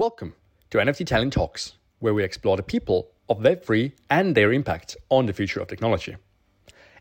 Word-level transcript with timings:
Welcome 0.00 0.32
to 0.70 0.78
NFT 0.78 1.04
Talent 1.04 1.34
Talks, 1.34 1.74
where 1.98 2.14
we 2.14 2.24
explore 2.24 2.56
the 2.56 2.62
people 2.62 3.10
of 3.28 3.40
Web3 3.40 3.92
and 4.08 4.34
their 4.34 4.50
impact 4.50 4.96
on 5.10 5.26
the 5.26 5.34
future 5.34 5.60
of 5.60 5.68
technology. 5.68 6.16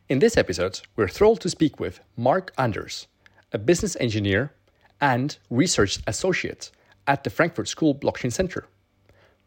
In 0.09 0.19
this 0.19 0.35
episode, 0.35 0.81
we're 0.97 1.07
thrilled 1.07 1.39
to 1.39 1.49
speak 1.49 1.79
with 1.79 2.01
Marc 2.17 2.51
Anders, 2.57 3.07
a 3.53 3.57
business 3.57 3.95
engineer 4.01 4.51
and 4.99 5.37
research 5.49 5.99
associate 6.07 6.71
at 7.07 7.23
the 7.23 7.29
Frankfurt 7.29 7.69
School 7.69 7.95
Blockchain 7.95 8.33
Center. 8.33 8.67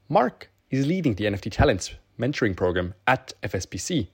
Marc 0.09 0.48
is 0.71 0.87
leading 0.87 1.16
the 1.16 1.27
NFT 1.27 1.53
Talents 1.53 1.93
mentoring 2.19 2.57
program 2.57 2.95
at 3.07 3.34
FSBC, 3.43 4.09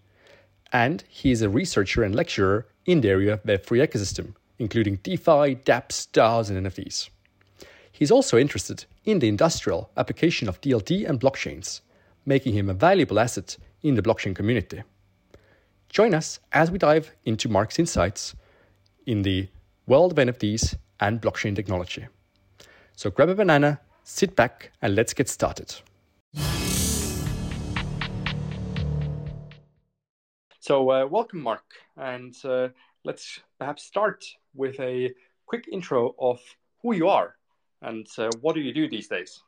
and 0.72 1.04
he 1.08 1.30
is 1.30 1.42
a 1.42 1.48
researcher 1.48 2.02
and 2.02 2.12
lecturer 2.12 2.66
in 2.86 3.02
the 3.02 3.10
area 3.10 3.34
of 3.34 3.44
Web3 3.44 3.86
ecosystem, 3.86 4.34
including 4.58 4.96
DeFi, 5.04 5.54
dApps, 5.64 6.08
DAOs, 6.10 6.50
and 6.50 6.66
NFTs. 6.66 7.10
He's 7.98 8.12
also 8.12 8.38
interested 8.38 8.84
in 9.04 9.18
the 9.18 9.26
industrial 9.26 9.90
application 9.96 10.48
of 10.48 10.60
DLT 10.60 11.08
and 11.08 11.18
blockchains, 11.18 11.80
making 12.24 12.54
him 12.54 12.70
a 12.70 12.72
valuable 12.72 13.18
asset 13.18 13.56
in 13.82 13.96
the 13.96 14.02
blockchain 14.02 14.36
community. 14.36 14.84
Join 15.88 16.14
us 16.14 16.38
as 16.52 16.70
we 16.70 16.78
dive 16.78 17.10
into 17.24 17.48
Marc's 17.48 17.76
insights 17.76 18.36
in 19.06 19.22
the 19.22 19.48
world 19.88 20.12
of 20.12 20.18
NFTs 20.18 20.76
and 21.00 21.20
blockchain 21.20 21.56
technology. 21.56 22.06
So 22.94 23.10
grab 23.10 23.30
a 23.30 23.34
banana, 23.34 23.80
sit 24.04 24.36
back, 24.36 24.70
and 24.80 24.94
let's 24.94 25.12
get 25.12 25.28
started. 25.28 25.74
So, 30.60 30.88
uh, 30.88 31.06
welcome, 31.06 31.42
Marc, 31.42 31.64
and 31.96 32.32
uh, 32.44 32.68
let's 33.02 33.40
perhaps 33.58 33.82
start 33.82 34.24
with 34.54 34.78
a 34.78 35.12
quick 35.46 35.66
intro 35.72 36.14
of 36.20 36.38
who 36.80 36.94
you 36.94 37.08
are 37.08 37.37
and 37.82 38.06
uh, 38.18 38.30
what 38.40 38.54
do 38.54 38.60
you 38.60 38.72
do 38.72 38.88
these 38.88 39.08
days? 39.08 39.40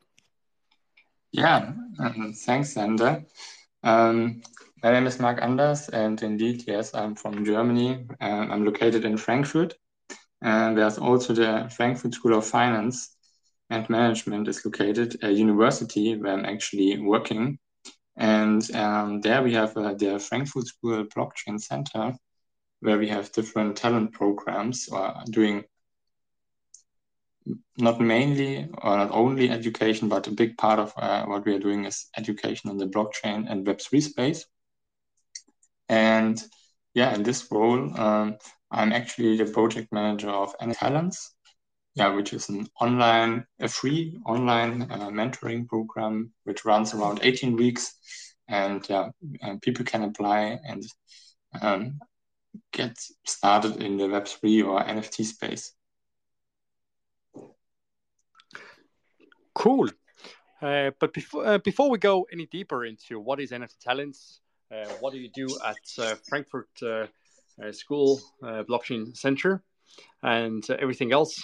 Yeah, 1.32 1.72
thanks, 2.44 2.72
Sander. 2.72 3.24
Um, 3.82 4.42
my 4.82 4.91
name 4.92 5.06
is 5.06 5.20
Marc 5.20 5.41
Anders, 5.42 5.88
and 5.88 6.20
indeed, 6.22 6.64
yes, 6.66 6.94
I'm 6.94 7.14
from 7.14 7.44
Germany. 7.44 8.06
I'm 8.20 8.64
located 8.64 9.04
in 9.04 9.16
Frankfurt. 9.16 9.74
And 10.42 10.77
there's 10.77 10.98
also 10.98 11.34
the 11.34 11.70
Frankfurt 11.77 12.14
School 12.14 12.36
of 12.36 12.46
Finance 12.46 13.16
and 13.69 13.88
Management 13.88 14.48
is 14.48 14.64
located, 14.64 15.22
a 15.22 15.30
university 15.30 16.16
where 16.16 16.32
I'm 16.32 16.44
actually 16.44 16.98
working. 16.98 17.58
And 18.16 18.69
um, 18.74 19.20
there 19.20 19.42
we 19.42 19.52
have 19.54 19.76
uh, 19.76 19.94
the 19.94 20.19
Frankfurt 20.19 20.66
School 20.66 21.04
Blockchain 21.04 21.60
Center, 21.60 22.14
where 22.80 22.98
we 22.98 23.08
have 23.08 23.32
different 23.32 23.76
talent 23.76 24.12
programs 24.12 24.88
or 24.91 25.14
doing 25.30 25.64
not 27.78 28.00
mainly 28.00 28.69
or 28.83 28.96
not 28.96 29.10
only 29.10 29.50
education, 29.50 30.08
but 30.08 30.27
a 30.27 30.33
big 30.33 30.56
part 30.56 30.78
of 30.78 30.92
uh, 30.96 31.24
what 31.24 31.44
we 31.44 31.55
are 31.55 31.58
doing 31.58 31.84
is 31.84 32.06
education 32.16 32.70
in 32.70 32.77
the 32.77 32.86
blockchain 32.86 33.50
and 33.50 33.66
Web3 33.66 34.02
space. 34.02 34.44
And 35.88 36.42
yeah, 36.94 37.14
in 37.14 37.22
this 37.22 37.47
role, 37.50 37.98
um, 37.98 38.36
I'm 38.70 38.92
actually 38.92 39.36
the 39.36 39.50
project 39.50 39.92
manager 39.92 40.30
of 40.30 40.55
NFT 40.60 40.78
Talents, 40.78 41.34
yeah, 41.94 42.14
which 42.14 42.32
is 42.32 42.48
an 42.48 42.69
online, 42.80 43.47
a 43.60 43.69
free 43.69 44.20
online 44.27 44.82
uh, 44.82 45.08
mentoring 45.10 45.66
program 45.66 46.32
which 46.44 46.64
runs 46.64 46.94
around 46.94 47.20
18 47.22 47.56
weeks, 47.56 47.94
and 48.48 48.88
yeah, 48.88 49.08
and 49.42 49.60
people 49.60 49.84
can 49.84 50.04
apply 50.04 50.58
and 50.64 50.84
um, 51.60 51.98
get 52.72 52.97
started 53.27 53.82
in 53.82 53.97
the 53.97 54.04
Web3 54.04 54.66
or 54.66 54.82
NFT 54.84 55.25
space. 55.25 55.72
Cool. 59.54 59.88
Uh, 60.62 60.90
but 61.00 61.14
before 61.14 61.46
uh, 61.46 61.58
before 61.58 61.90
we 61.90 61.98
go 61.98 62.26
any 62.32 62.46
deeper 62.46 62.84
into 62.84 63.18
what 63.18 63.40
is 63.40 63.50
NFT 63.50 63.78
Talents, 63.78 64.41
uh, 64.70 64.84
what 65.00 65.12
do 65.12 65.19
you 65.19 65.30
do 65.30 65.48
at 65.64 65.78
uh, 65.98 66.14
Frankfurt 66.28 66.69
uh, 66.82 67.06
uh, 67.62 67.72
School 67.72 68.20
Blockchain 68.42 69.16
Center, 69.16 69.62
and 70.22 70.69
everything 70.70 71.12
else 71.12 71.42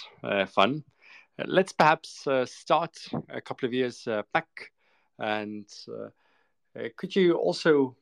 fun, 0.49 0.83
let's 1.45 1.73
perhaps 1.73 2.27
start 2.45 2.97
a 3.29 3.41
couple 3.41 3.67
of 3.67 3.73
years 3.73 4.07
back. 4.33 4.71
And 5.19 5.67
could 6.95 7.15
you 7.15 7.33
also 7.33 7.95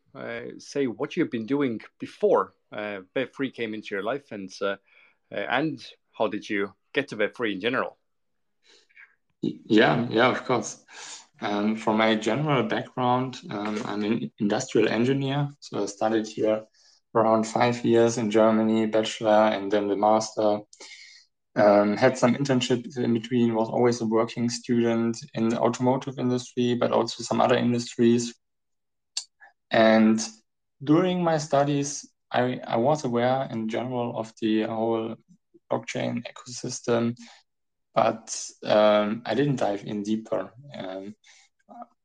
say 0.57 0.87
what 0.87 1.15
you've 1.15 1.31
been 1.31 1.45
doing 1.45 1.79
before 1.99 2.53
Web3 2.73 3.53
came 3.53 3.73
into 3.73 3.95
your 3.95 4.03
life, 4.03 4.31
and 4.31 4.51
and 5.31 5.85
how 6.11 6.27
did 6.27 6.49
you 6.49 6.73
get 6.93 7.07
to 7.07 7.17
Web3 7.17 7.53
in 7.53 7.61
general? 7.61 7.97
Yeah, 9.65 10.07
yeah, 10.09 10.29
of 10.29 10.43
course. 10.45 10.83
Um, 11.41 11.75
from 11.75 11.97
my 11.97 12.15
general 12.15 12.63
background, 12.63 13.37
um, 13.49 13.81
I'm 13.85 14.03
an 14.03 14.31
industrial 14.39 14.89
engineer. 14.89 15.49
So 15.59 15.83
I 15.83 15.85
studied 15.85 16.27
here 16.27 16.63
around 17.13 17.45
five 17.45 17.83
years 17.85 18.17
in 18.17 18.31
Germany, 18.31 18.87
bachelor, 18.87 19.49
and 19.53 19.71
then 19.71 19.87
the 19.87 19.95
master. 19.95 20.59
Um, 21.57 21.95
had 21.95 22.17
some 22.17 22.35
internships 22.35 22.97
in 22.97 23.13
between, 23.13 23.55
was 23.55 23.69
always 23.69 24.01
a 24.01 24.05
working 24.05 24.49
student 24.49 25.17
in 25.35 25.47
the 25.47 25.59
automotive 25.59 26.19
industry, 26.19 26.75
but 26.75 26.91
also 26.91 27.23
some 27.23 27.39
other 27.39 27.55
industries. 27.55 28.33
And 29.71 30.19
during 30.83 31.23
my 31.23 31.37
studies, 31.37 32.09
I, 32.31 32.59
I 32.67 32.75
was 32.75 33.05
aware 33.05 33.47
in 33.51 33.69
general 33.69 34.17
of 34.19 34.33
the 34.41 34.63
whole 34.63 35.15
blockchain 35.71 36.23
ecosystem 36.31 37.15
but 37.95 38.37
um, 38.65 39.21
I 39.25 39.33
didn't 39.33 39.55
dive 39.55 39.85
in 39.85 40.03
deeper. 40.03 40.51
Um, 40.77 41.15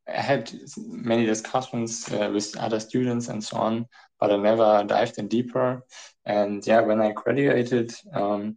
I 0.08 0.20
had 0.20 0.52
many 0.76 1.26
discussions 1.26 2.10
uh, 2.12 2.30
with 2.32 2.56
other 2.56 2.80
students 2.80 3.28
and 3.28 3.42
so 3.42 3.56
on, 3.58 3.86
but 4.18 4.30
I 4.30 4.36
never 4.36 4.84
dived 4.86 5.18
in 5.18 5.28
deeper. 5.28 5.82
And 6.24 6.64
yeah, 6.66 6.80
when 6.80 7.00
I 7.00 7.12
graduated, 7.12 7.92
um, 8.14 8.56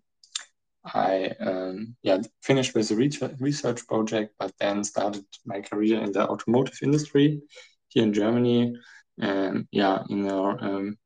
I 0.85 1.31
um, 1.39 1.95
yeah 2.03 2.21
finished 2.41 2.75
with 2.75 2.91
a 2.91 2.95
research 3.39 3.87
project, 3.87 4.35
but 4.37 4.53
then 4.59 4.83
started 4.83 5.25
my 5.45 5.61
career 5.61 6.01
in 6.01 6.11
the 6.11 6.27
automotive 6.27 6.77
industry 6.81 7.41
here 7.87 8.03
in 8.03 8.13
Germany. 8.13 8.75
And 9.19 9.67
yeah, 9.71 10.03
in 10.09 10.27
a 10.27 10.43
um, 10.43 10.97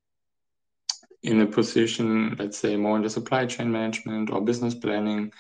in 1.24 1.42
a 1.42 1.46
position, 1.46 2.36
let's 2.40 2.58
say, 2.58 2.76
more 2.76 2.96
in 2.98 3.04
the 3.04 3.10
supply 3.10 3.46
chain 3.46 3.72
management 3.72 4.30
or 4.30 4.42
business 4.42 4.76
planning 4.76 5.32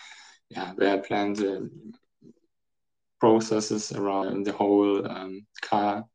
yeah, 0.49 0.73
where 0.73 0.93
I 0.93 0.97
planned 0.97 1.37
the 1.37 1.69
processes 3.19 3.91
around 3.91 4.45
the 4.45 4.53
whole 4.53 5.09
um, 5.09 5.45
car, 5.61 6.05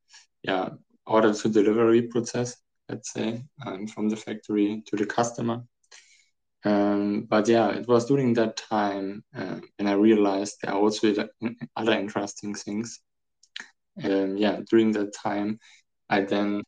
yeah, 0.43 0.71
order 1.07 1.35
to 1.35 1.49
delivery 1.49 2.03
process, 2.03 2.57
let's 2.89 3.13
say, 3.13 3.45
um, 3.67 3.87
from 3.87 4.09
the 4.09 4.17
factory 4.17 4.83
to 4.87 4.97
the 4.97 5.07
customer. 5.07 5.63
Um, 6.65 7.27
but 7.29 7.49
yeah, 7.49 7.71
it 7.71 7.89
was 7.89 8.07
during 8.07 8.35
that 8.35 8.57
time 8.57 9.25
uh, 9.37 9.59
when 9.77 9.89
I 9.89 9.95
realized 9.95 10.59
there 10.63 10.73
are 10.73 10.81
also 10.81 11.13
other 11.77 11.93
interesting 11.93 12.55
things. 12.55 13.01
And 13.97 14.39
yeah, 14.39 14.61
during 14.71 14.93
that 14.93 15.13
time, 15.13 15.59
I 16.09 16.21
then 16.21 16.63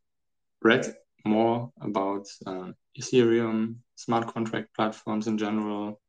read 0.63 0.95
more 1.25 1.71
about 1.81 2.27
uh, 2.45 2.73
Ethereum, 2.99 3.77
smart 3.95 4.33
contract 4.33 4.75
platforms 4.75 5.27
in 5.27 5.39
general, 5.39 6.01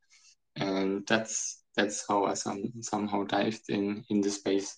and 0.55 1.05
that's 1.07 1.63
that's 1.75 2.05
how 2.07 2.25
I 2.25 2.33
some, 2.33 2.71
somehow 2.81 3.23
dived 3.23 3.69
in 3.69 4.03
in 4.09 4.21
the 4.21 4.29
space. 4.29 4.77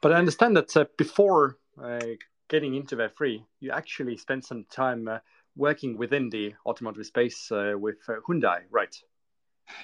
But 0.00 0.12
I 0.12 0.16
understand 0.16 0.56
that 0.56 0.76
uh, 0.76 0.84
before 0.98 1.58
uh, 1.82 2.00
getting 2.48 2.74
into 2.74 2.96
Web3, 2.96 3.44
you 3.60 3.70
actually 3.70 4.16
spent 4.16 4.44
some 4.44 4.64
time 4.70 5.06
uh, 5.08 5.18
working 5.56 5.96
within 5.96 6.28
the 6.28 6.54
automotive 6.66 7.06
space 7.06 7.52
uh, 7.52 7.74
with 7.78 7.98
uh, 8.08 8.14
Hyundai, 8.28 8.62
right? 8.70 8.94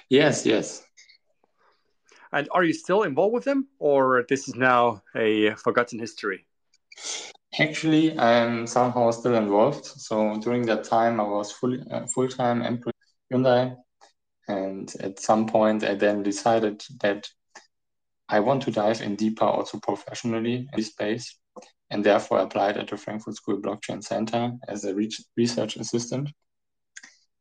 Yes, 0.09 0.45
yes. 0.45 0.83
And 2.31 2.47
are 2.51 2.63
you 2.63 2.73
still 2.73 3.03
involved 3.03 3.33
with 3.33 3.45
them, 3.45 3.69
or 3.79 4.25
this 4.29 4.47
is 4.47 4.55
now 4.55 5.01
a 5.15 5.55
forgotten 5.55 5.97
history? 5.99 6.45
Actually, 7.59 8.17
I'm 8.19 8.67
somehow 8.67 9.09
still 9.11 9.35
involved. 9.35 9.85
So 9.85 10.37
during 10.37 10.65
that 10.67 10.83
time, 10.83 11.19
I 11.19 11.23
was 11.23 11.51
full 11.51 11.75
uh, 11.91 12.05
full 12.13 12.27
time 12.27 12.61
employee 12.61 12.93
Hyundai. 13.31 13.75
And 14.47 14.91
at 14.99 15.19
some 15.19 15.45
point, 15.47 15.83
I 15.83 15.93
then 15.95 16.23
decided 16.23 16.83
that 17.01 17.29
I 18.27 18.39
want 18.39 18.63
to 18.63 18.71
dive 18.71 19.01
in 19.01 19.15
deeper 19.15 19.45
also 19.45 19.79
professionally 19.79 20.55
in 20.55 20.69
this 20.75 20.87
space, 20.87 21.37
and 21.89 22.03
therefore 22.03 22.39
applied 22.39 22.77
at 22.77 22.89
the 22.89 22.97
Frankfurt 22.97 23.35
School 23.35 23.61
Blockchain 23.61 24.03
Center 24.03 24.53
as 24.67 24.85
a 24.85 24.95
research 25.37 25.75
assistant. 25.75 26.29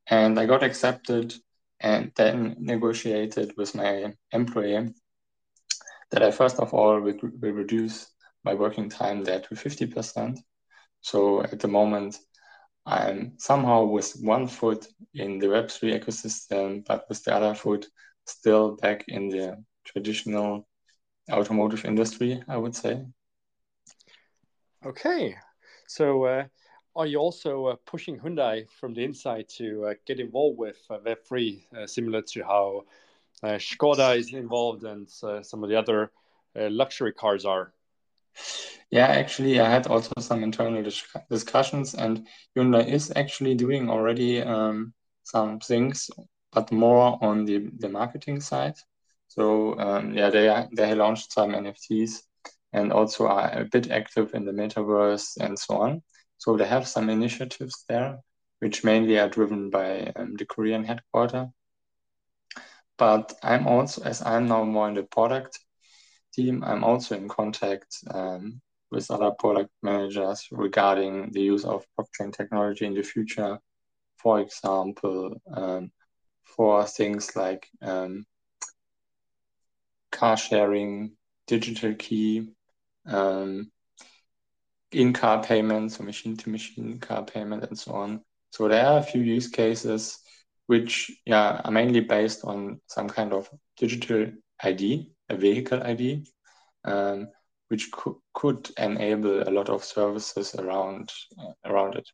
And 0.07 0.39
I 0.39 0.47
got 0.47 0.63
accepted 0.63 1.35
and 1.81 2.13
then 2.17 2.57
negotiated 2.59 3.55
with 3.57 3.75
my 3.75 4.15
employer 4.33 4.89
that 6.11 6.23
I 6.23 6.31
first 6.31 6.59
of 6.59 6.73
all 6.73 7.01
will, 7.01 7.19
will 7.23 7.53
reduce 7.53 8.07
my 8.45 8.55
working 8.55 8.89
time 8.89 9.23
there 9.25 9.41
to 9.41 9.55
50%. 9.55 10.39
So 11.01 11.43
at 11.43 11.61
the 11.61 11.69
moment, 11.69 12.19
I'm 12.89 13.35
somehow 13.37 13.85
with 13.85 14.17
one 14.23 14.49
foot 14.49 14.87
in 15.13 15.39
the 15.39 15.49
Web3 15.49 16.01
ecosystem, 16.01 16.87
but 16.87 17.07
with 17.11 17.23
the 17.23 17.35
other 17.35 17.55
foot 17.55 17.87
still 18.25 18.77
back 18.77 19.05
in 19.09 19.29
the 19.29 19.63
traditional 19.85 20.67
automotive 21.31 21.85
industry, 21.85 22.43
I 22.49 22.57
would 22.57 22.75
say. 22.75 23.05
Okay, 24.87 25.37
so 25.87 26.25
uh, 26.25 26.45
are 26.97 27.07
you 27.07 27.19
also 27.19 27.67
uh, 27.67 27.77
pushing 27.85 28.19
Hyundai 28.19 28.67
from 28.81 28.95
the 28.95 29.05
inside 29.05 29.51
to 29.59 29.85
uh, 29.85 29.95
get 30.07 30.19
involved 30.19 30.57
with 30.57 30.79
uh, 30.89 30.97
Web3, 31.05 31.61
uh, 31.77 31.87
similar 31.87 32.23
to 32.23 32.43
how 32.43 32.85
uh, 33.43 33.59
Skoda 33.59 34.17
is 34.17 34.33
involved 34.33 34.85
and 34.85 35.11
some 35.11 35.63
of 35.63 35.69
the 35.69 35.79
other 35.79 36.11
luxury 36.55 37.13
cars 37.13 37.45
are? 37.45 37.75
Yeah, 38.91 39.07
actually, 39.07 39.61
I 39.61 39.69
had 39.69 39.87
also 39.87 40.13
some 40.19 40.43
internal 40.43 40.83
dis 40.83 41.05
discussions, 41.29 41.95
and 41.95 42.27
Hyundai 42.57 42.87
is 42.87 43.13
actually 43.15 43.55
doing 43.55 43.91
already 43.91 44.41
um, 44.41 44.95
some 45.25 45.61
things, 45.61 46.11
but 46.53 46.73
more 46.73 47.19
on 47.23 47.45
the, 47.45 47.69
the 47.79 47.89
marketing 47.91 48.41
side. 48.41 48.77
So 49.29 49.79
um, 49.79 50.15
yeah, 50.15 50.31
they 50.31 50.67
they 50.75 50.95
launched 50.95 51.33
some 51.33 51.55
NFTs 51.55 52.23
and 52.73 52.93
also 52.93 53.27
are 53.27 53.51
a 53.61 53.65
bit 53.65 53.91
active 53.91 54.35
in 54.35 54.45
the 54.47 54.53
metaverse 54.53 55.37
and 55.39 55.59
so 55.59 55.77
on. 55.79 56.03
So 56.39 56.57
they 56.57 56.67
have 56.67 56.89
some 56.89 57.11
initiatives 57.11 57.85
there, 57.89 58.21
which 58.61 58.85
mainly 58.85 59.19
are 59.19 59.29
driven 59.29 59.71
by 59.71 60.13
um, 60.17 60.35
the 60.37 60.47
Korean 60.47 60.85
headquarter. 60.85 61.49
But 62.97 63.35
I'm 63.43 63.67
also, 63.67 64.03
as 64.03 64.23
I'm 64.23 64.49
now 64.49 64.65
more 64.65 64.89
in 64.89 64.95
the 64.95 65.03
product 65.03 65.59
team, 66.33 66.65
I'm 66.65 66.85
also 66.85 67.17
in 67.17 67.29
contact 67.29 67.97
um, 68.11 68.61
with 68.91 69.11
other 69.11 69.31
product 69.31 69.71
managers 69.83 70.49
regarding 70.51 71.31
the 71.33 71.41
use 71.41 71.65
of 71.65 71.87
blockchain 71.99 72.33
technology 72.33 72.87
in 72.87 72.95
the 72.95 73.03
future. 73.03 73.59
For 74.17 74.41
example, 74.41 75.41
um, 75.53 75.93
for 76.45 76.85
things 76.87 77.37
like 77.37 77.69
um, 77.83 78.25
car 80.11 80.37
sharing, 80.37 81.13
digital 81.47 81.95
key, 81.95 82.49
um, 83.07 83.71
in-car 84.93 85.43
payments, 85.43 85.97
so 85.97 86.05
machine-to-machine 86.05 86.99
car 86.99 87.25
payment, 87.25 87.65
and 87.65 87.79
so 87.79 87.93
on. 87.93 88.23
So 88.51 88.69
there 88.69 88.87
are 88.87 88.99
a 88.99 89.03
few 89.03 89.21
use 89.21 89.49
cases 89.49 90.19
which, 90.67 91.11
yeah, 91.25 91.61
are 91.65 91.71
mainly 91.71 92.01
based 92.01 92.45
on 92.45 92.81
some 92.87 93.09
kind 93.09 93.33
of 93.33 93.49
digital 93.77 94.27
ID, 94.63 95.13
a 95.29 95.37
vehicle 95.37 95.83
ID, 95.83 96.27
um, 96.85 97.29
which 97.69 97.91
co- 97.93 98.21
could 98.35 98.71
enable 98.79 99.43
a 99.43 99.51
lot 99.51 99.69
of 99.69 99.85
services 99.85 100.55
around 100.55 101.13
uh, 101.39 101.53
around 101.65 101.97
it. 101.97 102.09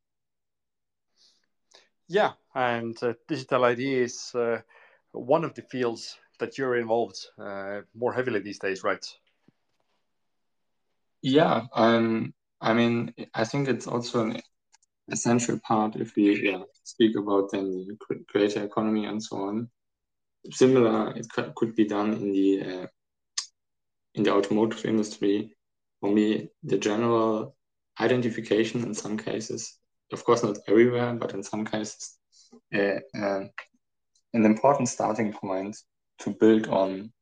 Yeah, 2.09 2.33
and 2.55 2.97
uh, 3.03 3.15
digital 3.29 3.65
ID 3.65 3.95
is 3.95 4.35
uh, 4.35 4.59
one 5.13 5.45
of 5.45 5.55
the 5.55 5.63
fields 5.63 6.19
that 6.39 6.59
you're 6.59 6.77
involved 6.77 7.19
uh, 7.39 7.81
more 7.95 8.13
heavily 8.13 8.41
these 8.41 8.59
days, 8.59 8.85
right? 8.85 9.05
Yeah, 11.23 11.63
um, 11.75 12.35
I 12.61 12.75
mean, 12.75 13.15
I 13.35 13.45
think 13.45 13.69
it's 13.69 13.87
also 13.87 14.27
an 14.27 14.41
essential 15.11 15.59
part 15.67 15.97
if 15.97 16.15
we 16.17 16.51
yeah, 16.51 16.63
speak 16.83 17.17
about 17.17 17.51
then 17.53 17.87
the 17.89 18.25
creator 18.29 18.65
economy 18.65 19.07
and 19.07 19.23
so 19.23 19.37
on. 19.39 19.71
Similar, 20.51 21.17
it 21.17 21.27
could 21.57 21.75
be 21.75 21.87
done 21.87 22.13
in 22.13 22.33
the 22.33 22.63
uh, 22.83 22.87
in 24.15 24.23
the 24.23 24.33
automotive 24.33 24.85
industry. 24.85 25.55
For 26.01 26.11
me, 26.11 26.49
the 26.63 26.79
general 26.79 27.57
identification 28.01 28.83
in 28.83 28.95
some 28.95 29.17
cases, 29.17 29.79
of 30.13 30.25
course 30.25 30.43
not 30.43 30.59
everywhere, 30.69 31.15
but 31.15 31.35
in 31.35 31.43
some 31.43 31.65
cases, 31.65 32.19
uh, 32.75 33.01
uh, 33.19 33.45
an 34.33 34.45
important 34.45 34.89
starting 34.89 35.33
point 35.33 35.77
to 36.21 36.31
build 36.31 36.69
on 36.69 37.13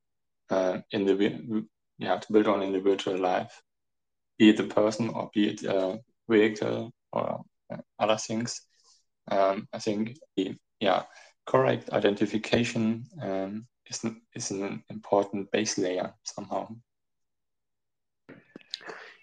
uh, 0.51 0.79
in 0.91 1.05
the 1.05 1.65
yeah 1.99 2.19
to 2.19 2.33
build 2.33 2.47
on 2.47 2.63
in 2.63 2.73
the 2.73 2.81
virtual 2.81 3.19
life 3.19 3.63
be 4.39 4.51
it 4.51 4.61
a 4.61 4.65
person 4.65 5.09
or 5.11 5.31
be 5.33 5.49
it 5.51 5.63
a 5.63 6.01
vehicle 6.29 6.93
or 7.13 7.45
uh, 7.73 7.77
other 7.99 8.17
things. 8.17 8.63
Um, 9.31 9.69
I 9.73 9.79
think 9.79 10.19
the 10.37 10.57
yeah 10.81 11.05
correct 11.47 11.91
identification 11.91 13.05
um, 13.23 13.67
is 13.87 14.05
is 14.35 14.51
an 14.51 14.83
important 14.91 15.51
base 15.51 15.79
layer 15.79 16.13
somehow. 16.23 16.69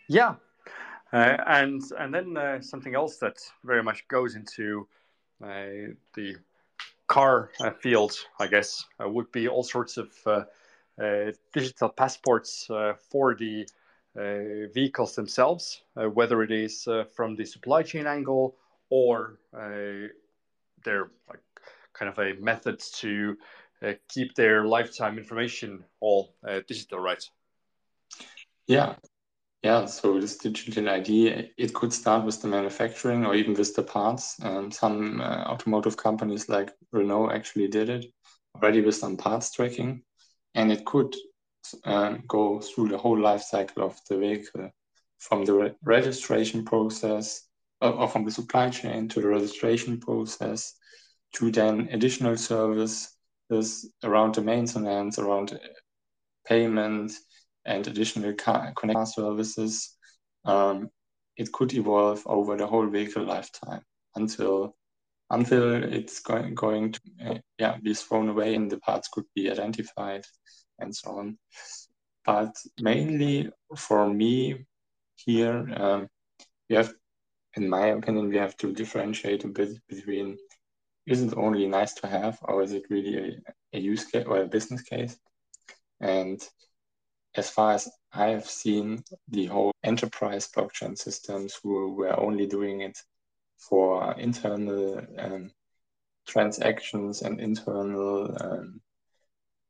Yeah, 0.08 0.36
uh, 1.14 1.38
and 1.48 1.82
and 1.98 2.14
then 2.14 2.38
uh, 2.38 2.62
something 2.62 2.96
else 2.96 3.18
that 3.18 3.38
very 3.64 3.84
much 3.84 4.08
goes 4.08 4.36
into 4.36 4.88
uh, 5.44 5.94
the 6.16 6.36
car 7.08 7.52
uh, 7.62 7.72
field, 7.72 8.14
I 8.40 8.48
guess, 8.48 8.86
uh, 9.04 9.10
would 9.10 9.32
be 9.32 9.48
all 9.48 9.64
sorts 9.64 9.98
of 9.98 10.10
digital 11.54 11.90
passports 11.90 12.70
for 13.10 13.36
the 13.36 13.66
uh, 14.20 14.68
vehicles 14.74 15.16
themselves, 15.16 15.84
uh, 15.96 16.06
whether 16.06 16.42
it 16.42 16.52
is 16.52 16.88
uh, 16.88 17.04
from 17.16 17.36
the 17.36 17.46
supply 17.46 17.84
chain 17.84 18.08
angle 18.08 18.56
or 18.90 19.38
they're 20.84 21.12
like 21.30 21.42
kind 21.94 22.10
of 22.10 22.18
a 22.18 22.34
methods 22.42 22.90
to 22.90 23.38
keep 24.10 24.36
their 24.36 24.66
lifetime 24.66 25.18
information 25.18 25.84
all 26.00 26.36
digital, 26.68 27.00
right? 27.00 27.24
Yeah, 28.68 28.96
yeah, 29.62 29.86
so 29.86 30.20
this 30.22 30.38
digital 30.38 30.90
ID, 30.90 31.52
it 31.58 31.74
could 31.74 31.92
start 31.92 32.24
with 32.24 32.42
the 32.42 32.48
manufacturing 32.48 33.26
or 33.26 33.36
even 33.36 33.54
with 33.56 33.76
the 33.76 33.84
parts. 33.84 34.38
Um, 34.42 34.72
some 34.72 35.20
uh, 35.20 35.44
automotive 35.48 35.98
companies 35.98 36.48
like 36.48 36.72
Renault 36.94 37.32
actually 37.32 37.68
did 37.68 37.90
it 37.90 38.06
already 38.56 38.80
with 38.80 38.96
some 38.96 39.18
parts 39.18 39.52
tracking. 39.52 40.04
And 40.56 40.72
it 40.72 40.86
could 40.86 41.14
um, 41.84 42.24
go 42.26 42.62
through 42.62 42.88
the 42.88 42.98
whole 42.98 43.20
life 43.20 43.42
cycle 43.42 43.84
of 43.84 44.00
the 44.10 44.18
vehicle 44.18 44.72
from 45.18 45.44
the 45.44 45.54
re 45.54 45.72
registration 45.84 46.64
process 46.64 47.50
uh, 47.82 47.92
or 47.92 48.08
from 48.08 48.24
the 48.24 48.32
supply 48.32 48.70
chain 48.70 49.10
to 49.10 49.20
the 49.20 49.28
registration 49.28 50.00
process 50.00 50.74
to 51.34 51.52
then 51.52 51.90
additional 51.92 52.38
services 53.50 53.92
around 54.04 54.36
the 54.36 54.42
maintenance, 54.42 55.20
around 55.20 55.60
payment 56.46 57.12
and 57.66 57.88
additional 57.88 58.34
connect 58.34 59.08
services. 59.10 59.96
Um, 60.46 60.90
it 61.38 61.52
could 61.52 61.74
evolve 61.74 62.24
over 62.26 62.58
the 62.58 62.68
whole 62.68 62.88
vehicle 62.88 63.24
lifetime 63.24 63.82
until 64.16 64.76
until 65.32 65.84
it's 65.84 66.20
going, 66.22 66.56
going 66.56 66.92
to 66.92 67.00
uh, 67.24 67.38
yeah 67.60 67.78
be 67.78 67.94
thrown 67.94 68.30
away 68.30 68.56
and 68.56 68.70
the 68.70 68.80
parts 68.80 69.08
could 69.10 69.26
be 69.36 69.50
identified 69.50 70.26
and 70.80 70.96
so 70.96 71.20
on. 71.20 71.38
But 72.26 72.56
mainly 72.82 73.50
for 73.76 74.12
me 74.12 74.66
here, 75.16 75.68
um, 75.76 76.08
we 76.70 76.76
have, 76.76 76.94
in 77.56 77.70
my 77.70 77.88
opinion, 77.88 78.30
we 78.30 78.38
have 78.38 78.58
to 78.58 78.72
differentiate 78.72 79.44
a 79.44 79.48
bit 79.48 79.80
between 79.88 80.38
is 81.06 81.22
it 81.22 81.34
only 81.36 81.68
nice 81.68 81.94
to 81.96 82.08
have 82.08 82.38
or 82.44 82.62
is 82.62 82.74
it 82.74 82.84
really 82.90 83.18
a, 83.74 83.78
a 83.78 83.80
use 83.80 84.06
case 84.06 84.26
or 84.28 84.42
a 84.42 84.48
business 84.48 84.82
case? 84.82 85.18
And 86.00 86.42
as 87.36 87.50
far 87.50 87.74
as 87.74 87.90
I've 88.12 88.48
seen, 88.48 89.04
the 89.28 89.46
whole 89.48 89.72
enterprise 89.84 90.50
blockchain 90.56 90.98
systems 90.98 91.60
who 91.62 91.94
were 91.94 92.20
only 92.20 92.48
doing 92.48 92.82
it 92.82 92.98
for 93.58 94.14
internal 94.20 95.02
um, 95.18 95.52
transactions 96.28 97.22
and 97.22 97.40
internal 97.40 98.36
um, 98.42 98.82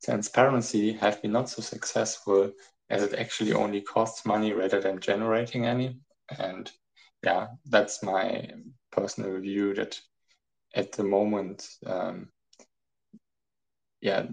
transparency 0.03 0.93
have 0.93 1.21
been 1.21 1.31
not 1.31 1.49
so 1.49 1.61
successful 1.61 2.51
as 2.89 3.03
it 3.03 3.13
actually 3.13 3.53
only 3.53 3.81
costs 3.81 4.25
money 4.25 4.53
rather 4.53 4.81
than 4.81 4.99
generating 4.99 5.65
any. 5.65 5.99
And 6.37 6.71
yeah, 7.23 7.47
that's 7.65 8.01
my 8.03 8.49
personal 8.91 9.39
view 9.39 9.73
that 9.75 9.99
at 10.73 10.91
the 10.91 11.03
moment, 11.03 11.67
um, 11.85 12.29
yeah, 14.01 14.27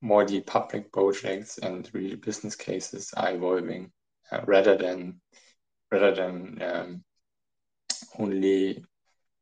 more 0.00 0.24
the 0.24 0.40
public 0.40 0.92
projects 0.92 1.58
and 1.58 1.88
real 1.92 2.16
business 2.16 2.56
cases 2.56 3.12
are 3.16 3.34
evolving 3.34 3.92
uh, 4.30 4.40
rather 4.46 4.76
than 4.76 5.20
rather 5.90 6.14
than 6.14 6.60
um, 6.62 7.04
only 8.18 8.82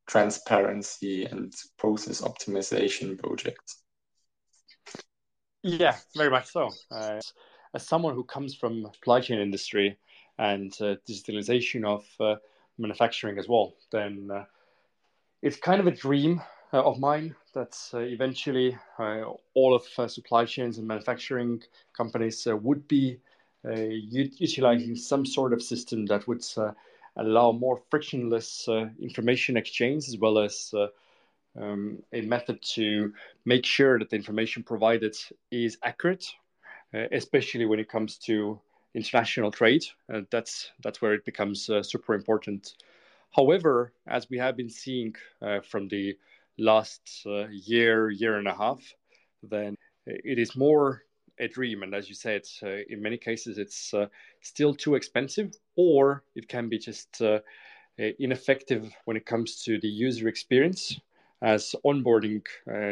transparency 0.06 1.24
and 1.24 1.52
process 1.78 2.20
optimization 2.20 3.18
projects. 3.18 3.82
Yeah, 5.62 5.96
very 6.16 6.30
much 6.30 6.46
so. 6.46 6.70
Uh, 6.90 7.20
as 7.74 7.86
someone 7.86 8.14
who 8.14 8.24
comes 8.24 8.54
from 8.54 8.84
supply 8.92 9.20
chain 9.20 9.38
industry 9.38 9.98
and 10.38 10.72
uh, 10.80 10.96
digitalization 11.08 11.84
of 11.84 12.04
uh, 12.18 12.36
manufacturing 12.78 13.38
as 13.38 13.48
well, 13.48 13.74
then 13.92 14.28
uh, 14.32 14.44
it's 15.42 15.56
kind 15.56 15.80
of 15.80 15.86
a 15.86 15.90
dream 15.90 16.40
uh, 16.72 16.82
of 16.82 16.98
mine 16.98 17.34
that 17.54 17.76
uh, 17.94 17.98
eventually 17.98 18.76
all 19.54 19.74
of 19.74 20.10
supply 20.10 20.44
chains 20.44 20.78
and 20.78 20.86
manufacturing 20.86 21.60
companies 21.96 22.46
would 22.46 22.86
be 22.86 23.18
utilizing 23.64 24.94
some 24.94 25.26
sort 25.26 25.52
of 25.52 25.60
system 25.62 26.06
that 26.06 26.26
would 26.28 26.44
allow 27.16 27.50
more 27.50 27.82
frictionless 27.90 28.68
information 29.00 29.56
exchange 29.56 30.06
as 30.06 30.16
well 30.18 30.38
as 30.38 30.72
um, 31.60 32.00
a 32.12 32.20
method 32.20 32.62
to 32.62 33.12
make 33.44 33.66
sure 33.66 33.98
that 33.98 34.10
the 34.10 34.16
information 34.16 34.62
provided 34.62 35.16
is 35.50 35.76
accurate 35.82 36.24
uh, 36.92 37.06
especially 37.12 37.66
when 37.66 37.78
it 37.78 37.88
comes 37.88 38.16
to 38.16 38.58
international 38.94 39.50
trade. 39.52 39.84
Uh, 40.12 40.22
that's 40.30 40.72
that's 40.82 41.00
where 41.00 41.14
it 41.14 41.24
becomes 41.24 41.70
uh, 41.70 41.82
super 41.82 42.14
important. 42.14 42.74
However, 43.30 43.92
as 44.06 44.28
we 44.28 44.38
have 44.38 44.56
been 44.56 44.70
seeing 44.70 45.14
uh, 45.40 45.60
from 45.60 45.88
the 45.88 46.16
last 46.58 47.22
uh, 47.26 47.46
year, 47.48 48.10
year 48.10 48.38
and 48.38 48.48
a 48.48 48.54
half, 48.54 48.82
then 49.42 49.76
it 50.06 50.38
is 50.38 50.56
more 50.56 51.02
a 51.38 51.48
dream. 51.48 51.82
And 51.82 51.94
as 51.94 52.08
you 52.08 52.14
said, 52.14 52.42
uh, 52.62 52.82
in 52.88 53.00
many 53.00 53.16
cases, 53.16 53.56
it's 53.56 53.94
still 54.40 54.74
too 54.74 54.94
expensive, 54.94 55.54
or 55.76 56.24
it 56.34 56.48
can 56.48 56.68
be 56.68 56.78
just 56.78 57.22
ineffective 57.96 58.92
when 59.04 59.16
it 59.16 59.26
comes 59.26 59.62
to 59.64 59.78
the 59.80 59.88
user 59.88 60.28
experience, 60.28 61.00
as 61.42 61.74
onboarding 61.84 62.42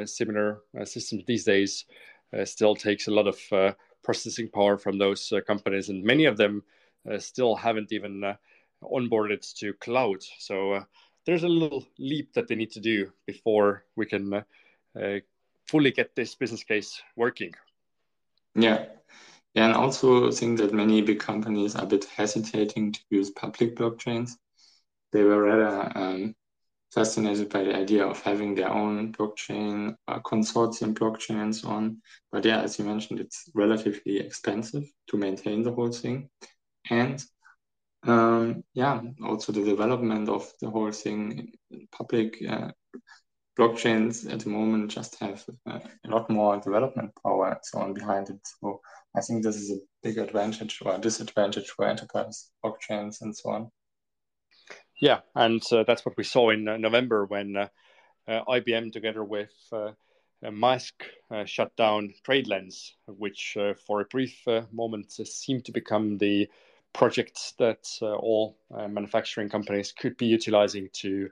similar 0.06 0.60
systems 0.84 1.24
these 1.26 1.44
days 1.44 1.84
still 2.44 2.74
takes 2.74 3.08
a 3.08 3.10
lot 3.10 3.26
of 3.26 3.76
processing 4.02 4.48
power 4.48 4.78
from 4.78 4.96
those 4.98 5.32
uh, 5.32 5.40
companies, 5.46 5.88
and 5.90 6.02
many 6.02 6.24
of 6.24 6.36
them 6.36 6.62
uh, 7.10 7.18
still 7.18 7.54
haven't 7.54 7.92
even 7.92 8.24
uh, 8.24 8.34
onboarded 8.82 9.42
to 9.58 9.72
cloud. 9.74 10.22
So 10.38 10.84
there's 11.26 11.44
a 11.44 11.48
little 11.48 11.86
leap 11.98 12.32
that 12.34 12.48
they 12.48 12.54
need 12.54 12.72
to 12.72 12.80
do 12.80 13.12
before 13.26 13.84
we 13.96 14.06
can 14.06 14.44
fully 15.68 15.90
get 15.90 16.16
this 16.16 16.34
business 16.34 16.64
case 16.64 17.02
working. 17.16 17.52
Yeah. 18.54 18.86
Yeah, 19.54 19.66
and 19.66 19.74
also 19.74 20.30
think 20.30 20.58
that 20.58 20.72
many 20.72 21.02
big 21.02 21.20
companies 21.20 21.74
are 21.74 21.84
a 21.84 21.86
bit 21.86 22.04
hesitating 22.04 22.92
to 22.92 23.00
use 23.10 23.30
public 23.30 23.76
blockchains. 23.76 24.32
They 25.10 25.22
were 25.22 25.42
rather 25.42 25.90
um, 25.98 26.34
fascinated 26.94 27.48
by 27.48 27.64
the 27.64 27.74
idea 27.74 28.06
of 28.06 28.20
having 28.22 28.54
their 28.54 28.70
own 28.70 29.12
blockchain, 29.12 29.96
uh, 30.06 30.20
consortium 30.20 30.94
blockchain, 30.94 31.42
and 31.42 31.56
so 31.56 31.68
on. 31.68 32.02
But 32.30 32.44
yeah, 32.44 32.60
as 32.60 32.78
you 32.78 32.84
mentioned, 32.84 33.20
it's 33.20 33.50
relatively 33.54 34.18
expensive 34.18 34.84
to 35.08 35.16
maintain 35.16 35.62
the 35.62 35.72
whole 35.72 35.92
thing. 35.92 36.28
And 36.90 37.24
um, 38.04 38.62
yeah, 38.74 39.00
also 39.24 39.52
the 39.52 39.64
development 39.64 40.28
of 40.28 40.50
the 40.60 40.70
whole 40.70 40.92
thing, 40.92 41.52
public 41.90 42.38
uh, 42.48 42.70
blockchains 43.58 44.30
at 44.32 44.40
the 44.40 44.50
moment 44.50 44.90
just 44.90 45.18
have 45.18 45.44
uh, 45.68 45.80
a 46.06 46.08
lot 46.08 46.30
more 46.30 46.58
development 46.58 47.10
power 47.22 47.48
and 47.48 47.60
so 47.62 47.80
on 47.80 47.92
behind 47.92 48.30
it. 48.30 48.38
So 48.60 48.80
I 49.16 49.20
think 49.20 49.42
this 49.42 49.56
is 49.56 49.72
a 49.72 49.80
big 50.02 50.18
advantage 50.18 50.78
or 50.84 50.96
disadvantage 50.98 51.66
for 51.68 51.86
enterprise 51.86 52.50
blockchains 52.64 53.20
and 53.20 53.36
so 53.36 53.50
on. 53.50 53.70
Yeah, 55.00 55.20
and 55.34 55.62
uh, 55.72 55.84
that's 55.84 56.04
what 56.04 56.16
we 56.16 56.24
saw 56.24 56.50
in 56.50 56.68
uh, 56.68 56.76
November 56.76 57.24
when 57.24 57.56
uh, 57.56 57.68
uh 58.26 58.44
IBM, 58.44 58.92
together 58.92 59.24
with 59.24 59.52
uh, 59.72 59.92
shut 61.46 61.74
down 61.76 62.14
TradeLens, 62.26 62.92
which 63.06 63.56
for 63.86 64.00
a 64.00 64.04
brief 64.04 64.44
moment 64.72 65.10
seemed 65.12 65.64
to 65.64 65.72
become 65.72 66.18
the 66.18 66.48
project 66.92 67.54
that 67.58 67.88
uh, 68.02 68.14
all 68.14 68.56
uh, 68.74 68.88
manufacturing 68.88 69.48
companies 69.48 69.92
could 69.92 70.16
be 70.16 70.26
utilizing 70.26 70.88
to 70.92 71.28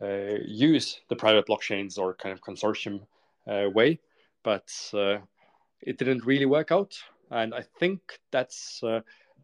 uh, 0.00 0.38
use 0.46 1.00
the 1.08 1.16
private 1.16 1.46
blockchains 1.46 1.98
or 1.98 2.14
kind 2.14 2.32
of 2.32 2.40
consortium 2.42 3.00
way. 3.46 3.98
But 4.42 4.70
it 5.80 5.98
didn't 5.98 6.24
really 6.24 6.46
work 6.46 6.72
out, 6.72 6.96
and 7.30 7.54
I 7.54 7.62
think 7.78 8.00
that's 8.30 8.82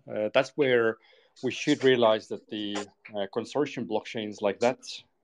that's 0.07 0.53
where 0.57 0.99
we 1.43 1.53
should 1.53 1.85
realize 1.85 2.29
that 2.29 2.49
the 2.49 2.77
uh, 3.15 3.27
consortium 3.35 3.87
blockchains 3.87 4.43
like 4.43 4.61
that 4.61 4.79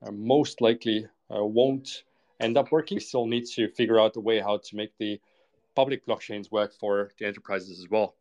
uh, 0.07 0.11
most 0.13 0.61
likely 0.61 1.07
uh, 1.35 1.45
won't 1.45 2.05
end 2.41 2.57
up 2.57 2.71
working. 2.71 2.97
We 2.97 3.01
still 3.01 3.27
need 3.27 3.47
to 3.55 3.69
figure 3.69 4.01
out 4.01 4.17
a 4.17 4.21
way 4.21 4.41
how 4.41 4.59
to 4.59 4.77
make 4.77 4.97
the 4.99 5.21
public 5.75 6.07
blockchains 6.07 6.51
work 6.53 6.73
for 6.73 7.11
the 7.19 7.27
enterprises 7.27 7.81
as 7.81 7.89
well. 7.91 8.15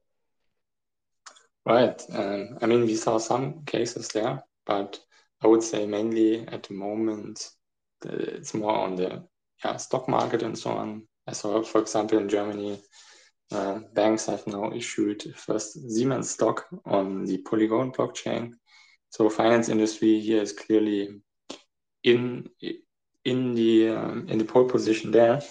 Right. 1.66 2.02
Um, 2.12 2.58
I 2.62 2.66
mean, 2.66 2.82
we 2.82 2.96
saw 2.96 3.18
some 3.18 3.64
cases 3.66 4.10
there, 4.10 4.44
but 4.66 5.00
I 5.42 5.48
would 5.48 5.64
say 5.64 5.86
mainly 5.86 6.46
at 6.48 6.64
the 6.64 6.74
moment 6.74 7.50
it's 8.06 8.54
more 8.54 8.76
on 8.76 8.96
the 8.96 9.24
yeah, 9.64 9.78
stock 9.78 10.10
market 10.10 10.44
and 10.44 10.58
so 10.58 10.72
on. 10.72 11.08
I 11.26 11.32
saw, 11.32 11.64
for 11.64 11.80
example, 11.80 12.18
in 12.20 12.28
Germany, 12.28 12.82
uh, 13.52 13.80
banks 13.94 14.26
have 14.26 14.46
now 14.46 14.72
issued 14.74 15.24
first 15.38 15.74
Siemens 15.90 16.32
stock 16.32 16.66
on 16.86 17.24
the 17.26 17.38
Polygon 17.38 17.92
blockchain. 17.92 18.54
So 19.10 19.30
finance 19.30 19.70
industry 19.70 20.20
here 20.20 20.42
is 20.42 20.54
clearly 20.54 21.22
in 22.04 22.50
in 23.24 23.54
the 23.54 23.90
um, 23.90 24.28
in 24.28 24.38
the 24.38 24.46
pole 24.46 24.68
position 24.68 25.12
there. 25.12 25.42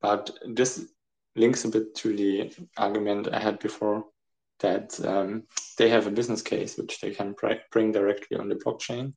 But 0.00 0.30
this 0.44 0.86
links 1.36 1.64
a 1.64 1.68
bit 1.68 1.94
to 1.96 2.16
the 2.16 2.52
argument 2.76 3.28
I 3.32 3.38
had 3.38 3.60
before 3.60 4.06
that 4.62 4.98
um, 5.04 5.44
they 5.78 5.88
have 5.88 6.06
a 6.06 6.10
business 6.10 6.42
case 6.42 6.76
which 6.76 7.00
they 7.00 7.10
can 7.10 7.34
bring 7.70 7.92
directly 7.92 8.36
on 8.36 8.48
the 8.48 8.54
blockchain. 8.54 9.12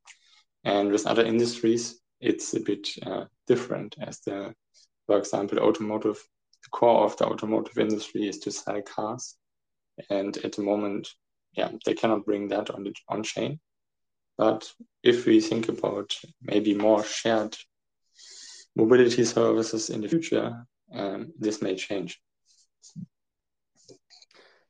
And 0.63 0.91
with 0.91 1.07
other 1.07 1.23
industries, 1.23 2.01
it's 2.19 2.53
a 2.53 2.59
bit 2.59 2.89
uh, 3.05 3.25
different 3.47 3.95
as 4.01 4.19
the, 4.21 4.53
for 5.05 5.17
example, 5.17 5.59
automotive 5.59 6.21
the 6.63 6.69
core 6.69 7.05
of 7.05 7.15
the 7.17 7.25
automotive 7.25 7.77
industry 7.77 8.27
is 8.27 8.39
to 8.39 8.51
sell 8.51 8.81
cars. 8.81 9.35
And 10.09 10.35
at 10.37 10.53
the 10.53 10.63
moment, 10.63 11.07
yeah, 11.53 11.71
they 11.85 11.93
cannot 11.93 12.25
bring 12.25 12.49
that 12.49 12.69
on 12.69 12.83
the 12.83 12.93
on 13.07 13.23
chain. 13.23 13.59
But 14.37 14.69
if 15.03 15.25
we 15.25 15.39
think 15.39 15.69
about 15.69 16.13
maybe 16.41 16.73
more 16.73 17.03
shared 17.03 17.55
mobility 18.75 19.23
services 19.23 19.89
in 19.89 20.01
the 20.01 20.09
future, 20.09 20.65
um, 20.93 21.31
this 21.39 21.61
may 21.61 21.75
change. 21.75 22.19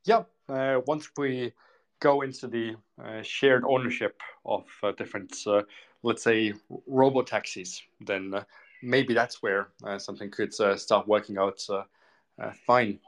Yeah, 0.06 0.24
once 0.48 1.10
we 1.18 1.54
go 2.00 2.22
into 2.22 2.48
the 2.48 2.76
uh, 3.04 3.22
shared 3.22 3.64
ownership 3.68 4.20
of 4.46 4.66
uh, 4.84 4.92
different, 4.92 5.36
uh, 5.48 5.62
let's 6.04 6.24
say, 6.24 6.54
robo 6.88 7.22
taxis, 7.22 7.82
then 8.02 8.34
uh, 8.34 8.44
maybe 8.84 9.14
that's 9.14 9.42
where 9.42 9.70
uh, 9.84 9.98
something 9.98 10.30
could 10.30 10.54
uh, 10.60 10.76
start 10.76 11.08
working 11.08 11.38
out 11.38 11.62
uh, 11.70 11.84
uh, 12.40 12.52
fine. 12.66 13.00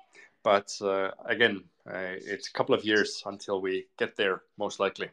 But 0.44 0.72
uh, 0.82 1.12
again, 1.26 1.64
it's 1.86 2.50
a 2.50 2.54
couple 2.54 2.76
of 2.76 2.84
years 2.84 3.22
until 3.26 3.62
we 3.62 3.88
get 3.98 4.16
there, 4.16 4.42
most 4.58 4.80
likely. 4.80 5.10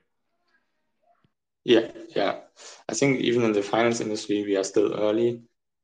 Yeah, 1.65 1.91
yeah. 2.15 2.41
I 2.89 2.95
think 2.95 3.21
even 3.21 3.43
in 3.43 3.53
the 3.53 3.63
finance 3.63 4.01
industry, 4.01 4.45
we 4.45 4.57
are 4.57 4.65
still 4.65 4.95
early. 4.95 5.43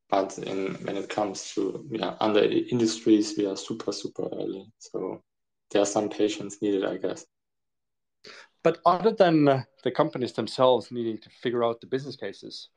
But 0.09 0.37
in, 0.39 0.75
when 0.83 0.97
it 0.97 1.09
comes 1.09 1.53
to 1.53 1.87
yeah, 1.89 2.15
other 2.19 2.43
industries, 2.43 3.35
we 3.37 3.45
are 3.45 3.55
super, 3.55 3.91
super 3.91 4.27
early. 4.33 4.65
So 4.79 5.23
there's 5.71 5.91
some 5.91 6.09
patience 6.09 6.61
needed, 6.61 6.85
I 6.85 6.97
guess. 6.97 7.25
But 8.63 8.79
other 8.85 9.11
than 9.11 9.47
uh, 9.47 9.63
the 9.83 9.91
companies 9.91 10.33
themselves 10.33 10.91
needing 10.91 11.17
to 11.19 11.29
figure 11.29 11.63
out 11.63 11.81
the 11.81 11.87
business 11.87 12.15
cases, 12.15 12.69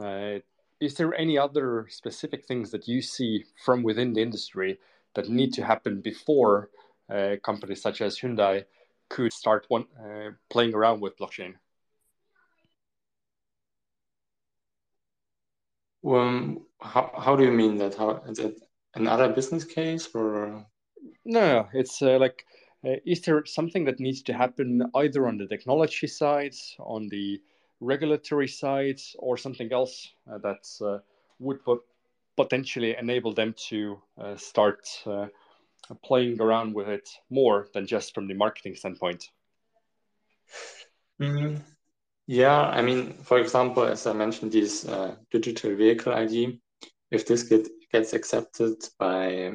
uh, 0.00 0.38
is 0.80 0.94
there 0.94 1.14
any 1.14 1.38
other 1.38 1.86
specific 1.90 2.44
things 2.46 2.70
that 2.70 2.88
you 2.88 3.02
see 3.02 3.44
from 3.64 3.82
within 3.82 4.12
the 4.12 4.22
industry 4.22 4.78
that 5.14 5.28
need 5.28 5.52
to 5.54 5.64
happen 5.64 6.00
before 6.00 6.70
uh, 7.12 7.36
companies 7.42 7.82
such 7.82 8.00
as 8.00 8.18
Hyundai 8.18 8.64
could 9.08 9.32
start 9.32 9.64
one, 9.68 9.86
uh, 9.98 10.30
playing 10.50 10.74
around 10.74 11.00
with 11.00 11.16
blockchain? 11.18 11.54
Um, 16.04 16.66
how, 16.80 17.12
how 17.16 17.36
do 17.36 17.44
you 17.44 17.52
mean 17.52 17.76
that? 17.78 17.96
How 17.96 18.22
is 18.28 18.38
it 18.38 18.60
another 18.94 19.32
business 19.32 19.64
case 19.64 20.08
or? 20.14 20.66
No, 21.24 21.40
no 21.40 21.68
it's 21.72 22.02
uh, 22.02 22.18
like, 22.18 22.44
uh, 22.84 22.96
is 23.04 23.20
there 23.22 23.44
something 23.46 23.84
that 23.84 24.00
needs 24.00 24.22
to 24.22 24.32
happen 24.32 24.82
either 24.94 25.26
on 25.26 25.38
the 25.38 25.46
technology 25.46 26.06
side, 26.06 26.54
on 26.78 27.08
the 27.08 27.40
regulatory 27.80 28.48
side 28.48 29.00
or 29.18 29.36
something 29.36 29.72
else 29.72 30.12
uh, 30.30 30.38
that 30.38 30.66
uh, 30.80 30.98
would 31.38 31.60
potentially 32.36 32.96
enable 32.96 33.32
them 33.32 33.54
to 33.68 34.00
uh, 34.20 34.36
start 34.36 34.86
playing 36.04 36.40
around 36.40 36.74
with 36.74 36.88
it 36.88 37.08
more 37.30 37.68
than 37.72 37.86
just 37.86 38.14
from 38.14 38.26
the 38.26 38.34
marketing 38.34 38.74
standpoint? 38.76 39.30
Mm, 41.20 41.60
yeah, 42.26 42.60
I 42.60 42.82
mean, 42.82 43.14
for 43.24 43.38
example, 43.38 43.84
as 43.84 44.06
I 44.06 44.12
mentioned, 44.12 44.52
this 44.52 44.86
uh, 44.86 45.16
digital 45.30 45.74
vehicle 45.74 46.12
ID, 46.12 46.60
if 47.10 47.26
this 47.26 47.42
get, 47.42 47.66
gets 47.90 48.12
accepted 48.12 48.76
by, 48.98 49.52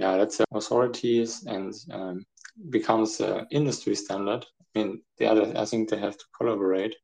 yeah, 0.00 0.12
let's 0.12 0.38
say 0.38 0.44
authorities 0.54 1.44
and 1.46 1.74
um, 1.92 2.24
becomes 2.70 3.20
an 3.20 3.46
industry 3.50 3.94
standard, 3.94 4.46
I 4.74 4.78
mean, 4.78 5.02
the 5.18 5.26
other, 5.26 5.52
I 5.54 5.66
think 5.66 5.90
they 5.90 5.98
have 5.98 6.16
to 6.16 6.24
collaborate. 6.36 6.96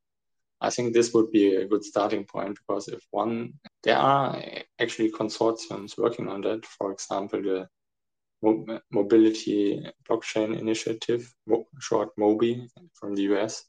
I 0.61 0.71
think 0.71 0.93
this 0.93 1.13
would 1.13 1.31
be 1.31 1.55
a 1.55 1.67
good 1.67 1.83
starting 1.83 2.25
point 2.25 2.57
because 2.57 2.87
if 2.87 3.05
one, 3.11 3.53
there 3.83 3.97
are 3.97 4.41
actually 4.79 5.11
consortiums 5.11 5.95
working 5.95 6.27
on 6.27 6.41
that. 6.41 6.65
For 6.65 6.91
example, 6.91 7.43
the 7.43 7.67
Mobility 8.91 9.85
Blockchain 10.09 10.59
Initiative, 10.59 11.31
short 11.79 12.09
MOBI 12.19 12.67
from 12.95 13.13
the 13.13 13.23
US. 13.33 13.63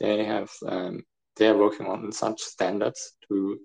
They 0.00 0.24
have 0.24 0.50
um, 0.66 1.04
they 1.36 1.46
are 1.46 1.56
working 1.56 1.86
on 1.86 2.10
such 2.10 2.40
standards 2.40 3.12
to 3.28 3.60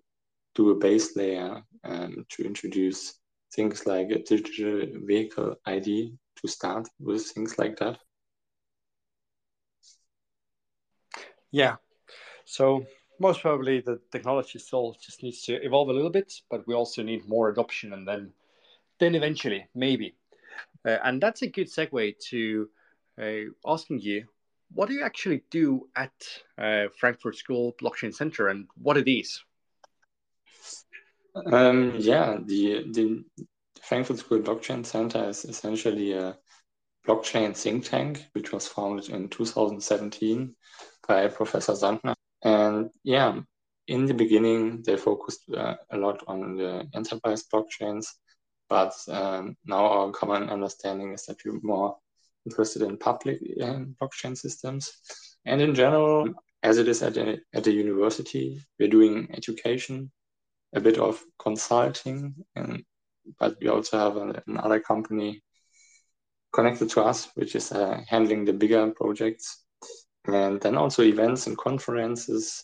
do 0.53 0.69
a 0.69 0.75
base 0.75 1.15
layer 1.15 1.63
um, 1.83 2.25
to 2.29 2.43
introduce 2.43 3.18
things 3.53 3.85
like 3.85 4.09
a 4.11 4.23
digital 4.23 4.87
vehicle 5.05 5.55
ID 5.65 6.13
to 6.41 6.47
start 6.47 6.87
with 6.99 7.25
things 7.25 7.57
like 7.57 7.77
that. 7.79 7.97
Yeah. 11.51 11.77
So 12.45 12.85
most 13.19 13.41
probably 13.41 13.81
the 13.81 13.99
technology 14.11 14.59
still 14.59 14.95
just 15.01 15.23
needs 15.23 15.43
to 15.45 15.53
evolve 15.63 15.89
a 15.89 15.93
little 15.93 16.09
bit, 16.09 16.33
but 16.49 16.65
we 16.67 16.73
also 16.73 17.03
need 17.03 17.27
more 17.27 17.49
adoption, 17.49 17.93
and 17.93 18.07
then 18.07 18.33
then 18.99 19.15
eventually 19.15 19.67
maybe. 19.75 20.15
Uh, 20.85 20.97
and 21.03 21.21
that's 21.21 21.41
a 21.41 21.47
good 21.47 21.67
segue 21.67 22.17
to 22.29 22.69
uh, 23.21 23.71
asking 23.71 23.99
you, 23.99 24.25
what 24.73 24.87
do 24.87 24.93
you 24.93 25.03
actually 25.03 25.43
do 25.49 25.87
at 25.95 26.11
uh, 26.57 26.85
Frankfurt 26.99 27.35
School 27.35 27.75
Blockchain 27.81 28.13
Center, 28.13 28.47
and 28.47 28.67
what 28.81 28.97
it 28.97 29.09
is? 29.09 29.43
Um, 31.35 31.95
yeah, 31.97 32.37
the 32.43 32.85
the 32.91 33.23
Frankfurt 33.81 34.19
School 34.19 34.39
Blockchain 34.39 34.85
Center 34.85 35.29
is 35.29 35.45
essentially 35.45 36.13
a 36.13 36.37
blockchain 37.07 37.55
think 37.55 37.85
tank, 37.85 38.25
which 38.33 38.51
was 38.51 38.67
founded 38.67 39.09
in 39.09 39.29
2017 39.29 40.55
by 41.07 41.27
Professor 41.27 41.73
Sandner. 41.73 42.15
And 42.43 42.89
yeah, 43.03 43.39
in 43.87 44.05
the 44.05 44.13
beginning, 44.13 44.83
they 44.83 44.95
focused 44.97 45.49
uh, 45.51 45.75
a 45.89 45.97
lot 45.97 46.23
on 46.27 46.55
the 46.55 46.87
enterprise 46.93 47.45
blockchains, 47.51 48.05
but 48.69 48.93
um, 49.07 49.55
now 49.65 49.85
our 49.85 50.11
common 50.11 50.49
understanding 50.49 51.13
is 51.13 51.25
that 51.25 51.37
we're 51.43 51.59
more 51.63 51.97
interested 52.45 52.83
in 52.83 52.97
public 52.97 53.39
uh, 53.61 53.79
blockchain 53.99 54.37
systems. 54.37 54.91
And 55.45 55.61
in 55.61 55.73
general, 55.73 56.33
as 56.61 56.77
it 56.77 56.87
is 56.87 57.01
at 57.01 57.17
a, 57.17 57.39
at 57.53 57.67
a 57.67 57.71
university, 57.71 58.61
we're 58.79 58.89
doing 58.89 59.29
education, 59.33 60.11
a 60.73 60.79
bit 60.79 60.97
of 60.97 61.23
consulting, 61.37 62.35
and 62.55 62.83
but 63.39 63.57
we 63.61 63.67
also 63.67 63.97
have 63.97 64.17
a, 64.17 64.43
another 64.47 64.79
company 64.79 65.43
connected 66.53 66.89
to 66.89 67.01
us, 67.01 67.29
which 67.35 67.55
is 67.55 67.71
uh, 67.71 68.01
handling 68.07 68.45
the 68.45 68.53
bigger 68.53 68.91
projects, 68.91 69.63
and 70.25 70.61
then 70.61 70.75
also 70.75 71.03
events 71.03 71.47
and 71.47 71.57
conferences, 71.57 72.63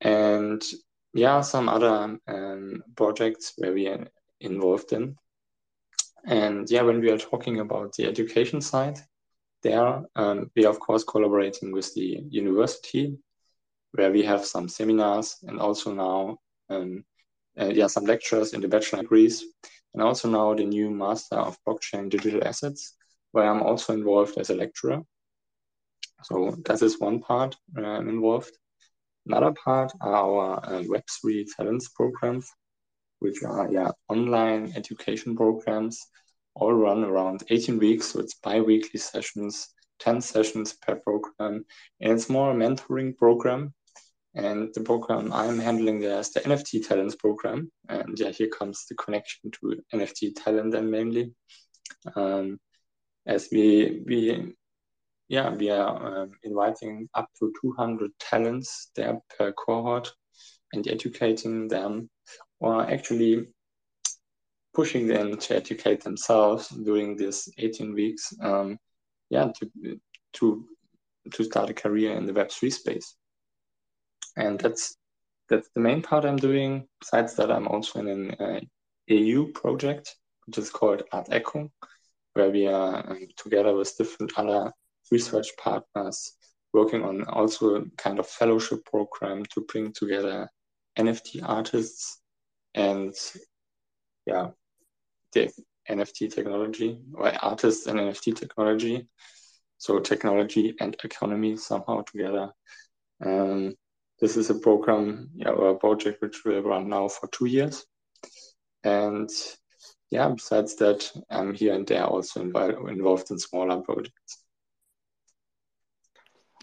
and 0.00 0.62
yeah, 1.14 1.40
some 1.40 1.68
other 1.68 2.18
um, 2.26 2.82
projects 2.96 3.52
where 3.56 3.72
we 3.72 3.86
are 3.88 4.06
involved 4.40 4.92
in. 4.92 5.16
And 6.24 6.70
yeah, 6.70 6.82
when 6.82 7.00
we 7.00 7.10
are 7.10 7.18
talking 7.18 7.60
about 7.60 7.94
the 7.94 8.06
education 8.06 8.60
side, 8.60 8.98
there 9.62 10.02
um, 10.16 10.50
we 10.56 10.64
are 10.64 10.70
of 10.70 10.80
course 10.80 11.04
collaborating 11.04 11.72
with 11.72 11.92
the 11.94 12.22
university, 12.28 13.18
where 13.92 14.10
we 14.10 14.22
have 14.22 14.44
some 14.44 14.68
seminars 14.68 15.36
and 15.42 15.60
also 15.60 15.92
now 15.92 16.38
um, 16.70 17.04
yeah 17.56 17.86
some 17.86 18.04
lectures 18.04 18.52
in 18.52 18.60
the 18.60 18.68
bachelor 18.68 19.02
degrees, 19.02 19.44
and 19.94 20.02
also 20.02 20.28
now 20.28 20.54
the 20.54 20.64
new 20.64 20.90
master 20.90 21.36
of 21.36 21.58
blockchain 21.66 22.10
digital 22.10 22.46
assets, 22.46 22.94
where 23.32 23.48
I'm 23.48 23.62
also 23.62 23.92
involved 23.92 24.38
as 24.38 24.50
a 24.50 24.54
lecturer. 24.54 25.02
So 26.24 26.56
that 26.66 26.82
is 26.82 27.00
one 27.00 27.20
part 27.20 27.56
where 27.72 27.96
I'm 27.96 28.08
involved. 28.08 28.56
Another 29.26 29.52
part 29.52 29.92
are 30.00 30.14
our 30.14 30.64
uh, 30.64 30.82
Web3 30.82 31.46
talents 31.56 31.88
programs, 31.88 32.50
which 33.20 33.42
are 33.44 33.70
yeah 33.70 33.90
online 34.08 34.72
education 34.76 35.36
programs, 35.36 36.00
all 36.54 36.72
run 36.72 37.04
around 37.04 37.42
18 37.50 37.78
weeks. 37.78 38.06
So 38.06 38.20
it's 38.20 38.34
bi-weekly 38.34 38.98
sessions, 38.98 39.68
10 40.00 40.20
sessions 40.20 40.74
per 40.74 40.96
program, 40.96 41.64
and 42.00 42.12
it's 42.12 42.28
more 42.28 42.50
a 42.50 42.54
mentoring 42.54 43.16
program. 43.16 43.74
And 44.34 44.72
the 44.72 44.80
program 44.80 45.32
I'm 45.32 45.58
handling 45.58 46.00
there 46.00 46.18
is 46.18 46.30
the 46.30 46.40
NFT 46.40 46.86
talents 46.86 47.16
program. 47.16 47.70
And 47.88 48.18
yeah, 48.18 48.30
here 48.30 48.48
comes 48.48 48.86
the 48.88 48.94
connection 48.94 49.50
to 49.50 49.76
NFT 49.94 50.32
talent 50.42 50.74
and 50.74 50.90
mainly. 50.90 51.34
Um, 52.16 52.58
as 53.26 53.48
we 53.52 54.02
we 54.06 54.54
yeah 55.28 55.50
we 55.50 55.70
are 55.70 56.22
um, 56.22 56.32
inviting 56.42 57.08
up 57.14 57.28
to 57.38 57.52
200 57.60 58.10
talents 58.18 58.90
there 58.96 59.18
per 59.36 59.52
cohort 59.52 60.12
and 60.72 60.88
educating 60.88 61.68
them 61.68 62.10
or 62.60 62.82
actually 62.90 63.46
pushing 64.74 65.06
them 65.06 65.36
to 65.36 65.54
educate 65.54 66.02
themselves 66.02 66.68
during 66.68 67.16
this 67.16 67.48
18 67.58 67.94
weeks 67.94 68.32
um, 68.42 68.78
yeah 69.30 69.50
to 69.58 69.98
to 70.32 70.66
to 71.32 71.44
start 71.44 71.70
a 71.70 71.74
career 71.74 72.16
in 72.16 72.26
the 72.26 72.32
web3 72.32 72.72
space 72.72 73.16
and 74.36 74.58
that's 74.60 74.96
that's 75.48 75.68
the 75.74 75.80
main 75.80 76.02
part 76.02 76.24
i'm 76.24 76.36
doing 76.36 76.86
besides 77.00 77.34
that 77.36 77.50
i'm 77.50 77.68
also 77.68 78.00
in 78.00 78.08
an 78.08 78.30
uh, 78.40 78.60
EU 79.08 79.52
project 79.52 80.16
which 80.46 80.58
is 80.58 80.70
called 80.70 81.02
art 81.12 81.28
echo 81.30 81.70
where 82.34 82.50
we 82.50 82.66
are 82.66 83.10
um, 83.10 83.26
together 83.36 83.74
with 83.74 83.96
different 83.98 84.32
other 84.36 84.72
research 85.10 85.48
partners 85.58 86.32
working 86.72 87.02
on 87.04 87.24
also 87.24 87.76
a 87.76 87.84
kind 87.96 88.18
of 88.18 88.26
fellowship 88.26 88.84
program 88.86 89.44
to 89.46 89.60
bring 89.62 89.92
together 89.92 90.48
NFT 90.98 91.42
artists 91.42 92.20
and 92.74 93.14
yeah, 94.26 94.48
the 95.32 95.50
NFT 95.90 96.32
technology 96.34 96.98
or 97.14 97.32
artists 97.44 97.86
and 97.86 97.98
NFT 97.98 98.36
technology. 98.36 99.08
So 99.78 99.98
technology 99.98 100.74
and 100.80 100.96
economy 101.02 101.56
somehow 101.56 102.02
together. 102.02 102.50
Um, 103.24 103.74
this 104.22 104.36
is 104.36 104.50
a 104.50 104.54
program 104.54 105.30
yeah, 105.34 105.50
or 105.50 105.70
a 105.70 105.74
project 105.74 106.22
which 106.22 106.44
will 106.44 106.62
run 106.62 106.88
now 106.88 107.08
for 107.08 107.26
two 107.32 107.46
years. 107.46 107.84
And 108.84 109.28
yeah, 110.10 110.28
besides 110.28 110.76
that, 110.76 111.10
I'm 111.28 111.52
here 111.52 111.74
and 111.74 111.84
there 111.84 112.04
also 112.04 112.40
involved, 112.40 112.88
involved 112.88 113.32
in 113.32 113.38
smaller 113.40 113.80
projects. 113.80 114.44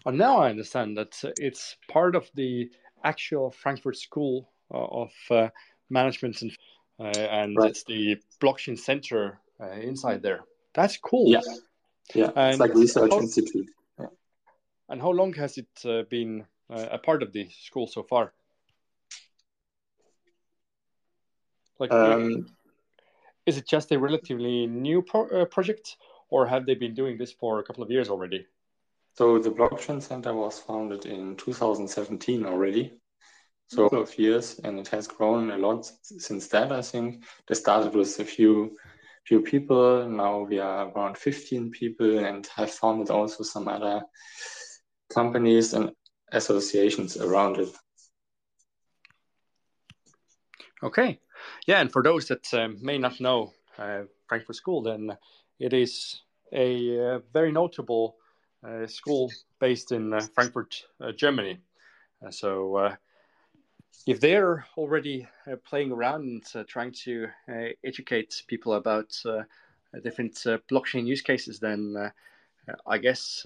And 0.05 0.17
now 0.17 0.37
I 0.37 0.49
understand 0.49 0.95
that 0.95 1.13
it's 1.37 1.75
part 1.89 2.15
of 2.15 2.29
the 2.33 2.69
actual 3.03 3.51
Frankfurt 3.51 3.97
School 3.97 4.49
uh, 4.73 4.77
of 4.77 5.11
uh, 5.29 5.49
Management 5.89 6.41
and 6.41 6.51
uh, 6.99 7.19
and 7.19 7.57
right. 7.57 7.71
it's 7.71 7.83
the 7.83 8.17
blockchain 8.41 8.77
center 8.77 9.39
uh, 9.59 9.71
inside 9.71 10.21
there. 10.21 10.41
That's 10.73 10.97
cool. 10.97 11.29
Yeah, 11.29 11.41
yeah, 12.13 12.31
and 12.35 12.51
it's 12.51 12.59
like 12.59 12.73
research 12.73 13.11
how, 13.11 13.19
institute. 13.19 13.67
Yeah. 13.99 14.05
And 14.87 15.01
how 15.01 15.09
long 15.09 15.33
has 15.33 15.57
it 15.57 15.67
uh, 15.85 16.03
been 16.09 16.45
a 16.69 16.97
part 16.97 17.23
of 17.23 17.33
the 17.33 17.47
school 17.49 17.87
so 17.87 18.03
far? 18.03 18.33
Like, 21.79 21.91
um, 21.91 22.47
is 23.45 23.57
it 23.57 23.67
just 23.67 23.91
a 23.91 23.99
relatively 23.99 24.67
new 24.67 25.01
pro- 25.01 25.45
project, 25.45 25.97
or 26.29 26.45
have 26.45 26.65
they 26.65 26.75
been 26.75 26.93
doing 26.93 27.17
this 27.17 27.31
for 27.31 27.59
a 27.59 27.63
couple 27.63 27.83
of 27.83 27.89
years 27.89 28.09
already? 28.09 28.45
So 29.17 29.39
the 29.39 29.51
Blockchain 29.51 30.01
Center 30.01 30.33
was 30.33 30.59
founded 30.59 31.05
in 31.05 31.35
2017 31.35 32.45
already. 32.45 32.93
So 33.67 33.87
a 33.91 33.97
of 33.97 34.17
years, 34.17 34.59
and 34.63 34.79
it 34.79 34.87
has 34.87 35.07
grown 35.07 35.51
a 35.51 35.57
lot 35.57 35.85
since 36.01 36.47
that. 36.47 36.71
I 36.71 36.81
think 36.81 37.23
they 37.47 37.53
started 37.53 37.93
with 37.93 38.19
a 38.19 38.25
few 38.25 38.75
few 39.25 39.41
people. 39.41 40.09
Now 40.09 40.39
we 40.39 40.57
are 40.57 40.89
around 40.89 41.17
15 41.17 41.69
people, 41.69 42.17
and 42.17 42.47
have 42.55 42.71
founded 42.71 43.11
also 43.11 43.43
some 43.43 43.67
other 43.67 44.01
companies 45.13 45.73
and 45.73 45.91
associations 46.31 47.17
around 47.17 47.57
it. 47.57 47.69
Okay, 50.81 51.19
yeah, 51.67 51.81
and 51.81 51.91
for 51.91 52.01
those 52.01 52.27
that 52.27 52.53
um, 52.53 52.77
may 52.81 52.97
not 52.97 53.19
know 53.19 53.53
uh, 53.77 54.03
Frankfurt 54.27 54.55
School, 54.55 54.81
then 54.81 55.17
it 55.59 55.73
is 55.73 56.21
a 56.53 57.15
uh, 57.15 57.19
very 57.33 57.51
notable 57.51 58.15
uh, 58.63 58.87
school 58.87 59.31
based 59.59 59.91
in 59.91 60.13
uh, 60.13 60.21
Frankfurt, 60.33 60.85
uh, 61.01 61.11
Germany. 61.11 61.59
so 62.29 62.95
if 64.07 64.19
they're 64.19 64.65
already 64.77 65.27
playing 65.65 65.91
around 65.91 66.23
and 66.23 66.67
trying 66.67 66.91
to 66.91 67.27
educate 67.83 68.43
people 68.47 68.73
about 68.73 69.11
different 70.03 70.35
blockchain 70.69 71.05
use 71.05 71.21
cases, 71.21 71.59
then 71.59 72.11
I 72.85 72.97
guess 72.97 73.45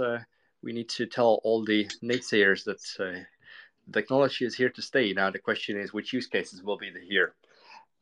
we 0.63 0.73
need 0.73 0.89
to 0.89 1.05
tell 1.05 1.41
all 1.43 1.63
the 1.63 1.85
naysayers 2.03 2.63
that 2.65 3.25
technology 3.91 4.45
is 4.45 4.55
here 4.55 4.69
to 4.69 4.81
stay. 4.81 5.13
Now 5.13 5.29
the 5.29 5.39
question 5.39 5.77
is 5.77 5.93
which 5.93 6.13
use 6.13 6.27
cases 6.27 6.63
will 6.63 6.77
be 6.77 6.91
here, 7.07 7.35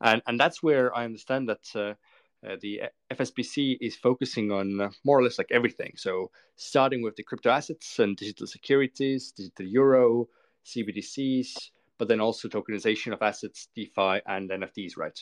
and 0.00 0.22
and 0.26 0.38
that's 0.38 0.62
where 0.62 0.94
I 0.96 1.04
understand 1.04 1.48
that 1.48 1.66
uh, 1.74 1.94
uh, 2.46 2.56
the 2.60 2.82
FSBC 3.10 3.78
is 3.80 3.96
focusing 3.96 4.50
on 4.50 4.80
uh, 4.80 4.90
more 5.04 5.18
or 5.18 5.22
less 5.22 5.38
like 5.38 5.52
everything. 5.52 5.92
So 5.96 6.30
starting 6.56 7.02
with 7.02 7.16
the 7.16 7.22
crypto 7.22 7.50
assets 7.50 7.98
and 7.98 8.16
digital 8.16 8.46
securities, 8.46 9.32
digital 9.32 9.66
euro, 9.66 10.28
CBDCs, 10.66 11.70
but 11.98 12.08
then 12.08 12.20
also 12.20 12.48
tokenization 12.48 13.12
of 13.12 13.22
assets, 13.22 13.68
DeFi, 13.76 14.22
and 14.26 14.50
NFTs, 14.50 14.96
right? 14.96 15.18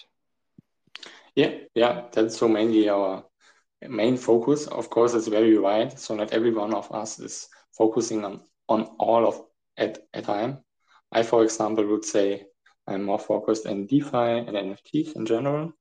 Yeah, 1.37 1.53
yeah, 1.75 2.05
that's 2.13 2.39
so 2.39 2.49
mainly 2.49 2.89
our 2.89 3.25
main 3.89 4.17
focus. 4.17 4.67
Of 4.67 4.91
course, 4.91 5.15
it's 5.15 5.29
very 5.29 5.59
wide, 5.59 5.99
so 5.99 6.15
not 6.15 6.33
every 6.33 6.53
one 6.53 6.75
of 6.75 6.91
us 6.93 7.19
is 7.19 7.49
focusing 7.73 8.25
on 8.25 8.43
on 8.69 8.83
all 8.99 9.27
of 9.27 9.43
at 9.77 9.99
a 10.15 10.23
time. 10.23 10.59
I, 11.13 11.23
for 11.23 11.43
example, 11.43 11.87
would 11.87 12.05
say 12.05 12.47
I'm 12.87 13.05
more 13.05 13.19
focused 13.19 13.67
on 13.67 13.87
DeFi 13.87 14.47
and 14.47 14.57
NFTs 14.57 15.17
in 15.17 15.27
general 15.27 15.73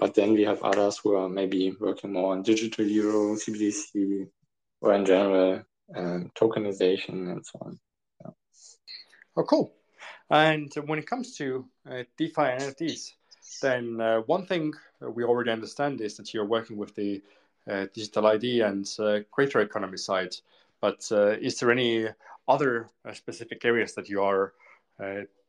but 0.00 0.14
then 0.14 0.32
we 0.32 0.42
have 0.44 0.62
others 0.62 0.98
who 0.98 1.14
are 1.14 1.28
maybe 1.28 1.76
working 1.78 2.14
more 2.14 2.32
on 2.32 2.42
digital 2.42 2.86
euro, 2.86 3.36
CBDC, 3.36 4.26
or 4.80 4.94
in 4.94 5.04
general 5.04 5.62
um, 5.94 6.30
tokenization 6.34 7.30
and 7.30 7.44
so 7.44 7.58
on. 7.60 7.78
Yeah. 8.24 8.30
Oh, 9.36 9.44
cool. 9.44 9.74
And 10.30 10.72
when 10.86 10.98
it 10.98 11.06
comes 11.06 11.36
to 11.36 11.66
uh, 11.88 12.04
DeFi 12.16 12.42
and 12.42 12.62
NFTs, 12.62 13.12
then 13.60 14.00
uh, 14.00 14.20
one 14.20 14.46
thing 14.46 14.72
we 15.00 15.24
already 15.24 15.50
understand 15.50 16.00
is 16.00 16.16
that 16.16 16.32
you're 16.32 16.44
working 16.44 16.76
with 16.76 16.94
the 16.94 17.22
uh, 17.68 17.86
digital 17.92 18.26
ID 18.26 18.62
and 18.62 18.90
uh, 18.98 19.20
creator 19.30 19.60
economy 19.60 19.96
side. 19.96 20.34
But 20.80 21.06
uh, 21.12 21.36
is 21.40 21.58
there 21.58 21.70
any 21.70 22.08
other 22.48 22.88
uh, 23.04 23.12
specific 23.12 23.64
areas 23.64 23.94
that 23.94 24.08
you 24.08 24.22
are 24.22 24.54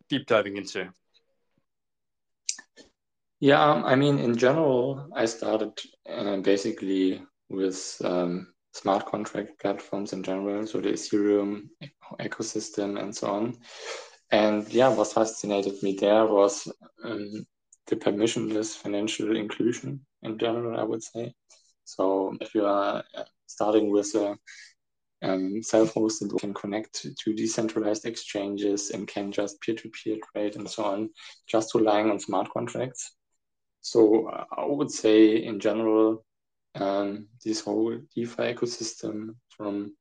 deep 0.09 0.27
diving 0.27 0.57
into? 0.57 0.89
Yeah, 3.39 3.63
um, 3.63 3.83
I 3.85 3.95
mean, 3.95 4.19
in 4.19 4.37
general, 4.37 5.09
I 5.15 5.25
started 5.25 5.81
basically 6.43 7.23
with 7.49 8.01
um, 8.05 8.53
smart 8.73 9.05
contract 9.05 9.59
platforms 9.59 10.13
in 10.13 10.23
general, 10.23 10.67
so 10.67 10.79
the 10.79 10.89
Ethereum 10.89 11.69
ecosystem 12.19 13.01
and 13.01 13.15
so 13.15 13.27
on. 13.27 13.57
And 14.31 14.67
yeah, 14.69 14.89
what 14.89 15.11
fascinated 15.11 15.81
me 15.83 15.97
there 15.99 16.25
was 16.25 16.71
um, 17.03 17.45
the 17.87 17.95
permissionless 17.95 18.75
financial 18.75 19.35
inclusion 19.35 20.05
in 20.23 20.37
general, 20.37 20.79
I 20.79 20.83
would 20.83 21.03
say. 21.03 21.33
So 21.83 22.35
if 22.39 22.55
you 22.55 22.65
are 22.65 23.03
uh, 23.15 23.23
starting 23.47 23.91
with 23.91 24.13
a 24.15 24.37
um, 25.23 25.61
self-hosted, 25.61 26.39
can 26.39 26.53
connect 26.53 27.05
to 27.19 27.33
decentralized 27.33 28.05
exchanges 28.05 28.91
and 28.91 29.07
can 29.07 29.31
just 29.31 29.61
peer-to-peer 29.61 30.17
trade 30.31 30.55
and 30.55 30.69
so 30.69 30.83
on, 30.83 31.09
just 31.47 31.75
relying 31.75 32.09
on 32.09 32.19
smart 32.19 32.49
contracts. 32.51 33.11
So 33.81 34.29
uh, 34.29 34.45
I 34.57 34.65
would 34.65 34.91
say 34.91 35.35
in 35.35 35.59
general, 35.59 36.23
um, 36.75 37.27
this 37.43 37.61
whole 37.61 37.99
DeFi 38.15 38.53
ecosystem 38.53 39.35
from 39.49 39.95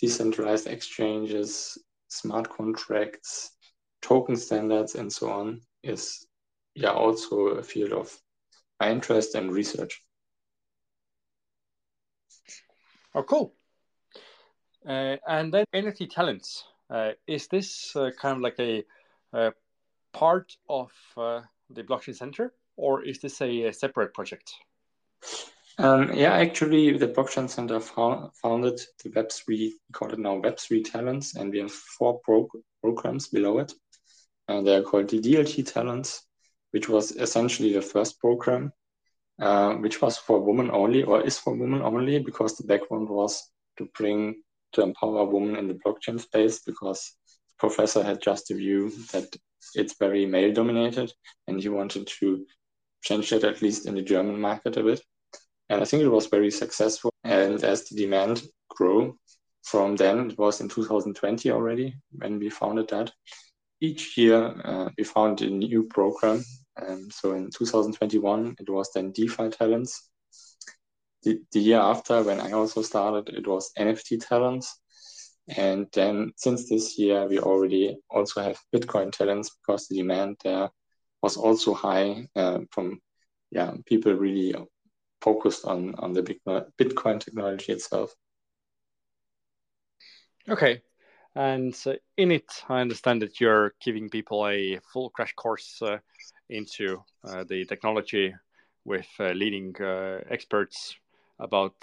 decentralized 0.00 0.66
exchanges, 0.66 1.78
smart 2.08 2.48
contracts, 2.50 3.52
token 4.02 4.36
standards, 4.36 4.96
and 4.96 5.12
so 5.12 5.30
on 5.30 5.60
is 5.82 6.26
yeah 6.74 6.90
also 6.90 7.48
a 7.48 7.62
field 7.62 7.92
of 7.92 8.16
my 8.80 8.90
interest 8.90 9.34
and 9.34 9.52
research. 9.52 10.02
Oh, 13.14 13.22
cool. 13.22 13.54
Uh, 14.86 15.16
and 15.28 15.52
then 15.52 15.64
NFT 15.74 16.10
talents. 16.10 16.64
Uh, 16.90 17.12
is 17.26 17.46
this 17.48 17.94
uh, 17.94 18.10
kind 18.20 18.36
of 18.36 18.42
like 18.42 18.58
a, 18.58 18.84
a 19.32 19.52
part 20.12 20.56
of 20.68 20.90
uh, 21.16 21.42
the 21.70 21.82
blockchain 21.82 22.16
center, 22.16 22.52
or 22.76 23.04
is 23.04 23.20
this 23.20 23.40
a, 23.40 23.64
a 23.64 23.72
separate 23.72 24.14
project? 24.14 24.52
Um, 25.78 26.12
yeah, 26.12 26.34
actually, 26.34 26.98
the 26.98 27.08
Blockchain 27.08 27.48
Center 27.48 27.80
founded 27.80 28.80
the 29.02 29.08
Web3, 29.08 29.46
we 29.48 29.74
call 29.92 30.12
it 30.12 30.18
now 30.18 30.38
Web3 30.38 30.84
Talents, 30.84 31.34
and 31.34 31.50
we 31.50 31.60
have 31.60 31.72
four 31.72 32.20
pro- 32.20 32.50
programs 32.82 33.28
below 33.28 33.58
it. 33.58 33.72
And 34.48 34.66
they 34.66 34.76
are 34.76 34.82
called 34.82 35.08
the 35.08 35.20
DLT 35.20 35.72
Talents, 35.72 36.26
which 36.72 36.88
was 36.88 37.12
essentially 37.12 37.72
the 37.72 37.82
first 37.82 38.18
program, 38.18 38.72
uh, 39.40 39.74
which 39.74 40.02
was 40.02 40.18
for 40.18 40.40
women 40.40 40.70
only, 40.70 41.02
or 41.02 41.20
is 41.22 41.38
for 41.38 41.54
women 41.54 41.80
only, 41.82 42.18
because 42.18 42.56
the 42.56 42.66
background 42.66 43.08
was 43.08 43.50
to 43.78 43.88
bring, 43.96 44.42
to 44.72 44.82
empower 44.82 45.24
women 45.24 45.56
in 45.56 45.68
the 45.68 45.78
blockchain 45.86 46.20
space, 46.20 46.60
because 46.66 47.14
the 47.48 47.54
professor 47.58 48.02
had 48.02 48.20
just 48.20 48.50
a 48.50 48.54
view 48.54 48.90
that 49.12 49.34
it's 49.74 49.96
very 49.98 50.26
male 50.26 50.52
dominated, 50.52 51.12
and 51.46 51.60
he 51.60 51.68
wanted 51.68 52.06
to 52.06 52.44
change 53.02 53.30
that 53.30 53.44
at 53.44 53.62
least 53.62 53.86
in 53.86 53.94
the 53.94 54.02
German 54.02 54.40
market 54.40 54.76
a 54.76 54.82
bit. 54.82 55.02
And 55.68 55.80
I 55.80 55.84
think 55.84 56.02
it 56.02 56.08
was 56.08 56.26
very 56.26 56.50
successful. 56.50 57.12
And 57.24 57.62
as 57.64 57.88
the 57.88 57.96
demand 57.96 58.42
grew 58.68 59.18
from 59.62 59.96
then, 59.96 60.30
it 60.30 60.38
was 60.38 60.60
in 60.60 60.68
2020 60.68 61.50
already 61.50 61.96
when 62.12 62.38
we 62.38 62.50
founded 62.50 62.88
that. 62.90 63.10
Each 63.80 64.16
year, 64.16 64.54
uh, 64.64 64.90
we 64.96 65.04
found 65.04 65.40
a 65.40 65.50
new 65.50 65.84
program. 65.84 66.44
And 66.76 67.12
so 67.12 67.32
in 67.32 67.50
2021, 67.50 68.56
it 68.58 68.70
was 68.70 68.90
then 68.92 69.12
DeFi 69.12 69.50
Talents. 69.50 70.08
The, 71.22 71.40
the 71.52 71.60
year 71.60 71.78
after, 71.78 72.22
when 72.22 72.40
I 72.40 72.52
also 72.52 72.82
started, 72.82 73.34
it 73.34 73.46
was 73.46 73.70
NFT 73.78 74.26
Talents. 74.26 74.80
And 75.48 75.86
then 75.92 76.32
since 76.36 76.68
this 76.68 76.98
year, 76.98 77.26
we 77.26 77.38
already 77.38 77.96
also 78.08 78.42
have 78.42 78.58
Bitcoin 78.74 79.10
talents 79.10 79.50
because 79.50 79.88
the 79.88 79.96
demand 79.96 80.36
there 80.44 80.70
was 81.20 81.36
also 81.36 81.74
high 81.74 82.28
uh, 82.36 82.60
from 82.70 83.00
yeah 83.50 83.72
people 83.86 84.14
really 84.14 84.54
focused 85.20 85.64
on 85.64 85.94
on 85.96 86.12
the 86.12 86.22
Bitcoin 86.78 87.20
technology 87.20 87.72
itself. 87.72 88.14
Okay, 90.48 90.82
and 91.34 91.76
uh, 91.86 91.94
in 92.16 92.30
it, 92.30 92.50
I 92.68 92.80
understand 92.80 93.22
that 93.22 93.40
you're 93.40 93.74
giving 93.84 94.10
people 94.10 94.46
a 94.46 94.78
full 94.92 95.10
crash 95.10 95.32
course 95.34 95.80
uh, 95.82 95.98
into 96.52 97.02
uh, 97.24 97.44
the 97.48 97.64
technology 97.64 98.34
with 98.84 99.06
uh, 99.20 99.30
leading 99.32 99.74
uh, 99.80 100.20
experts 100.30 100.94
about 101.38 101.74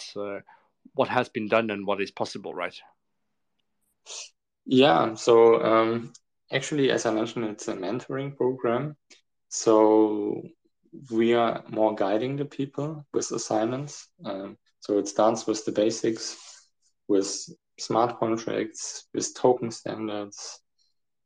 what 0.94 1.10
has 1.10 1.30
been 1.30 1.48
done 1.48 1.70
and 1.70 1.86
what 1.86 2.02
is 2.02 2.12
possible, 2.12 2.54
right? 2.54 2.76
Yeah. 4.66 5.16
So 5.16 5.64
um, 5.64 6.14
actually, 6.52 6.92
as 6.92 7.06
I 7.06 7.12
mentioned, 7.12 7.46
it's 7.46 7.68
a 7.68 7.74
mentoring 7.74 8.36
program. 8.36 8.96
So 9.50 10.44
we 11.12 11.34
are 11.34 11.64
more 11.70 11.96
guiding 11.96 12.36
the 12.36 12.46
people 12.46 13.06
with 13.14 13.32
assignments. 13.32 14.08
Um, 14.24 14.58
so 14.80 14.98
it 14.98 15.08
starts 15.08 15.46
with 15.48 15.66
the 15.66 15.72
basics, 15.72 16.38
with 17.08 17.50
smart 17.80 18.20
contracts, 18.20 19.08
with 19.14 19.34
token 19.36 19.72
standards, 19.72 20.60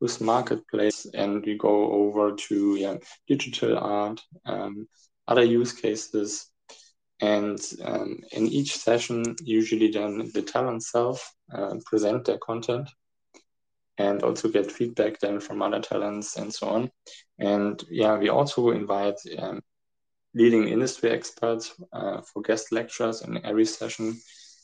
with 0.03 0.19
marketplace, 0.19 1.07
and 1.13 1.45
we 1.45 1.57
go 1.57 1.89
over 1.93 2.35
to 2.35 2.75
yeah, 2.75 2.97
digital 3.25 3.77
art, 3.77 4.21
um, 4.45 4.85
other 5.29 5.43
use 5.43 5.71
cases. 5.71 6.51
And 7.21 7.57
um, 7.85 8.19
in 8.33 8.47
each 8.47 8.75
session, 8.75 9.23
usually 9.41 9.89
then 9.91 10.29
the 10.33 10.41
talent 10.41 10.83
self 10.83 11.33
uh, 11.55 11.75
present 11.85 12.25
their 12.25 12.37
content 12.39 12.89
and 13.97 14.23
also 14.23 14.49
get 14.49 14.69
feedback 14.69 15.19
then 15.21 15.39
from 15.39 15.61
other 15.61 15.79
talents 15.79 16.35
and 16.35 16.53
so 16.53 16.67
on. 16.67 16.91
And 17.39 17.81
yeah, 17.89 18.17
we 18.17 18.27
also 18.27 18.71
invite 18.71 19.19
um, 19.39 19.61
leading 20.35 20.67
industry 20.67 21.11
experts 21.11 21.73
uh, 21.93 22.19
for 22.21 22.41
guest 22.41 22.73
lectures 22.73 23.21
in 23.21 23.45
every 23.45 23.65
session. 23.65 24.19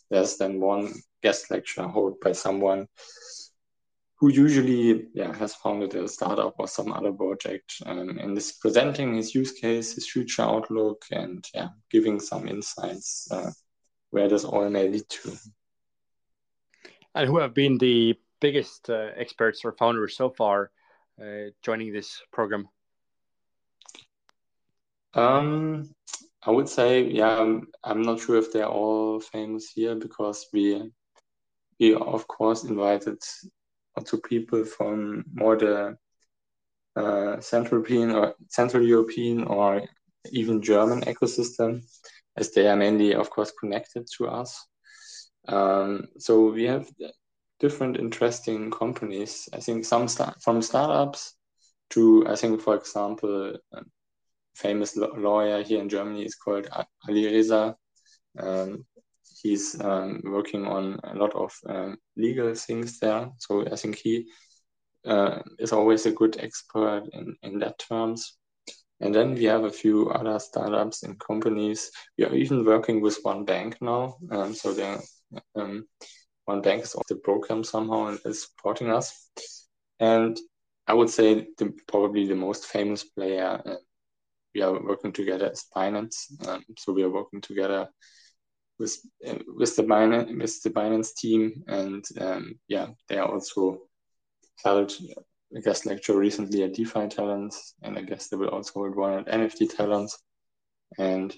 There's 0.10 0.36
then 0.36 0.60
one 0.60 0.96
guest 1.24 1.50
lecture 1.50 1.88
held 1.88 2.20
by 2.20 2.34
someone 2.34 2.88
who 4.20 4.30
usually 4.30 5.08
yeah, 5.14 5.34
has 5.36 5.56
founded 5.56 5.96
a 5.96 6.08
startup 6.08 6.56
or 6.60 6.68
some 6.68 6.92
other 6.92 7.12
project 7.12 7.76
um, 7.86 8.18
and 8.20 8.38
is 8.38 8.52
presenting 8.52 9.16
his 9.16 9.34
use 9.34 9.54
case, 9.54 9.94
his 9.94 10.10
future 10.10 10.42
outlook, 10.42 11.06
and 11.12 11.46
yeah, 11.54 11.70
giving 11.90 12.20
some 12.20 12.48
insights 12.48 13.30
uh, 13.32 13.52
where 14.10 14.28
this 14.28 14.44
all 14.44 14.70
may 14.70 14.90
lead 14.90 15.08
to. 15.08 15.32
And 17.16 17.28
who 17.28 17.38
have 17.38 17.54
been 17.54 17.78
the 17.78 18.16
biggest 18.42 18.90
uh, 18.90 19.10
experts 19.16 19.62
or 19.64 19.72
founders 19.72 20.18
so 20.18 20.30
far 20.30 20.72
uh, 21.22 21.52
joining 21.64 21.94
this 21.94 22.22
program? 22.32 22.68
Um, 25.14 25.96
I 26.44 26.52
would 26.52 26.68
say, 26.68 27.04
yeah, 27.04 27.40
I'm, 27.40 27.68
I'm 27.84 28.02
not 28.02 28.20
sure 28.20 28.38
if 28.38 28.52
they're 28.52 28.68
all 28.68 29.22
famous 29.22 29.72
here 29.72 29.96
because 29.96 30.48
we 30.54 30.92
we 31.80 31.96
of 31.96 32.28
course 32.28 32.66
invited 32.66 33.18
to 34.06 34.18
people 34.18 34.64
from 34.66 35.26
more 35.34 35.58
the 35.58 35.98
uh, 36.96 37.40
Central 37.40 37.80
European 37.80 38.12
or 38.12 38.36
Central 38.48 38.84
European 38.84 39.44
or 39.44 39.84
even 40.32 40.62
German 40.62 41.02
ecosystem, 41.02 41.82
as 42.36 42.52
they 42.52 42.68
are 42.68 42.76
mainly, 42.76 43.14
of 43.14 43.30
course, 43.30 43.52
connected 43.52 44.08
to 44.18 44.28
us. 44.28 44.68
Um, 45.48 46.08
so 46.18 46.52
we 46.52 46.64
have 46.64 46.90
different 47.60 47.98
interesting 47.98 48.72
companies. 48.72 49.48
I 49.54 49.60
think 49.60 49.86
some 49.86 50.08
start 50.08 50.42
from 50.42 50.62
startups 50.62 51.36
to 51.92 52.26
I 52.28 52.36
think, 52.36 52.62
for 52.62 52.76
example, 52.76 53.56
a 53.74 53.82
famous 54.56 54.96
lawyer 54.96 55.64
here 55.64 55.82
in 55.82 55.90
Germany 55.90 56.24
is 56.24 56.36
called 56.36 56.68
Ali 57.08 57.26
Reza. 57.26 57.76
Um, 58.38 58.86
he's 59.42 59.80
um, 59.82 60.22
working 60.24 60.66
on 60.66 61.00
a 61.04 61.16
lot 61.16 61.34
of 61.36 61.52
um, 61.68 61.98
legal 62.16 62.54
things 62.56 63.00
there. 63.00 63.30
So 63.38 63.66
I 63.72 63.76
think 63.76 63.96
he 63.98 64.28
uh, 65.06 65.40
is 65.58 65.72
always 65.72 66.06
a 66.06 66.12
good 66.12 66.38
expert 66.40 67.04
in, 67.14 67.36
in 67.44 67.60
that 67.60 67.80
terms. 67.80 68.38
And 69.02 69.16
then 69.16 69.36
we 69.36 69.46
have 69.46 69.64
a 69.64 69.72
few 69.72 70.10
other 70.10 70.40
startups 70.40 71.04
and 71.04 71.20
companies. 71.20 71.90
We 72.18 72.26
are 72.26 72.36
even 72.36 72.66
working 72.66 73.02
with 73.02 73.20
one 73.24 73.46
bank 73.46 73.78
now. 73.82 74.18
Um, 74.30 74.54
so 74.54 74.74
they're 74.74 75.00
um, 75.56 75.86
one 76.46 76.62
bank 76.62 76.84
is 76.84 76.96
on 76.96 77.04
the 77.08 77.16
program 77.16 77.64
somehow 77.64 78.08
and 78.08 78.20
is 78.26 78.48
supporting 78.48 78.90
us. 78.90 79.30
And 80.00 80.38
I 80.88 80.94
would 80.94 81.10
say 81.10 81.48
the, 81.58 81.72
probably 81.88 82.26
the 82.26 82.36
most 82.36 82.66
famous 82.66 83.04
player 83.04 83.62
uh, 83.64 83.76
we 84.56 84.62
are 84.62 84.84
working 84.84 85.12
together 85.12 85.52
as 85.52 85.66
Binance. 85.76 86.48
Um, 86.48 86.64
so 86.78 86.92
we 86.92 87.04
are 87.04 87.10
working 87.10 87.42
together 87.42 87.88
with 88.80 88.98
uh, 89.28 89.36
with 89.56 89.76
the 89.76 89.84
Binance 89.84 90.36
with 90.42 90.62
the 90.64 90.70
Binance 90.70 91.14
team, 91.16 91.64
and 91.68 92.04
um, 92.20 92.56
yeah, 92.68 92.88
they 93.08 93.18
are 93.18 93.32
also 93.32 93.82
held 94.64 94.94
a 95.56 95.62
guest 95.62 95.86
lecture 95.86 96.18
recently 96.18 96.64
at 96.64 96.74
DeFi 96.74 97.08
Talents, 97.08 97.76
and 97.82 97.98
I 97.98 98.02
guess 98.02 98.28
they 98.28 98.38
will 98.38 98.50
also 98.50 98.72
hold 98.74 98.96
one 98.96 99.20
at 99.20 99.28
NFT 99.28 99.76
Talents. 99.76 100.18
And 100.98 101.36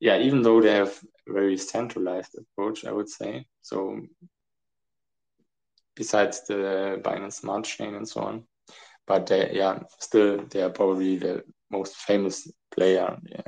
yeah, 0.00 0.18
even 0.18 0.42
though 0.42 0.60
they 0.60 0.74
have 0.74 0.98
a 1.28 1.32
very 1.32 1.56
centralized 1.56 2.36
approach, 2.38 2.84
I 2.84 2.92
would 2.92 3.08
say 3.08 3.46
so. 3.62 4.00
Besides 5.94 6.42
the 6.46 7.00
Binance 7.02 7.34
Smart 7.40 7.64
Chain 7.64 7.94
and 7.94 8.06
so 8.06 8.20
on, 8.20 8.44
but 9.06 9.26
they, 9.26 9.52
yeah, 9.54 9.78
still 9.98 10.44
they 10.50 10.60
are 10.60 10.68
probably 10.68 11.16
the 11.16 11.42
most 11.70 11.96
famous 11.96 12.46
player 12.70 13.18
yeah, 13.26 13.40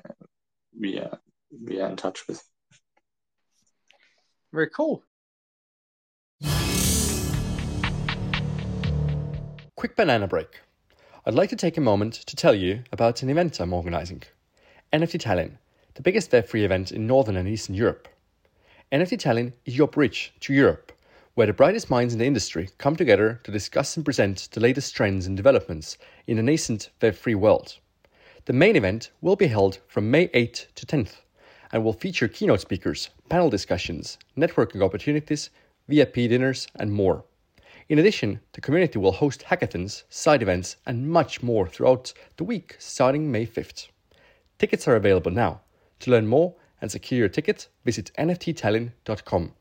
we 0.78 0.98
are 0.98 1.18
we 1.62 1.80
are 1.80 1.90
in 1.90 1.96
touch 1.96 2.26
with. 2.26 2.42
Very 4.52 4.70
cool. 4.70 5.04
Quick 9.76 9.94
banana 9.94 10.26
break. 10.26 10.60
I'd 11.26 11.34
like 11.34 11.50
to 11.50 11.56
take 11.56 11.76
a 11.76 11.82
moment 11.82 12.14
to 12.14 12.34
tell 12.34 12.54
you 12.54 12.82
about 12.90 13.22
an 13.22 13.28
event 13.28 13.60
I'm 13.60 13.74
organizing 13.74 14.22
NFT 14.92 15.20
Tallinn, 15.20 15.58
the 15.94 16.02
biggest 16.02 16.30
Web3 16.30 16.64
event 16.64 16.92
in 16.92 17.06
Northern 17.06 17.36
and 17.36 17.46
Eastern 17.46 17.74
Europe. 17.74 18.08
NFT 18.90 19.20
Tallinn 19.20 19.52
is 19.66 19.76
your 19.76 19.88
bridge 19.88 20.32
to 20.40 20.54
Europe, 20.54 20.92
where 21.34 21.46
the 21.46 21.52
brightest 21.52 21.90
minds 21.90 22.14
in 22.14 22.18
the 22.18 22.26
industry 22.26 22.70
come 22.78 22.96
together 22.96 23.40
to 23.44 23.52
discuss 23.52 23.96
and 23.96 24.04
present 24.04 24.48
the 24.52 24.60
latest 24.60 24.96
trends 24.96 25.26
and 25.26 25.36
developments 25.36 25.98
in 26.26 26.38
the 26.38 26.42
nascent 26.42 26.88
Web3 27.02 27.34
world. 27.34 27.76
The 28.46 28.54
main 28.54 28.76
event 28.76 29.10
will 29.20 29.36
be 29.36 29.48
held 29.48 29.80
from 29.86 30.10
May 30.10 30.28
8th 30.28 30.74
to 30.76 30.86
10th 30.86 31.16
and 31.72 31.84
will 31.84 31.92
feature 31.92 32.28
keynote 32.28 32.60
speakers, 32.60 33.10
panel 33.28 33.50
discussions, 33.50 34.18
networking 34.36 34.82
opportunities, 34.82 35.50
VIP 35.88 36.14
dinners, 36.14 36.68
and 36.76 36.92
more. 36.92 37.24
In 37.88 37.98
addition, 37.98 38.40
the 38.52 38.60
community 38.60 38.98
will 38.98 39.12
host 39.12 39.44
hackathons, 39.44 40.02
side 40.10 40.42
events, 40.42 40.76
and 40.84 41.08
much 41.08 41.42
more 41.42 41.66
throughout 41.66 42.12
the 42.36 42.44
week 42.44 42.76
starting 42.78 43.32
May 43.32 43.46
5th. 43.46 43.88
Tickets 44.58 44.86
are 44.86 44.96
available 44.96 45.30
now. 45.30 45.62
To 46.00 46.10
learn 46.10 46.26
more 46.26 46.54
and 46.80 46.90
secure 46.90 47.18
your 47.18 47.28
ticket, 47.28 47.68
visit 47.84 48.10
nfttallinn.com. 48.18 49.52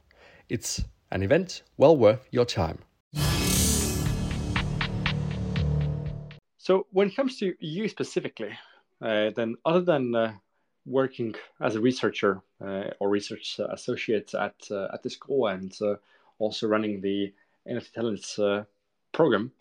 It's 0.49 0.83
an 1.11 1.23
event 1.23 1.63
well 1.77 1.95
worth 1.95 2.27
your 2.31 2.45
time. 2.45 2.79
So, 6.57 6.87
when 6.91 7.07
it 7.07 7.15
comes 7.15 7.39
to 7.39 7.53
you 7.61 7.87
specifically, 7.87 8.51
uh, 9.01 9.29
then 9.35 9.55
other 9.63 9.81
than 9.81 10.13
uh, 10.13 10.33
working 10.87 11.35
as 11.59 11.75
a 11.75 11.81
researcher 11.81 12.41
uh, 12.63 12.85
or 12.99 13.09
research 13.09 13.59
associate 13.59 14.33
at 14.33 14.55
uh, 14.71 14.87
at 14.93 15.03
the 15.03 15.09
school 15.09 15.47
and 15.47 15.77
uh, 15.81 15.95
also 16.39 16.67
running 16.67 17.01
the 17.01 17.33
NFT 17.69 17.91
Talents 17.91 18.39
uh, 18.39 18.63
program, 19.11 19.51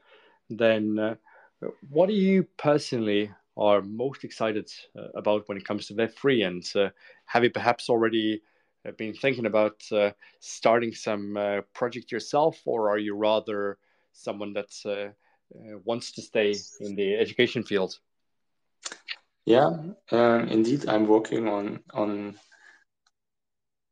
then 0.49 1.19
what 1.91 2.09
do 2.09 2.15
you 2.15 2.47
personally 2.57 3.33
are 3.57 3.81
most 3.83 4.23
excited 4.23 4.71
about 5.15 5.49
when 5.49 5.57
it 5.57 5.65
comes 5.65 5.87
to 5.87 5.95
Web3? 5.95 6.47
And 6.47 6.93
have 7.25 7.43
you 7.43 7.51
perhaps 7.51 7.89
already 7.89 8.43
been 8.99 9.15
thinking 9.15 9.47
about 9.47 9.83
starting 10.41 10.93
some 10.93 11.65
project 11.73 12.13
yourself, 12.13 12.61
or 12.67 12.91
are 12.91 12.99
you 12.99 13.17
rather 13.17 13.79
someone 14.13 14.53
that 14.53 15.15
wants 15.85 16.13
to 16.13 16.23
stay 16.23 16.55
in 16.81 16.95
the 16.95 17.15
education 17.15 17.65
field? 17.65 17.99
Yeah, 19.47 19.69
um, 20.11 20.49
indeed, 20.49 20.89
I'm 20.89 21.07
working 21.07 21.49
on 21.49 21.81
on 21.95 22.37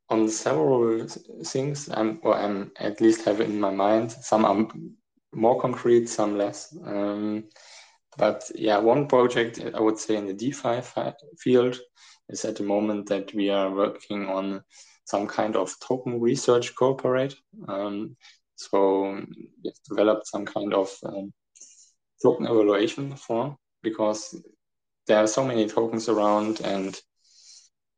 on 0.09 0.29
several 0.29 1.07
things. 1.45 1.89
I'm 1.89 2.19
or 2.23 2.35
I'm 2.35 2.71
at 2.77 3.01
least 3.01 3.25
have 3.25 3.41
in 3.41 3.59
my 3.59 3.71
mind. 3.71 4.11
Some 4.11 4.45
are 4.45 4.67
more 5.33 5.59
concrete, 5.61 6.07
some 6.09 6.37
less. 6.37 6.75
Um, 6.85 7.45
but 8.17 8.43
yeah, 8.55 8.77
one 8.79 9.07
project 9.07 9.59
I 9.73 9.79
would 9.79 9.97
say 9.99 10.17
in 10.17 10.27
the 10.27 10.33
DeFi 10.33 10.81
field 11.39 11.79
is 12.29 12.45
at 12.45 12.57
the 12.57 12.63
moment 12.63 13.07
that 13.07 13.33
we 13.33 13.49
are 13.49 13.71
working 13.73 14.27
on 14.27 14.61
some 15.05 15.27
kind 15.27 15.55
of 15.55 15.73
token 15.79 16.19
research 16.19 16.75
corporate. 16.75 17.35
Um, 17.67 18.15
so 18.55 19.03
we 19.03 19.49
have 19.69 19.75
developed 19.89 20.27
some 20.27 20.45
kind 20.45 20.73
of 20.73 20.89
um, 21.05 21.33
token 22.21 22.45
evaluation 22.45 23.15
form 23.15 23.57
because 23.83 24.35
there 25.07 25.17
are 25.17 25.27
so 25.27 25.43
many 25.43 25.67
tokens 25.67 26.09
around 26.09 26.61
and 26.61 26.99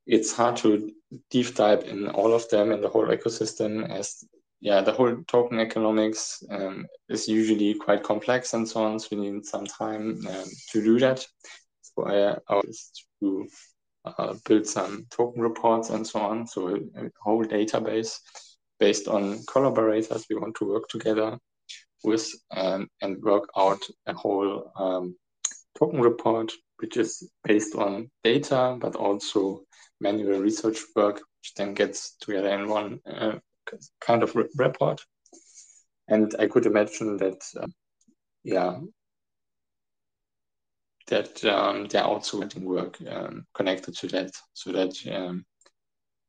it's 0.05 0.33
hard 0.33 0.55
to 0.57 0.91
deep 1.29 1.55
dive 1.55 1.83
in 1.83 2.07
all 2.09 2.33
of 2.33 2.47
them 2.49 2.71
in 2.71 2.81
the 2.81 2.89
whole 2.89 3.07
ecosystem 3.07 3.89
as 3.89 4.23
yeah 4.61 4.81
the 4.81 4.91
whole 4.91 5.15
token 5.27 5.59
economics 5.59 6.43
um, 6.49 6.85
is 7.09 7.27
usually 7.27 7.73
quite 7.73 8.03
complex 8.03 8.53
and 8.53 8.67
so 8.67 8.83
on 8.83 8.99
so 8.99 9.07
we 9.11 9.29
need 9.29 9.45
some 9.45 9.65
time 9.65 10.19
um, 10.27 10.45
to 10.71 10.83
do 10.83 10.99
that. 10.99 11.25
So 11.81 12.05
i 12.05 12.59
is 12.67 12.91
to 13.21 13.47
uh, 14.05 14.35
build 14.45 14.65
some 14.65 15.05
token 15.09 15.41
reports 15.41 15.89
and 15.89 16.05
so 16.05 16.19
on 16.19 16.47
so 16.47 16.69
a, 16.69 16.75
a, 16.75 17.09
whole 17.21 17.43
database 17.43 18.19
based 18.79 19.07
on 19.07 19.43
collaborators 19.51 20.25
we 20.29 20.37
want 20.37 20.55
to 20.55 20.65
work 20.65 20.87
together 20.87 21.37
with 22.03 22.29
um, 22.55 22.87
and 23.01 23.21
work 23.21 23.49
out 23.57 23.81
a 24.05 24.13
whole 24.13 24.71
um, 24.77 25.15
token 25.77 25.99
report 25.99 26.51
which 26.79 26.97
is 26.97 27.29
based 27.43 27.75
on 27.75 28.09
data, 28.23 28.77
but 28.79 28.95
also 28.95 29.61
manual 29.99 30.39
research 30.39 30.79
work, 30.95 31.15
which 31.15 31.53
then 31.55 31.73
gets 31.73 32.15
together 32.21 32.49
in 32.49 32.69
one 32.69 32.99
uh, 33.05 33.37
kind 33.99 34.23
of 34.23 34.35
re- 34.35 34.49
report. 34.55 35.01
And 36.07 36.33
I 36.39 36.47
could 36.47 36.65
imagine 36.65 37.17
that, 37.17 37.41
um, 37.59 37.73
yeah, 38.43 38.79
that 41.07 41.43
um, 41.45 41.87
there 41.87 42.03
are 42.03 42.09
also 42.09 42.39
getting 42.39 42.65
work 42.65 42.97
um, 43.09 43.45
connected 43.53 43.95
to 43.97 44.07
that, 44.07 44.31
so 44.53 44.71
that 44.71 44.95
um, 45.11 45.45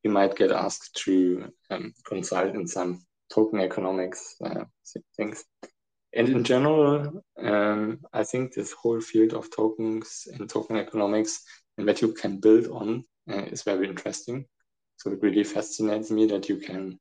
you 0.02 0.11
might 0.11 0.37
get 0.37 0.50
asked 0.50 0.94
to 1.04 1.52
um, 1.70 1.92
consult 2.06 2.54
in 2.54 2.66
some 2.66 3.04
token 3.32 3.61
economics 3.61 4.37
uh, 4.44 4.64
things. 5.16 5.44
And 6.14 6.29
in 6.29 6.44
general, 6.44 7.23
um, 7.38 8.01
I 8.12 8.25
think 8.25 8.55
this 8.55 8.73
whole 8.73 9.01
field 9.01 9.35
of 9.35 9.55
tokens 9.55 10.27
and 10.33 10.49
token 10.49 10.77
economics 10.77 11.42
and 11.77 11.87
what 11.87 12.01
you 12.01 12.12
can 12.12 12.40
build 12.40 12.66
on 12.68 13.05
uh, 13.31 13.42
is 13.42 13.62
very 13.62 13.87
interesting. 13.87 14.47
So 14.97 15.12
it 15.12 15.23
really 15.23 15.44
fascinates 15.44 16.11
me 16.11 16.27
that 16.27 16.49
you 16.49 16.57
can 16.57 16.99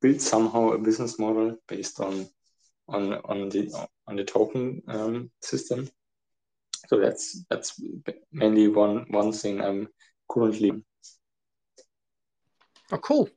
build 0.00 0.20
somehow 0.20 0.70
a 0.70 0.78
business 0.78 1.18
model 1.18 1.56
based 1.68 2.00
on 2.00 2.26
on 2.88 3.14
on 3.24 3.48
the 3.50 3.70
on 4.06 4.16
the 4.16 4.24
token 4.24 4.82
um, 4.88 5.30
system. 5.42 5.88
So 6.88 6.98
that's 6.98 7.44
that's 7.50 7.80
mainly 8.32 8.68
one 8.68 9.06
one 9.10 9.32
thing 9.32 9.60
I'm 9.60 9.88
currently. 10.28 10.82
Oh, 12.90 12.98
cool! 12.98 13.28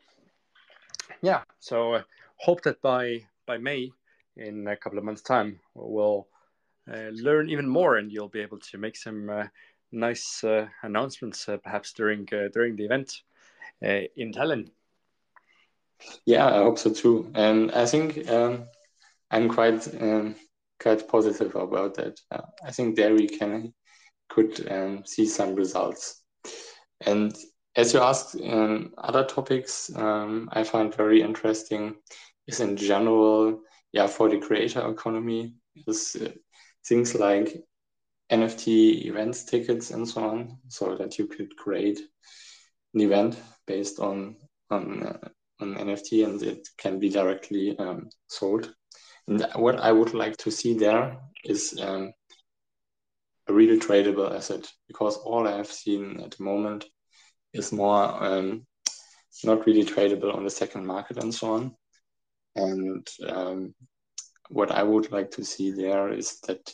Yeah, 1.21 1.43
so 1.59 1.93
uh, 1.93 2.03
hope 2.37 2.63
that 2.63 2.81
by 2.81 3.27
by 3.45 3.59
May 3.59 3.91
in 4.37 4.67
a 4.67 4.75
couple 4.75 4.97
of 4.97 5.05
months' 5.05 5.21
time, 5.21 5.59
we'll 5.73 6.27
uh, 6.91 7.09
learn 7.11 7.49
even 7.49 7.67
more, 7.67 7.97
and 7.97 8.11
you'll 8.11 8.29
be 8.29 8.41
able 8.41 8.59
to 8.59 8.77
make 8.77 8.95
some 8.95 9.29
uh, 9.29 9.45
nice 9.91 10.43
uh, 10.43 10.67
announcements, 10.81 11.47
uh, 11.47 11.57
perhaps 11.57 11.93
during 11.93 12.27
uh, 12.33 12.49
during 12.53 12.75
the 12.75 12.85
event 12.85 13.21
uh, 13.83 14.01
in 14.17 14.33
Tallinn. 14.33 14.69
Yeah, 16.25 16.47
I 16.47 16.57
hope 16.57 16.77
so 16.77 16.91
too, 16.91 17.31
and 17.35 17.71
I 17.71 17.85
think 17.85 18.29
um, 18.29 18.65
I'm 19.31 19.47
quite 19.47 19.87
um, 20.01 20.35
quite 20.79 21.07
positive 21.07 21.55
about 21.55 21.95
that. 21.95 22.19
I 22.65 22.71
think 22.71 22.95
there 22.95 23.13
we 23.13 23.27
can 23.27 23.73
could 24.29 24.69
um, 24.69 25.03
see 25.05 25.25
some 25.25 25.55
results, 25.55 26.23
and 27.05 27.33
as 27.75 27.93
you 27.93 27.99
asked 27.99 28.35
um, 28.43 28.93
other 28.97 29.23
topics, 29.23 29.89
um, 29.95 30.49
I 30.51 30.63
find 30.63 30.93
very 30.93 31.21
interesting 31.21 31.95
is 32.47 32.59
in 32.59 32.75
general 32.75 33.61
yeah, 33.93 34.07
for 34.07 34.27
the 34.27 34.39
creator 34.39 34.85
economy 34.89 35.53
is 35.87 36.17
uh, 36.19 36.29
things 36.85 37.15
like 37.15 37.55
NFT 38.31 39.05
events 39.05 39.45
tickets 39.45 39.91
and 39.91 40.07
so 40.07 40.23
on, 40.23 40.57
so 40.67 40.97
that 40.97 41.17
you 41.17 41.27
could 41.27 41.55
create 41.55 41.99
an 42.93 43.01
event 43.01 43.37
based 43.67 43.99
on 43.99 44.35
on 44.69 45.03
uh, 45.03 45.29
on 45.61 45.75
NFT 45.75 46.25
and 46.25 46.41
it 46.41 46.67
can 46.77 46.99
be 46.99 47.09
directly 47.09 47.77
um, 47.77 48.09
sold. 48.27 48.73
And 49.27 49.45
what 49.55 49.79
I 49.79 49.91
would 49.91 50.13
like 50.13 50.37
to 50.37 50.51
see 50.51 50.73
there 50.73 51.17
is 51.45 51.79
um, 51.81 52.11
a 53.47 53.53
really 53.53 53.79
tradable 53.79 54.35
asset 54.35 54.69
because 54.87 55.17
all 55.17 55.47
I 55.47 55.57
have 55.57 55.71
seen 55.71 56.19
at 56.19 56.31
the 56.31 56.43
moment 56.43 56.85
is 57.53 57.71
more 57.71 58.23
um, 58.23 58.65
not 59.43 59.65
really 59.65 59.85
tradable 59.85 60.35
on 60.35 60.43
the 60.43 60.49
second 60.49 60.85
market 60.85 61.17
and 61.17 61.33
so 61.33 61.53
on. 61.53 61.75
And 62.55 63.07
um, 63.27 63.73
what 64.49 64.71
I 64.71 64.83
would 64.83 65.11
like 65.11 65.31
to 65.31 65.43
see 65.43 65.71
there 65.71 66.11
is 66.11 66.39
that 66.41 66.73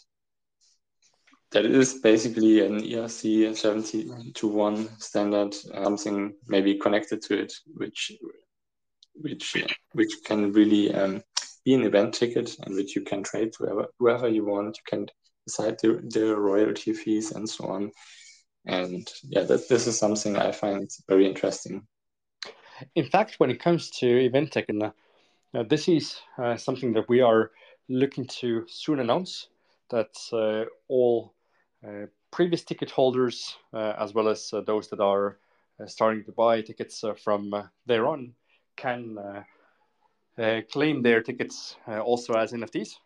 that 1.52 1.66
is 1.66 1.96
basically 1.96 2.64
an 2.66 2.82
ERC 2.82 3.58
70 3.58 4.34
to 4.34 4.48
1 4.48 5.00
standard, 5.00 5.56
uh, 5.74 5.84
something 5.84 6.36
maybe 6.48 6.78
connected 6.78 7.22
to 7.24 7.40
it, 7.40 7.54
which 7.76 8.12
which 9.16 9.58
which 9.94 10.12
can 10.26 10.54
really 10.54 10.94
um, 10.94 11.24
be 11.66 11.74
an 11.74 11.84
event 11.84 12.14
ticket 12.14 12.56
and 12.62 12.76
which 12.76 12.96
you 12.96 13.02
can 13.02 13.24
trade 13.24 13.52
to 13.54 13.64
whoever, 13.64 13.88
whoever 14.00 14.28
you 14.28 14.46
want. 14.46 14.78
You 14.78 14.84
can 14.86 15.08
decide 15.46 15.78
the, 15.82 16.02
the 16.14 16.36
royalty 16.36 16.94
fees 16.94 17.32
and 17.32 17.50
so 17.50 17.66
on. 17.66 17.92
And 18.66 19.10
yeah, 19.24 19.44
that, 19.44 19.68
this 19.68 19.88
is 19.88 19.98
something 19.98 20.38
I 20.38 20.52
find 20.52 20.90
very 21.08 21.26
interesting. 21.26 21.88
In 22.96 23.06
fact, 23.06 23.36
when 23.40 23.50
it 23.50 23.60
comes 23.60 23.90
to 24.00 24.08
event 24.08 24.52
ticket, 24.52 24.76
uh, 25.54 25.64
this 25.64 25.88
is 25.88 26.22
uh, 26.38 26.56
something 26.56 26.94
that 26.94 27.10
we 27.10 27.22
are 27.22 27.52
looking 27.88 28.26
to 28.26 28.66
soon 28.68 29.00
announce 29.00 29.48
that 29.90 30.16
uh, 30.32 30.66
all 30.88 31.34
uh, 31.86 32.06
previous 32.32 32.64
ticket 32.64 32.92
holders, 32.92 33.58
uh, 33.74 33.94
as 34.00 34.14
well 34.14 34.28
as 34.28 34.54
those 34.66 34.90
that 34.90 35.00
are 35.00 35.38
starting 35.88 36.24
to 36.26 36.32
buy 36.32 36.62
tickets 36.62 37.04
from 37.24 37.70
there 37.86 38.06
on, 38.06 38.34
can 38.76 39.18
claim 40.72 41.02
their 41.02 41.22
tickets 41.22 41.78
also 41.88 42.34
as 42.34 42.52
NFTs, 42.52 42.98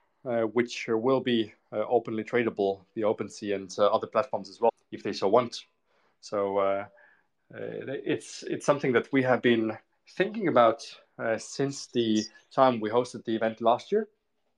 which 0.53 0.88
will 0.89 1.21
be 1.21 1.53
openly 1.71 2.23
tradable 2.23 2.82
via 2.95 3.06
OpenSea 3.06 3.56
and 3.56 3.73
other 3.79 4.08
platforms 4.08 4.49
as 4.49 4.60
well, 4.60 4.73
if 4.91 5.03
they 5.03 5.13
so 5.13 5.27
want. 5.27 5.65
So 6.19 6.58
uh, 6.58 6.86
it's 7.53 8.43
it's 8.43 8.65
something 8.65 8.93
that 8.93 9.12
we 9.12 9.21
have 9.21 9.41
been 9.41 9.77
thinking 10.10 10.48
about 10.48 10.84
uh, 11.20 11.38
since 11.38 11.88
the 11.88 12.24
time 12.54 12.80
we 12.80 12.89
hosted 12.89 13.24
the 13.26 13.36
event 13.36 13.62
last 13.62 13.92
year. 13.92 14.08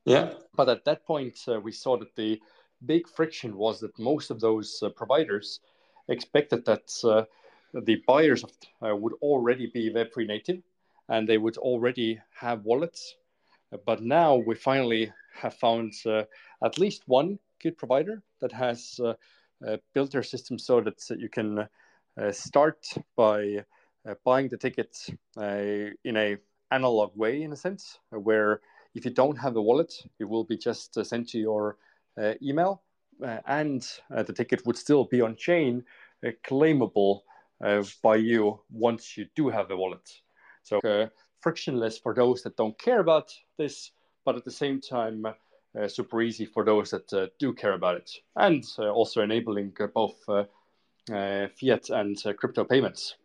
Yeah. 0.06 0.34
But 0.56 0.70
at 0.70 0.86
that 0.86 1.06
point, 1.06 1.40
uh, 1.48 1.60
we 1.60 1.72
saw 1.72 1.98
that 1.98 2.16
the 2.16 2.42
big 2.86 3.08
friction 3.08 3.58
was 3.58 3.80
that 3.80 3.98
most 3.98 4.30
of 4.32 4.40
those 4.40 4.82
uh, 4.82 4.90
providers 4.90 5.60
expected 6.08 6.66
that 6.66 6.92
uh, 7.04 7.24
the 7.74 8.02
buyers 8.08 8.44
of, 8.44 8.52
uh, 8.82 8.96
would 8.96 9.14
already 9.22 9.68
be 9.74 9.92
Web3 9.92 10.28
native 10.28 10.62
and 11.10 11.28
they 11.28 11.38
would 11.38 11.58
already 11.58 12.20
have 12.40 12.64
wallets. 12.64 13.16
But 13.86 14.02
now 14.02 14.36
we 14.36 14.56
finally 14.56 15.12
have 15.34 15.56
found 15.56 15.94
uh, 16.06 16.24
at 16.64 16.78
least 16.78 17.04
one 17.08 17.40
kit 17.60 17.78
provider 17.78 18.22
that 18.42 18.52
has 18.52 19.00
built 19.94 20.12
their 20.12 20.24
system 20.24 20.60
so 20.60 20.82
that 20.82 21.02
you 21.18 21.30
can 21.30 21.68
start 22.32 22.86
by 23.16 23.66
buying 24.24 24.50
the 24.50 24.58
ticket 24.58 24.98
in 25.38 26.18
a 26.18 26.38
analog 26.72 27.16
way, 27.16 27.44
in 27.44 27.54
a 27.54 27.56
sense, 27.56 28.00
where 28.10 28.62
if 28.94 29.06
you 29.06 29.12
don't 29.12 29.38
have 29.38 29.54
the 29.54 29.62
wallet, 29.62 29.94
it 30.20 30.26
will 30.26 30.44
be 30.44 30.58
just 30.58 30.94
sent 31.06 31.30
to 31.30 31.40
your 31.40 31.78
uh, 32.22 32.34
email, 32.42 32.82
uh, 33.24 33.40
and 33.48 33.88
uh, 34.16 34.24
the 34.24 34.34
ticket 34.34 34.66
would 34.66 34.78
still 34.78 35.06
be 35.06 35.22
on 35.22 35.36
chain, 35.36 35.84
claimable 36.44 37.22
by 38.02 38.16
you 38.16 38.60
once 38.72 39.18
you 39.18 39.26
do 39.36 39.50
have 39.50 39.68
the 39.68 39.78
wallet. 39.78 40.10
So 40.64 40.80
frictionless 41.42 41.98
for 41.98 42.14
those 42.14 42.42
that 42.44 42.58
don't 42.58 42.78
care 42.80 43.00
about 43.00 43.32
this, 43.58 43.92
but 44.24 44.36
at 44.36 44.44
the 44.44 44.52
same 44.52 44.82
time, 44.82 45.26
uh, 45.26 45.88
super 45.88 46.22
easy 46.22 46.46
for 46.46 46.64
those 46.64 46.90
that 46.92 47.14
uh, 47.14 47.28
do 47.38 47.54
care 47.54 47.74
about 47.74 47.98
it, 47.98 48.10
and 48.38 48.64
uh, 48.80 48.90
also 48.90 49.22
enabling 49.22 49.74
both 49.94 50.16
fiat 50.26 51.90
and 51.90 52.18
crypto 52.38 52.64
payments, 52.64 53.16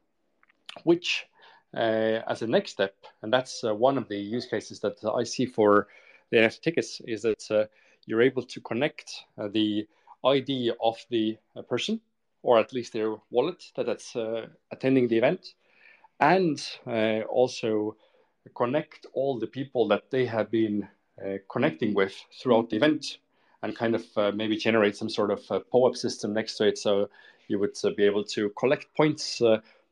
which, 0.85 1.27
as 1.75 2.43
a 2.43 2.47
next 2.47 2.73
step, 2.73 2.95
and 3.23 3.33
that's 3.33 3.63
one 3.63 3.99
of 3.99 4.09
the 4.09 4.17
use 4.17 4.47
cases 4.47 4.81
that 4.81 4.99
I 5.05 5.25
see 5.25 5.47
for 5.47 5.89
the 6.31 6.39
NFT 6.39 6.61
tickets, 6.63 7.01
is 7.07 7.23
that 7.23 7.69
you're 8.07 8.23
able 8.23 8.43
to 8.43 8.61
connect 8.61 9.25
uh, 9.39 9.49
the 9.49 9.87
ID 10.25 10.73
of 10.83 10.97
the 11.11 11.39
uh, 11.57 11.63
person, 11.63 12.01
or 12.43 12.59
at 12.59 12.73
least 12.73 12.93
their 12.93 13.15
wallet 13.31 13.65
that 13.77 13.87
that's 13.87 14.17
uh, 14.17 14.47
attending 14.71 15.09
the 15.09 15.19
event, 15.19 15.55
and 16.19 16.61
also 17.29 17.97
connect 18.55 19.07
all 19.15 19.39
the 19.39 19.47
people 19.47 19.89
that 19.89 20.11
they 20.11 20.27
have 20.27 20.51
been 20.51 20.89
connecting 21.51 21.95
with 21.95 22.15
throughout 22.41 22.71
the 22.71 22.77
event 22.77 23.19
and 23.63 23.77
kind 23.77 23.95
of 23.95 24.05
uh, 24.17 24.33
maybe 24.35 24.57
generate 24.57 24.97
some 24.97 25.11
sort 25.11 25.31
of 25.31 25.41
uh, 25.51 25.61
POAP 25.71 25.97
system 25.97 26.33
next 26.33 26.57
to 26.57 26.67
it. 26.67 26.79
So 26.79 27.09
you 27.49 27.59
would 27.59 27.77
uh, 27.85 27.91
be 27.97 28.05
able 28.05 28.25
to 28.25 28.51
collect 28.59 28.87
points 28.97 29.43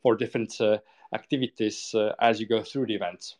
for 0.08 0.16
different 0.16 0.58
uh, 0.62 0.78
activities 1.12 1.94
uh, 1.94 2.14
as 2.18 2.40
you 2.40 2.46
go 2.46 2.62
through 2.62 2.86
the 2.86 2.94
event. 2.94 3.34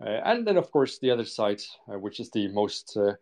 Uh, 0.00 0.20
and 0.24 0.46
then, 0.46 0.56
of 0.56 0.70
course, 0.70 1.00
the 1.00 1.10
other 1.10 1.24
side, 1.24 1.60
which 1.88 2.20
is 2.20 2.30
the 2.30 2.46
most 2.48 2.96
uh, 2.96 3.14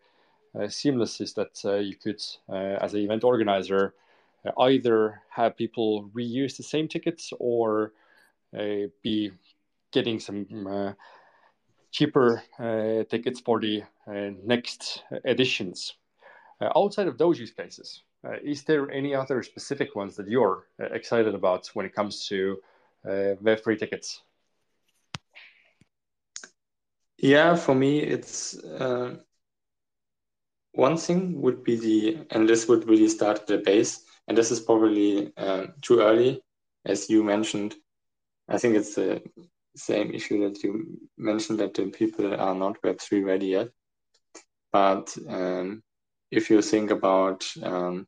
seamless 0.69 1.19
is 1.19 1.33
that 1.33 1.59
uh, 1.65 1.77
you 1.77 1.95
could, 1.95 2.21
uh, 2.49 2.77
as 2.79 2.93
an 2.93 2.99
event 2.99 3.23
organizer, 3.23 3.95
either 4.59 5.19
have 5.29 5.57
people 5.57 6.07
reuse 6.15 6.55
the 6.55 6.63
same 6.63 6.87
tickets 6.87 7.33
or 7.39 7.91
be 9.03 9.31
getting 9.91 10.19
some 10.19 10.95
cheaper 11.91 12.43
tickets 13.09 13.41
for 13.41 13.59
the 13.59 13.83
next 14.45 15.03
editions. 15.25 15.95
outside 16.61 17.07
of 17.07 17.17
those 17.17 17.39
use 17.39 17.51
cases, 17.51 18.03
uh, 18.16 18.16
is 18.43 18.63
there 18.63 18.89
any 18.91 19.15
other 19.15 19.43
specific 19.43 19.95
ones 19.95 20.15
that 20.15 20.27
you're 20.27 20.67
uh, 20.81 20.85
excited 20.85 21.35
about 21.35 21.67
when 21.73 21.85
it 21.85 21.93
comes 21.93 22.27
to 22.27 22.57
uh, 23.05 23.35
Web3 23.43 23.79
tickets? 23.79 24.21
Yeah, 27.17 27.55
for 27.55 27.73
me, 27.73 27.99
it's 27.99 28.55
one 30.77 30.95
thing 30.95 31.41
would 31.41 31.63
be 31.63 31.75
the, 31.75 32.25
and 32.29 32.47
this 32.47 32.67
would 32.67 32.87
really 32.87 33.07
start 33.07 33.47
the 33.47 33.57
base, 33.57 34.03
and 34.27 34.37
this 34.37 34.51
is 34.51 34.59
probably 34.59 35.33
uh, 35.35 35.65
too 35.81 35.99
early, 36.01 36.39
as 36.85 37.09
you 37.09 37.23
mentioned. 37.23 37.73
I 38.47 38.59
think 38.59 38.75
it's 38.75 38.93
the 38.93 39.23
same 39.75 40.11
issue 40.11 40.47
that 40.47 40.61
you 40.63 40.99
mentioned 41.17 41.59
that 41.59 41.73
the 41.73 41.87
people 41.87 42.31
are 42.33 42.53
not 42.53 42.81
Web3 42.83 43.25
ready 43.25 43.47
yet. 43.47 43.69
But 44.71 45.17
um, 45.27 45.81
if 46.29 46.51
you 46.51 46.61
think 46.61 46.91
about 46.91 47.47
um, 47.63 48.07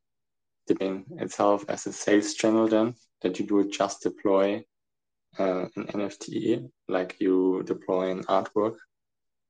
the 0.74 1.04
itself 1.18 1.64
as 1.68 1.86
a 1.86 1.92
sales 1.92 2.34
channel, 2.34 2.68
then 2.68 2.94
that 3.22 3.38
you 3.38 3.46
do 3.46 3.68
just 3.70 4.02
deploy 4.02 4.64
uh, 5.38 5.66
an 5.76 5.86
NFT, 5.86 6.68
like 6.88 7.16
you 7.20 7.62
deploy 7.64 8.10
an 8.10 8.24
artwork, 8.24 8.76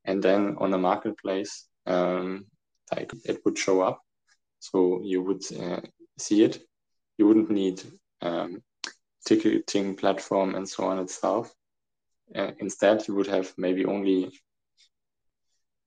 and 0.04 0.22
then 0.22 0.56
on 0.59 0.74
a 0.74 0.78
marketplace, 0.78 1.66
um, 1.87 2.46
like 2.92 3.12
it 3.24 3.40
would 3.44 3.59
show 3.59 3.80
up. 3.80 4.00
So 4.59 5.00
you 5.02 5.22
would 5.22 5.42
uh, 5.59 5.80
see 6.18 6.42
it. 6.42 6.61
You 7.18 7.26
wouldn't 7.26 7.50
need 7.50 7.83
um, 8.20 8.62
ticketing 9.26 9.96
platform 9.96 10.54
and 10.54 10.68
so 10.68 10.85
on 10.85 10.98
itself. 10.98 11.52
Uh, 12.35 12.52
instead, 12.59 13.06
you 13.09 13.14
would 13.14 13.26
have 13.26 13.52
maybe 13.56 13.85
only 13.85 14.30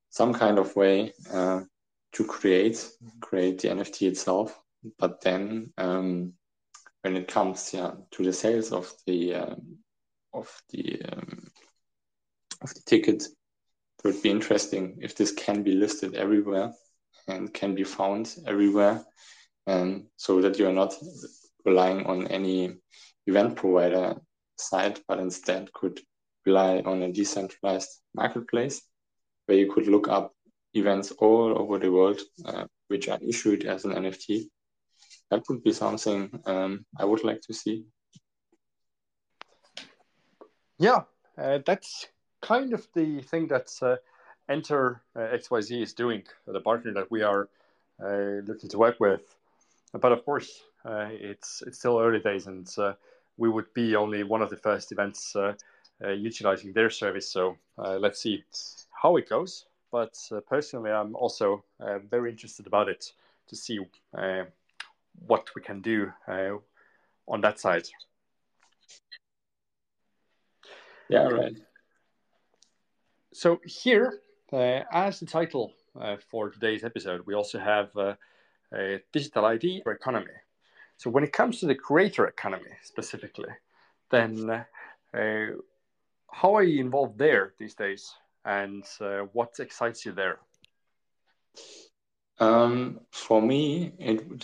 some 0.10 0.34
kind 0.34 0.60
of 0.60 0.76
way 0.76 1.14
uh, 1.32 1.62
to 2.14 2.24
create 2.24 2.88
create 3.22 3.60
the 3.60 3.70
NFT 3.70 4.08
itself. 4.08 4.63
But 4.98 5.22
then, 5.22 5.72
um, 5.78 6.34
when 7.02 7.18
it 7.18 7.28
comes 7.28 7.74
yeah, 7.74 7.92
to 8.12 8.24
the 8.24 8.34
sales 8.34 8.72
of 8.72 8.92
the 9.06 9.36
um, 9.36 9.78
of 10.34 10.50
the 10.70 11.02
um, 11.12 11.48
of 12.62 12.74
the 12.74 12.82
ticket, 12.86 13.24
it 13.24 14.06
would 14.06 14.22
be 14.22 14.30
interesting 14.30 14.98
if 15.02 15.16
this 15.16 15.32
can 15.32 15.64
be 15.64 15.74
listed 15.74 16.16
everywhere 16.16 16.74
and 17.28 17.54
can 17.54 17.76
be 17.76 17.84
found 17.84 18.36
everywhere, 18.46 19.04
um, 19.68 20.08
so 20.18 20.42
that 20.42 20.60
you 20.60 20.68
are 20.68 20.74
not 20.74 20.94
relying 21.66 22.06
on 22.06 22.28
any 22.28 22.76
event 23.28 23.56
provider 23.56 24.16
site, 24.58 25.02
but 25.08 25.20
instead 25.20 25.72
could 25.74 26.00
rely 26.46 26.80
on 26.86 27.02
a 27.02 27.12
decentralized 27.12 27.90
marketplace 28.14 28.82
where 29.46 29.58
you 29.58 29.72
could 29.72 29.88
look 29.88 30.08
up 30.08 30.34
events 30.74 31.12
all 31.12 31.58
over 31.58 31.80
the 31.80 31.92
world 31.92 32.20
uh, 32.46 32.66
which 32.88 33.08
are 33.10 33.20
issued 33.22 33.66
as 33.66 33.86
an 33.86 33.92
NFT. 33.92 34.46
That 35.32 35.44
would 35.50 35.64
be 35.64 35.74
something 35.74 36.42
um, 36.46 36.86
I 36.98 37.06
would 37.06 37.24
like 37.24 37.42
to 37.42 37.54
see. 37.54 37.86
Yeah, 40.80 41.04
uh, 41.38 41.60
that's 41.66 42.08
kind 42.42 42.74
of 42.74 42.88
the 42.94 43.22
thing 43.22 43.48
that 43.48 43.72
uh, 43.82 43.96
Enter 44.50 45.02
uh, 45.16 45.20
XYZ 45.20 45.82
is 45.82 45.94
doing, 45.94 46.24
the 46.46 46.60
partner 46.60 46.94
that 46.94 47.10
we 47.10 47.22
are 47.22 47.48
uh, 48.04 48.42
looking 48.46 48.70
to 48.70 48.78
work 48.78 49.00
with. 49.00 49.22
But 49.94 50.12
of 50.12 50.26
course, 50.26 50.64
uh, 50.84 51.08
it's 51.12 51.64
it's 51.66 51.80
still 51.80 52.00
early 52.00 52.20
days, 52.20 52.48
and 52.48 52.68
we 53.38 53.50
would 53.50 53.74
be 53.74 53.96
only 53.96 54.24
one 54.24 54.42
of 54.42 54.50
the 54.50 54.58
first 54.58 54.92
events 54.92 55.36
utilizing 56.02 56.74
their 56.74 56.90
service. 56.90 57.32
So 57.32 57.58
let's 57.78 58.22
see 58.22 58.44
how 59.02 59.16
it 59.16 59.30
goes. 59.30 59.66
But 59.92 60.18
personally, 60.50 60.92
I'm 60.92 61.16
also 61.16 61.64
very 62.10 62.32
interested 62.32 62.68
about 62.68 62.90
it 62.90 63.14
to 63.48 63.56
see 63.56 63.80
what 65.26 65.50
we 65.56 65.62
can 65.62 65.82
do 65.82 66.12
on 67.28 67.42
that 67.42 67.60
side. 67.60 67.88
Yeah, 71.10 71.28
right. 71.28 71.54
So 73.34 73.60
here 73.66 74.20
uh, 74.52 74.84
as 74.92 75.20
the 75.20 75.26
title 75.26 75.74
uh, 76.00 76.18
for 76.30 76.50
today's 76.50 76.84
episode, 76.84 77.22
we 77.26 77.34
also 77.34 77.60
have 77.60 77.90
uh, 77.98 78.16
uh, 78.76 78.98
digital 79.12 79.46
ID 79.46 79.84
economy. 79.88 80.38
So 80.98 81.10
when 81.10 81.24
it 81.24 81.34
comes 81.34 81.60
to 81.60 81.66
the 81.66 81.76
creator 81.76 82.28
economy 82.28 82.72
specifically, 82.84 83.50
then 84.12 84.50
uh, 85.14 85.48
how 86.32 86.56
are 86.56 86.64
you 86.64 86.80
involved 86.80 87.18
there 87.18 87.54
these 87.58 87.74
days, 87.74 88.14
and 88.46 88.84
uh, 89.02 89.22
what 89.34 89.60
excites 89.60 90.06
you 90.06 90.12
there? 90.12 90.40
Um, 92.40 93.00
for 93.12 93.42
me, 93.42 93.94
it 94.00 94.44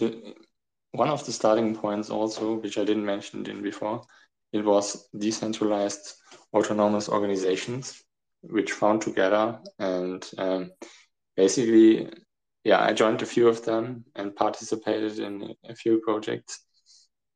one 0.92 1.10
of 1.10 1.26
the 1.26 1.32
starting 1.32 1.76
points 1.76 2.10
also, 2.10 2.56
which 2.56 2.78
I 2.78 2.84
didn't 2.84 3.06
mention 3.06 3.46
in 3.46 3.62
before, 3.62 4.02
it 4.52 4.64
was 4.66 5.08
decentralized 5.18 6.14
autonomous 6.54 7.10
organizations 7.10 8.04
which 8.42 8.72
found 8.72 9.02
together 9.02 9.60
and 9.80 10.28
um, 10.38 10.72
basically 11.36 12.10
yeah 12.64 12.82
i 12.82 12.94
joined 12.94 13.22
a 13.22 13.26
few 13.26 13.48
of 13.48 13.64
them 13.66 14.04
and 14.16 14.36
participated 14.36 15.20
in 15.20 15.54
a 15.68 15.76
few 15.76 16.00
projects. 16.00 16.66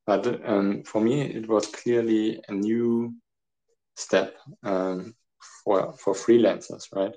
But 0.06 0.42
um, 0.46 0.84
for 0.84 1.02
me 1.02 1.22
it 1.22 1.48
was 1.48 1.68
clearly 1.68 2.42
a 2.48 2.54
new 2.54 3.14
step 3.96 4.36
um, 4.64 5.14
for 5.64 5.94
for 5.94 6.14
freelancers 6.14 6.84
right? 6.94 7.16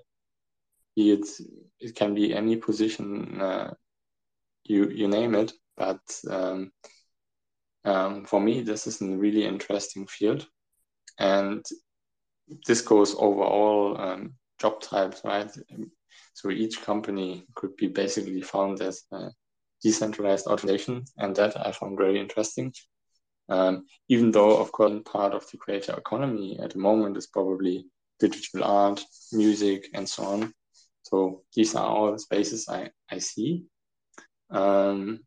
It 0.96 1.26
it 1.80 1.94
can 1.94 2.14
be 2.14 2.34
any 2.34 2.56
position 2.56 3.40
uh, 3.40 3.74
you 4.64 4.88
you 4.90 5.08
name 5.08 5.34
it 5.34 5.52
but 5.76 6.00
um, 6.30 6.70
um, 7.84 8.24
for 8.24 8.40
me 8.40 8.62
this 8.62 8.86
is 8.86 9.00
a 9.00 9.06
really 9.06 9.44
interesting 9.44 10.06
field 10.06 10.46
and 11.18 11.64
this 12.66 12.80
goes 12.80 13.14
over 13.16 13.42
all 13.42 14.00
um, 14.00 14.34
job 14.60 14.80
types, 14.80 15.22
right? 15.24 15.50
So 16.34 16.50
each 16.50 16.82
company 16.82 17.44
could 17.54 17.76
be 17.76 17.88
basically 17.88 18.42
found 18.42 18.80
as 18.80 19.02
a 19.12 19.30
decentralized 19.82 20.46
automation, 20.46 21.04
and 21.18 21.34
that 21.36 21.66
I 21.66 21.72
found 21.72 21.98
very 21.98 22.18
interesting. 22.20 22.72
Um, 23.48 23.86
even 24.08 24.32
though, 24.32 24.56
of 24.58 24.72
course, 24.72 25.00
part 25.04 25.32
of 25.34 25.48
the 25.50 25.56
creator 25.56 25.94
economy 25.96 26.58
at 26.60 26.70
the 26.70 26.78
moment 26.78 27.16
is 27.16 27.28
probably 27.28 27.86
digital 28.18 28.64
art, 28.64 29.04
music, 29.32 29.88
and 29.94 30.08
so 30.08 30.24
on. 30.24 30.52
So 31.02 31.42
these 31.54 31.74
are 31.74 31.86
all 31.86 32.12
the 32.12 32.18
spaces 32.18 32.68
I, 32.68 32.90
I 33.10 33.18
see. 33.18 33.64
Um, 34.50 35.20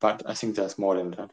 but 0.00 0.22
I 0.26 0.34
think 0.34 0.56
there's 0.56 0.78
more 0.78 0.96
than 0.96 1.10
that. 1.12 1.30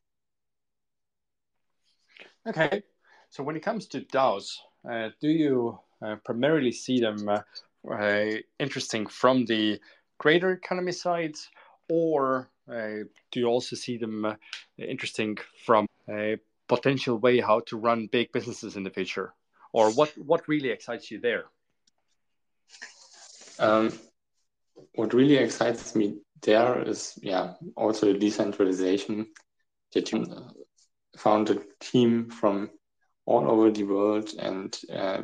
Okay. 2.47 2.83
So 3.29 3.43
when 3.43 3.55
it 3.55 3.63
comes 3.63 3.87
to 3.87 4.01
DAOs, 4.01 4.57
uh, 4.89 5.09
do 5.19 5.29
you 5.29 5.79
uh, 6.01 6.15
primarily 6.23 6.71
see 6.71 6.99
them 6.99 7.27
uh, 7.29 7.41
interesting 8.59 9.07
from 9.07 9.45
the 9.45 9.79
creator 10.17 10.51
economy 10.51 10.91
side, 10.91 11.35
or 11.89 12.49
do 12.69 13.39
you 13.39 13.45
also 13.45 13.75
see 13.75 13.97
them 13.97 14.35
interesting 14.77 15.37
from 15.65 15.87
a 16.09 16.37
potential 16.67 17.17
way 17.17 17.39
how 17.39 17.61
to 17.61 17.77
run 17.77 18.07
big 18.07 18.31
businesses 18.31 18.75
in 18.75 18.83
the 18.83 18.89
future? 18.89 19.33
Or 19.71 19.91
what, 19.91 20.09
what 20.17 20.47
really 20.47 20.69
excites 20.69 21.09
you 21.11 21.19
there? 21.19 21.45
Um, 23.59 23.91
what 24.95 25.13
really 25.13 25.37
excites 25.37 25.95
me 25.95 26.17
there 26.41 26.81
is, 26.87 27.17
yeah, 27.21 27.53
also 27.75 28.11
the 28.13 28.19
decentralization 28.19 29.27
that 29.93 30.11
you 30.11 30.25
found 31.17 31.49
a 31.49 31.61
team 31.79 32.29
from 32.29 32.69
all 33.25 33.49
over 33.49 33.71
the 33.71 33.83
world 33.83 34.29
and 34.39 34.77
uh, 34.93 35.21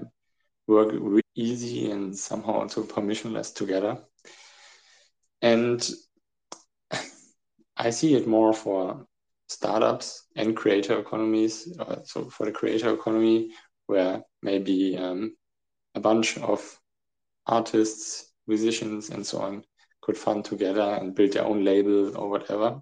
work 0.68 0.91
really 0.91 1.22
easy 1.36 1.91
and 1.91 2.18
somehow 2.18 2.53
also 2.53 2.84
permissionless 2.84 3.53
together. 3.53 3.97
And 5.41 5.88
I 7.78 7.89
see 7.89 8.16
it 8.16 8.28
more 8.28 8.53
for 8.53 9.05
startups 9.47 10.28
and 10.36 10.55
creator 10.55 10.99
economies. 10.99 11.78
Uh, 11.80 11.97
so 12.03 12.30
for 12.30 12.45
the 12.45 12.51
creator 12.51 12.93
economy, 12.93 13.51
where 13.88 14.24
maybe 14.41 14.97
um, 14.97 15.36
a 15.95 15.99
bunch 15.99 16.38
of 16.38 16.80
artists, 17.45 18.32
musicians, 18.47 19.09
and 19.09 19.26
so 19.26 19.39
on 19.39 19.64
could 20.04 20.18
fund 20.18 20.43
together 20.43 20.82
and 20.99 21.16
build 21.16 21.34
their 21.34 21.45
own 21.45 21.64
label 21.64 22.16
or 22.18 22.30
whatever. 22.30 22.82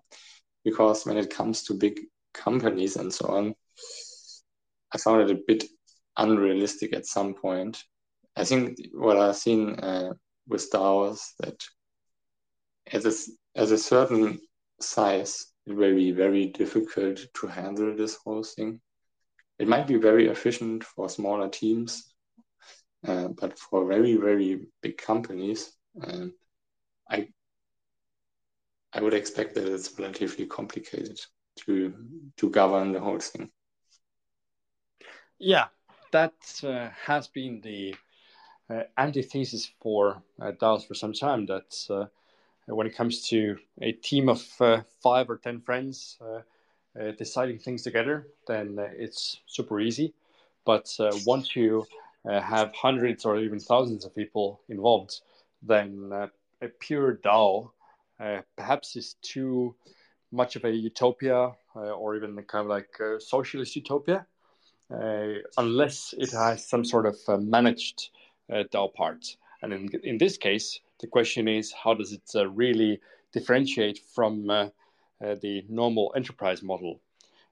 Because 0.64 1.06
when 1.06 1.18
it 1.18 1.30
comes 1.30 1.64
to 1.64 1.74
big 1.74 2.00
companies 2.34 2.96
and 2.96 3.14
so 3.14 3.28
on, 3.28 3.56
I 4.94 4.98
found 4.98 5.22
it 5.22 5.32
a 5.32 5.42
bit 5.48 5.64
unrealistic 6.18 6.94
at 6.94 7.06
some 7.06 7.34
point. 7.34 7.84
I 8.36 8.44
think 8.44 8.78
what 8.94 9.18
I've 9.18 9.36
seen 9.36 9.76
uh, 9.80 10.14
with 10.48 10.70
DAOs 10.72 11.34
that 11.40 11.64
at 12.92 13.06
a, 13.06 13.14
at 13.56 13.72
a 13.72 13.78
certain 13.78 14.40
size, 14.80 15.48
it 15.66 15.74
will 15.74 15.96
be 15.96 16.12
very 16.12 16.48
difficult 16.48 17.20
to 17.36 17.48
handle 17.48 17.96
this 17.96 18.16
whole 18.16 18.44
thing. 18.44 18.82
It 19.60 19.68
might 19.68 19.88
be 19.88 19.98
very 19.98 20.28
efficient 20.28 20.84
for 20.84 21.08
smaller 21.08 21.50
teams, 21.50 22.14
uh, 23.08 23.28
but 23.30 23.60
for 23.60 23.86
very 23.86 24.16
very 24.16 24.68
big 24.82 24.98
companies, 24.98 25.72
uh, 26.04 26.28
I 27.12 27.28
I 28.94 29.02
would 29.02 29.14
expect 29.14 29.56
that 29.56 29.68
it's 29.68 29.98
relatively 30.00 30.46
complicated 30.46 31.20
to 31.66 31.94
to 32.38 32.50
govern 32.50 32.94
the 32.94 33.00
whole 33.00 33.20
thing. 33.20 33.52
Yeah, 35.40 35.68
that 36.12 36.34
uh, 36.64 36.90
has 37.06 37.28
been 37.28 37.62
the 37.62 37.96
uh, 38.70 38.84
antithesis 38.98 39.72
for 39.82 40.22
uh, 40.40 40.52
DAOs 40.52 40.86
for 40.86 40.94
some 40.94 41.14
time. 41.14 41.46
That 41.48 41.76
uh, 41.90 42.06
when 42.68 42.88
it 42.88 42.96
comes 42.96 43.28
to 43.30 43.58
a 43.82 43.92
team 43.92 44.30
of 44.30 44.46
uh, 44.62 44.82
five 45.02 45.30
or 45.30 45.38
ten 45.38 45.62
friends 45.62 46.18
uh, 46.22 46.42
deciding 47.18 47.60
things 47.60 47.84
together, 47.84 48.28
then 48.48 48.78
it's 48.98 49.42
super 49.48 49.80
easy. 49.80 50.14
But 50.66 50.96
once 51.26 51.56
you 51.56 51.88
have 52.26 52.72
hundreds 52.76 53.26
or 53.26 53.40
even 53.40 53.60
thousands 53.60 54.06
of 54.06 54.16
people 54.16 54.62
involved, 54.70 55.22
then 55.64 56.30
a 56.62 56.68
pure 56.68 57.18
DAO 57.18 57.72
perhaps 58.56 58.96
is 58.96 59.16
too 59.22 59.76
much 60.32 60.56
of 60.56 60.64
a 60.64 60.72
utopia 60.72 61.52
or 61.76 62.16
even 62.16 62.36
kind 62.44 62.64
of 62.64 62.68
like 62.68 62.90
a 63.00 63.20
socialist 63.20 63.76
utopia 63.76 64.26
uh, 64.92 65.36
unless 65.58 66.14
it 66.18 66.32
has 66.32 66.68
some 66.68 66.84
sort 66.84 67.06
of 67.06 67.16
uh, 67.28 67.38
managed 67.38 68.10
uh, 68.52 68.64
DAO 68.74 68.94
part. 68.94 69.38
And 69.62 69.72
in, 69.74 69.90
in 70.04 70.18
this 70.18 70.38
case, 70.38 70.80
the 71.00 71.08
question 71.08 71.48
is 71.48 71.72
how 71.72 71.94
does 71.94 72.12
it 72.12 72.24
really 72.50 73.00
differentiate 73.32 74.00
from 74.14 74.48
the 74.48 75.64
normal 75.70 76.12
enterprise 76.16 76.62
model, 76.62 77.00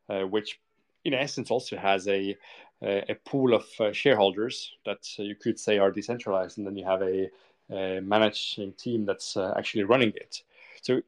which 0.07 0.59
in 1.05 1.13
essence 1.13 1.49
also 1.49 1.77
has 1.77 2.07
a 2.07 2.35
a 2.81 3.15
pool 3.25 3.53
of 3.53 3.65
uh, 3.81 3.91
shareholders 3.91 4.71
that 4.85 5.05
uh, 5.19 5.23
you 5.23 5.35
could 5.35 5.59
say 5.59 5.77
are 5.77 5.91
decentralized, 5.91 6.57
and 6.57 6.65
then 6.65 6.77
you 6.77 6.85
have 6.85 7.01
a 7.01 7.29
Uh, 7.71 8.01
managing 8.01 8.73
team 8.73 9.05
that's 9.05 9.37
uh, 9.37 9.53
actually 9.55 9.83
running 9.83 10.11
it. 10.15 10.41
So 10.81 11.03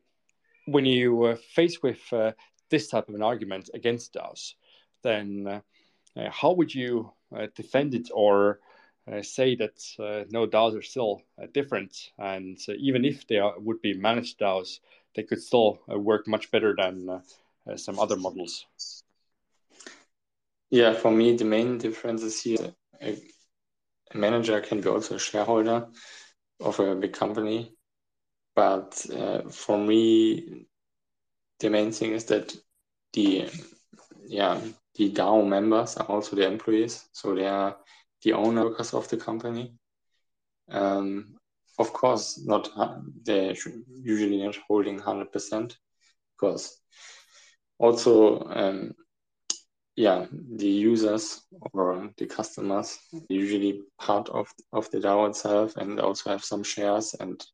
when 0.66 0.86
you 0.86 1.36
face 1.56 1.82
with 1.82 2.02
uh, 2.14 2.34
this 2.70 2.88
type 2.88 3.10
of 3.10 3.16
an 3.16 3.24
argument 3.24 3.72
against 3.74 4.14
DAOs, 4.14 4.54
then 5.02 5.48
uh, 5.48 5.62
uh, 6.20 6.30
how 6.30 6.52
would 6.52 6.72
you 6.72 7.12
uh, 7.36 7.48
defend 7.56 7.96
it 7.96 8.10
or 8.14 8.60
uh, 9.12 9.24
say 9.24 9.56
that 9.56 10.28
no 10.30 10.46
DAOs 10.46 10.78
are 10.78 10.84
still 10.84 11.24
different, 11.52 12.12
and 12.20 12.60
even 12.78 13.06
if 13.06 13.26
they 13.26 13.38
are, 13.38 13.60
would 13.60 13.82
be 13.82 13.96
managed 13.96 14.38
DAOs, 14.38 14.82
they 15.16 15.24
could 15.24 15.42
still 15.42 15.80
work 15.88 16.28
much 16.28 16.52
better 16.52 16.76
than 16.78 17.24
some 17.76 17.98
other 17.98 18.18
models? 18.18 18.68
Yeah, 20.70 20.94
for 20.94 21.10
me, 21.10 21.36
the 21.36 21.46
main 21.46 21.80
difference 21.80 22.22
is 22.22 22.40
here 22.40 22.76
a 24.14 24.18
manager 24.18 24.60
can 24.62 24.82
be 24.82 24.90
also 24.90 25.16
a 25.16 25.20
shareholder 25.20 25.88
of 26.62 26.80
a 26.80 26.96
big 26.96 27.14
company. 27.14 27.76
But 28.56 29.06
uh, 29.16 29.50
for 29.50 29.78
me, 29.78 30.66
the 31.60 31.70
main 31.70 31.92
thing 31.92 32.12
is 32.12 32.26
that 32.26 32.56
the 33.14 33.50
yeah 34.28 34.60
the 34.96 35.12
DAO 35.12 35.48
members 35.48 35.98
are 35.98 36.06
also 36.06 36.36
the 36.36 36.46
employees, 36.46 37.06
so 37.14 37.34
they 37.34 37.48
are 37.48 37.78
the 38.24 38.34
owner 38.34 38.66
owners 38.66 38.94
of 38.94 39.08
the 39.10 39.18
company. 39.18 39.74
Um, 40.70 41.36
of 41.80 41.94
course, 41.94 42.44
not 42.46 42.70
they 43.26 43.56
usually 44.04 44.44
not 44.44 44.58
holding 44.68 45.00
hundred 45.00 45.32
percent, 45.32 45.78
because 46.36 46.78
also 47.80 48.44
um, 48.50 48.94
yeah 50.02 50.26
the 50.58 50.74
users 50.92 51.44
or 51.74 52.10
the 52.18 52.26
customers 52.26 52.98
usually 53.30 53.82
part 54.00 54.28
of 54.30 54.48
of 54.74 54.90
the 54.92 55.00
DAO 55.00 55.30
itself 55.30 55.78
and 55.78 56.00
also 56.00 56.32
have 56.32 56.44
some 56.44 56.64
shares 56.64 57.14
and 57.20 57.46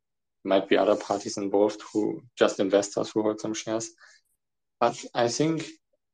might 0.45 0.69
be 0.69 0.77
other 0.77 0.95
parties 0.95 1.37
involved 1.37 1.81
who 1.91 2.21
just 2.37 2.61
investors 2.61 3.11
who 3.11 3.21
hold 3.21 3.41
some 3.41 3.53
shares. 3.53 3.89
But 4.79 4.95
I 5.13 5.27
think 5.27 5.65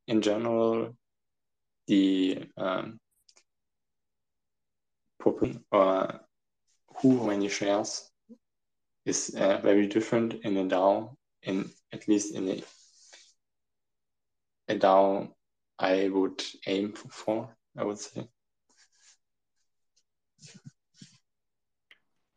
in 0.08 0.22
general 0.22 0.96
the 1.86 2.48
um, 2.56 2.98
or 5.70 6.20
who 6.96 7.26
many 7.26 7.48
shares 7.48 8.10
is 9.06 9.34
uh, 9.38 9.58
very 9.62 9.86
different 9.86 10.34
in 10.44 10.56
a 10.56 10.64
DAO 10.64 11.14
in 11.42 11.70
at 11.92 12.08
least 12.08 12.34
in 12.34 12.48
a, 12.48 12.62
a 14.72 14.76
DAO 14.76 15.28
I 15.78 16.08
would 16.08 16.42
aim 16.66 16.92
for, 16.92 17.54
I 17.76 17.84
would 17.84 17.98
say. 17.98 18.28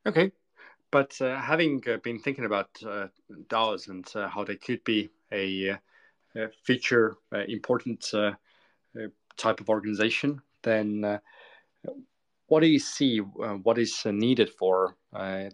Okay, 0.08 0.32
but 0.90 1.20
uh, 1.22 1.36
having 1.42 1.84
uh, 1.88 1.98
been 1.98 2.20
thinking 2.20 2.46
about 2.46 2.70
uh, 2.86 3.08
DAOs 3.50 3.90
and 3.90 4.08
uh, 4.16 4.30
how 4.30 4.46
they 4.46 4.56
could 4.56 4.82
be 4.86 5.10
a, 5.34 5.72
uh, 5.72 5.78
a 6.36 6.48
future 6.64 7.18
uh, 7.36 7.40
important 7.48 8.14
type 9.36 9.60
of 9.60 9.70
organization, 9.70 10.42
then 10.64 11.20
what 12.48 12.62
do 12.62 12.68
you 12.68 12.80
see? 12.80 13.20
what 13.20 13.78
is 13.78 14.06
needed 14.06 14.50
for 14.50 14.96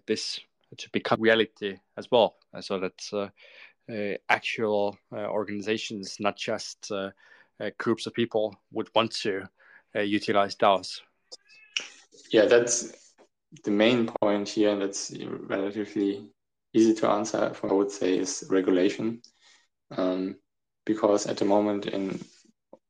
this 0.05 0.39
to 0.77 0.89
become 0.91 1.19
reality 1.19 1.77
as 1.97 2.09
well, 2.11 2.35
so 2.61 2.79
that 2.79 3.31
actual 4.29 4.97
organizations, 5.11 6.17
not 6.19 6.37
just 6.37 6.91
groups 7.77 8.05
of 8.05 8.13
people, 8.13 8.55
would 8.71 8.89
want 8.95 9.11
to 9.21 9.43
utilize 9.95 10.55
DAOs? 10.55 11.01
Yeah, 12.31 12.45
that's 12.45 12.93
the 13.63 13.71
main 13.71 14.09
point 14.21 14.49
here, 14.49 14.71
and 14.71 14.81
that's 14.81 15.13
relatively 15.19 16.29
easy 16.73 16.93
to 16.95 17.09
answer, 17.09 17.53
I 17.63 17.73
would 17.73 17.91
say, 17.91 18.17
is 18.17 18.43
regulation. 18.49 19.21
Um, 19.95 20.37
because 20.85 21.27
at 21.27 21.37
the 21.37 21.45
moment, 21.45 21.85
in 21.85 22.19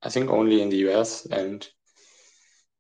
I 0.04 0.10
think 0.10 0.30
only 0.30 0.62
in 0.62 0.70
the 0.70 0.90
US 0.90 1.26
and 1.26 1.68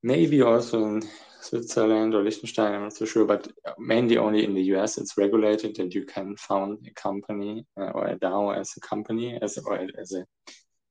maybe 0.01 0.41
also 0.41 0.83
in 0.85 1.03
Switzerland 1.41 2.13
or 2.13 2.23
Liechtenstein, 2.23 2.73
I'm 2.73 2.83
not 2.83 2.93
so 2.93 3.05
sure, 3.05 3.25
but 3.25 3.47
mainly 3.77 4.17
only 4.17 4.43
in 4.43 4.53
the 4.53 4.63
US, 4.75 4.97
it's 4.97 5.17
regulated 5.17 5.75
that 5.75 5.93
you 5.93 6.05
can 6.05 6.35
found 6.35 6.85
a 6.85 6.93
company 6.93 7.65
uh, 7.77 7.91
or 7.91 8.07
a 8.07 8.19
DAO 8.19 8.57
as 8.57 8.73
a 8.75 8.81
company, 8.81 9.37
as 9.41 9.57
or 9.57 9.79
as 9.99 10.13
a 10.13 10.25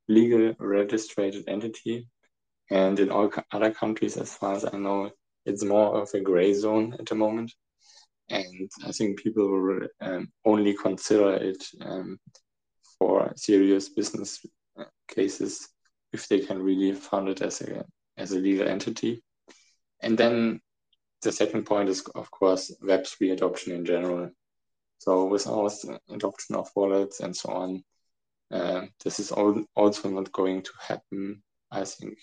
legal 0.08 0.54
registered 0.58 1.34
entity. 1.48 2.08
And 2.70 2.98
in 2.98 3.10
all 3.10 3.30
other 3.52 3.72
countries, 3.72 4.16
as 4.16 4.34
far 4.34 4.54
as 4.54 4.64
I 4.64 4.76
know, 4.78 5.10
it's 5.44 5.64
more 5.64 6.00
of 6.00 6.10
a 6.14 6.20
gray 6.20 6.54
zone 6.54 6.96
at 6.98 7.06
the 7.06 7.14
moment. 7.14 7.52
And 8.28 8.70
I 8.86 8.92
think 8.92 9.22
people 9.22 9.48
will 9.48 9.88
um, 10.00 10.32
only 10.44 10.74
consider 10.74 11.34
it 11.34 11.62
um, 11.80 12.18
for 12.98 13.32
serious 13.36 13.88
business 13.90 14.40
uh, 14.78 14.84
cases 15.08 15.68
if 16.12 16.28
they 16.28 16.40
can 16.40 16.62
really 16.62 16.92
fund 16.92 17.28
it 17.28 17.42
as 17.42 17.60
a 17.60 17.84
as 18.16 18.32
a 18.32 18.38
legal 18.38 18.68
entity. 18.68 19.22
And 20.00 20.16
then 20.16 20.60
the 21.22 21.32
second 21.32 21.64
point 21.64 21.88
is, 21.88 22.02
of 22.14 22.30
course, 22.30 22.74
Web3 22.82 23.32
adoption 23.32 23.72
in 23.72 23.84
general. 23.84 24.30
So 24.98 25.26
with 25.26 25.46
without 25.46 26.00
adoption 26.10 26.56
of 26.56 26.70
wallets 26.76 27.20
and 27.20 27.36
so 27.36 27.50
on, 27.50 27.82
uh, 28.52 28.86
this 29.02 29.18
is 29.18 29.32
all, 29.32 29.64
also 29.74 30.10
not 30.10 30.30
going 30.32 30.62
to 30.62 30.72
happen, 30.86 31.42
I 31.70 31.84
think, 31.84 32.18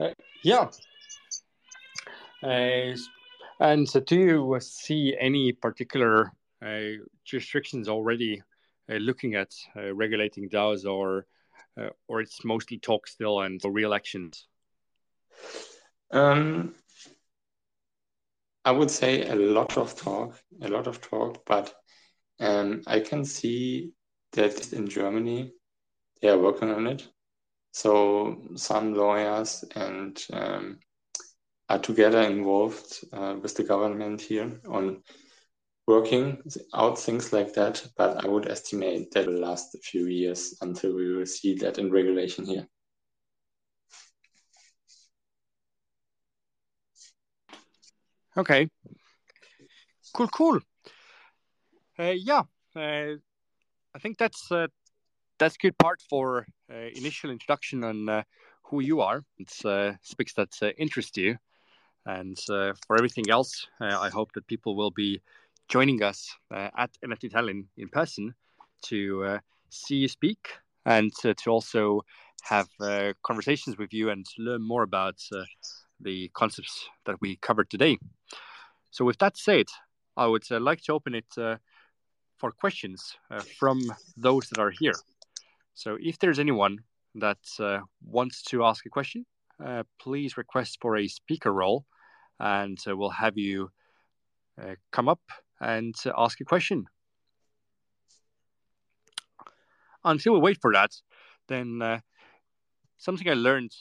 Uh, 0.00 0.10
yeah. 0.42 0.68
Uh, 2.42 2.96
and 3.60 3.88
so 3.88 4.00
do 4.00 4.16
you 4.16 4.58
see 4.60 5.16
any 5.18 5.52
particular 5.52 6.32
uh, 6.64 6.98
restrictions 7.32 7.88
already 7.88 8.42
uh, 8.90 8.94
looking 8.94 9.34
at 9.34 9.54
regulating 9.92 10.48
DAOs, 10.48 10.84
or 10.84 11.26
or 12.08 12.20
it's 12.20 12.44
mostly 12.44 12.78
talk 12.78 13.06
still 13.06 13.40
and 13.40 13.60
real 13.64 13.94
actions? 13.94 14.46
Um, 16.10 16.74
I 18.64 18.72
would 18.72 18.90
say 18.90 19.28
a 19.28 19.34
lot 19.34 19.76
of 19.76 19.94
talk, 19.94 20.40
a 20.62 20.68
lot 20.68 20.86
of 20.86 21.00
talk, 21.00 21.44
but 21.46 21.74
um, 22.40 22.82
I 22.86 23.00
can 23.00 23.24
see 23.24 23.92
that 24.32 24.72
in 24.72 24.88
Germany 24.88 25.52
they 26.22 26.28
are 26.28 26.38
working 26.38 26.70
on 26.70 26.86
it. 26.86 27.06
So 27.72 28.42
some 28.56 28.94
lawyers 28.94 29.64
and 29.74 30.18
um, 30.32 30.78
are 31.68 31.78
together 31.78 32.22
involved 32.22 33.04
uh, 33.12 33.36
with 33.42 33.54
the 33.54 33.64
government 33.64 34.20
here 34.20 34.60
on 34.68 35.02
working 35.86 36.42
out 36.74 36.98
things 36.98 37.32
like 37.32 37.52
that. 37.54 37.86
But 37.96 38.24
I 38.24 38.28
would 38.28 38.48
estimate 38.48 39.10
that 39.12 39.26
will 39.26 39.40
last 39.40 39.74
a 39.74 39.78
few 39.78 40.06
years 40.06 40.56
until 40.60 40.94
we 40.94 41.14
will 41.14 41.26
see 41.26 41.54
that 41.56 41.78
in 41.78 41.90
regulation 41.90 42.46
here. 42.46 42.66
Okay. 48.36 48.68
Cool, 50.12 50.28
cool. 50.28 50.60
Uh, 51.98 52.14
yeah, 52.16 52.42
uh, 52.74 53.14
I 53.94 53.98
think 54.00 54.18
that's 54.18 54.50
uh, 54.50 54.66
that's 55.38 55.56
good 55.56 55.78
part 55.78 56.02
for 56.08 56.46
uh, 56.70 56.88
initial 56.94 57.30
introduction 57.30 57.84
on 57.84 58.08
uh, 58.08 58.22
who 58.64 58.80
you 58.80 59.00
are. 59.00 59.22
It's 59.38 59.64
uh, 59.64 59.94
speaks 60.02 60.34
that 60.34 60.50
interest 60.76 61.16
you, 61.16 61.36
and 62.06 62.36
for 62.46 62.96
everything 62.96 63.30
else, 63.30 63.66
I 63.80 64.08
hope 64.08 64.32
that 64.32 64.46
people 64.48 64.74
will 64.76 64.90
be 64.90 65.20
joining 65.68 66.02
us 66.02 66.28
at 66.50 66.90
NFT 67.04 67.30
Tallinn 67.30 67.66
in 67.76 67.88
person 67.88 68.34
to 68.86 69.38
see 69.70 69.96
you 69.96 70.08
speak 70.08 70.48
and 70.84 71.12
to 71.22 71.34
also 71.46 72.02
have 72.42 72.68
conversations 73.22 73.78
with 73.78 73.92
you 73.92 74.10
and 74.10 74.26
learn 74.38 74.62
more 74.62 74.82
about 74.82 75.20
the 76.04 76.30
concepts 76.34 76.88
that 77.06 77.20
we 77.20 77.36
covered 77.36 77.70
today. 77.70 77.98
So, 78.90 79.04
with 79.04 79.18
that 79.18 79.36
said, 79.36 79.66
I 80.16 80.26
would 80.26 80.44
uh, 80.50 80.60
like 80.60 80.82
to 80.82 80.92
open 80.92 81.14
it 81.14 81.26
uh, 81.36 81.56
for 82.38 82.52
questions 82.52 83.16
uh, 83.30 83.40
from 83.58 83.80
those 84.16 84.48
that 84.48 84.58
are 84.58 84.70
here. 84.70 84.94
So 85.74 85.96
if 86.00 86.18
there's 86.18 86.38
anyone 86.38 86.78
that 87.16 87.38
uh, 87.58 87.80
wants 88.04 88.42
to 88.44 88.64
ask 88.64 88.86
a 88.86 88.90
question, 88.90 89.26
uh, 89.64 89.82
please 90.00 90.36
request 90.36 90.78
for 90.80 90.96
a 90.96 91.08
speaker 91.08 91.52
role 91.52 91.84
and 92.38 92.78
uh, 92.88 92.96
we'll 92.96 93.10
have 93.10 93.38
you 93.38 93.70
come 94.92 95.08
up 95.08 95.20
and 95.60 95.94
ask 96.16 96.40
a 96.40 96.44
question. 96.44 96.86
Until 100.04 100.34
we 100.34 100.38
wait 100.38 100.58
for 100.60 100.72
that, 100.72 100.92
then 101.48 102.00
something 102.98 103.28
I 103.28 103.34
learned 103.34 103.72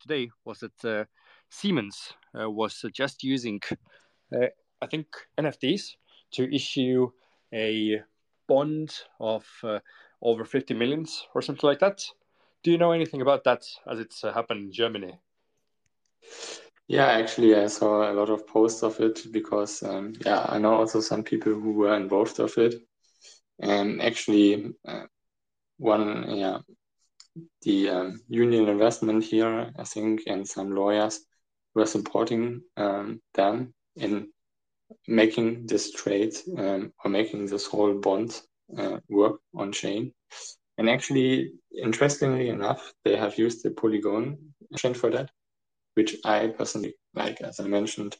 today 0.00 0.30
was 0.44 0.60
that 0.60 1.06
Siemens 1.50 2.12
was 2.34 2.84
just 2.92 3.22
using, 3.24 3.60
I 4.32 4.86
think, 4.90 5.06
NFTs 5.38 5.96
to 6.32 6.54
issue 6.54 7.10
a 7.52 8.02
bond 8.48 8.92
of 9.20 9.46
over 10.22 10.44
50 10.44 10.74
millions 10.74 11.26
or 11.34 11.42
something 11.42 11.66
like 11.66 11.80
that. 11.80 12.02
Do 12.62 12.70
you 12.72 12.78
know 12.78 12.92
anything 12.92 13.22
about 13.22 13.44
that 13.44 13.64
as 13.88 14.00
it's 14.00 14.24
uh, 14.24 14.32
happened 14.32 14.66
in 14.66 14.72
Germany? 14.72 15.20
Yeah, 16.88 17.06
actually, 17.06 17.54
I 17.54 17.66
saw 17.66 18.10
a 18.10 18.14
lot 18.14 18.30
of 18.30 18.46
posts 18.46 18.82
of 18.82 18.98
it 19.00 19.20
because, 19.32 19.82
um, 19.82 20.14
yeah, 20.24 20.44
I 20.48 20.58
know 20.58 20.74
also 20.74 21.00
some 21.00 21.22
people 21.22 21.52
who 21.52 21.72
were 21.72 21.96
involved 21.96 22.40
of 22.40 22.56
it. 22.58 22.74
And 23.60 24.02
actually, 24.02 24.72
uh, 24.86 25.04
one, 25.78 26.36
yeah, 26.36 26.58
the 27.62 27.88
um, 27.88 28.20
union 28.28 28.68
investment 28.68 29.24
here, 29.24 29.70
I 29.78 29.84
think, 29.84 30.22
and 30.26 30.46
some 30.46 30.74
lawyers 30.74 31.20
were 31.76 31.86
supporting 31.86 32.62
um, 32.78 33.20
them 33.34 33.74
in 33.96 34.28
making 35.06 35.66
this 35.66 35.92
trade 35.92 36.34
um, 36.58 36.92
or 37.04 37.10
making 37.10 37.46
this 37.46 37.66
whole 37.66 37.94
bond 37.94 38.40
uh, 38.76 38.98
work 39.08 39.40
on 39.54 39.70
chain. 39.72 40.12
And 40.78 40.88
actually, 40.88 41.52
interestingly 41.82 42.48
enough, 42.48 42.92
they 43.04 43.16
have 43.16 43.38
used 43.38 43.62
the 43.62 43.70
Polygon 43.70 44.38
chain 44.76 44.94
for 44.94 45.10
that, 45.10 45.30
which 45.94 46.16
I 46.24 46.48
personally 46.48 46.94
like. 47.14 47.40
As 47.42 47.60
I 47.60 47.64
mentioned, 47.64 48.16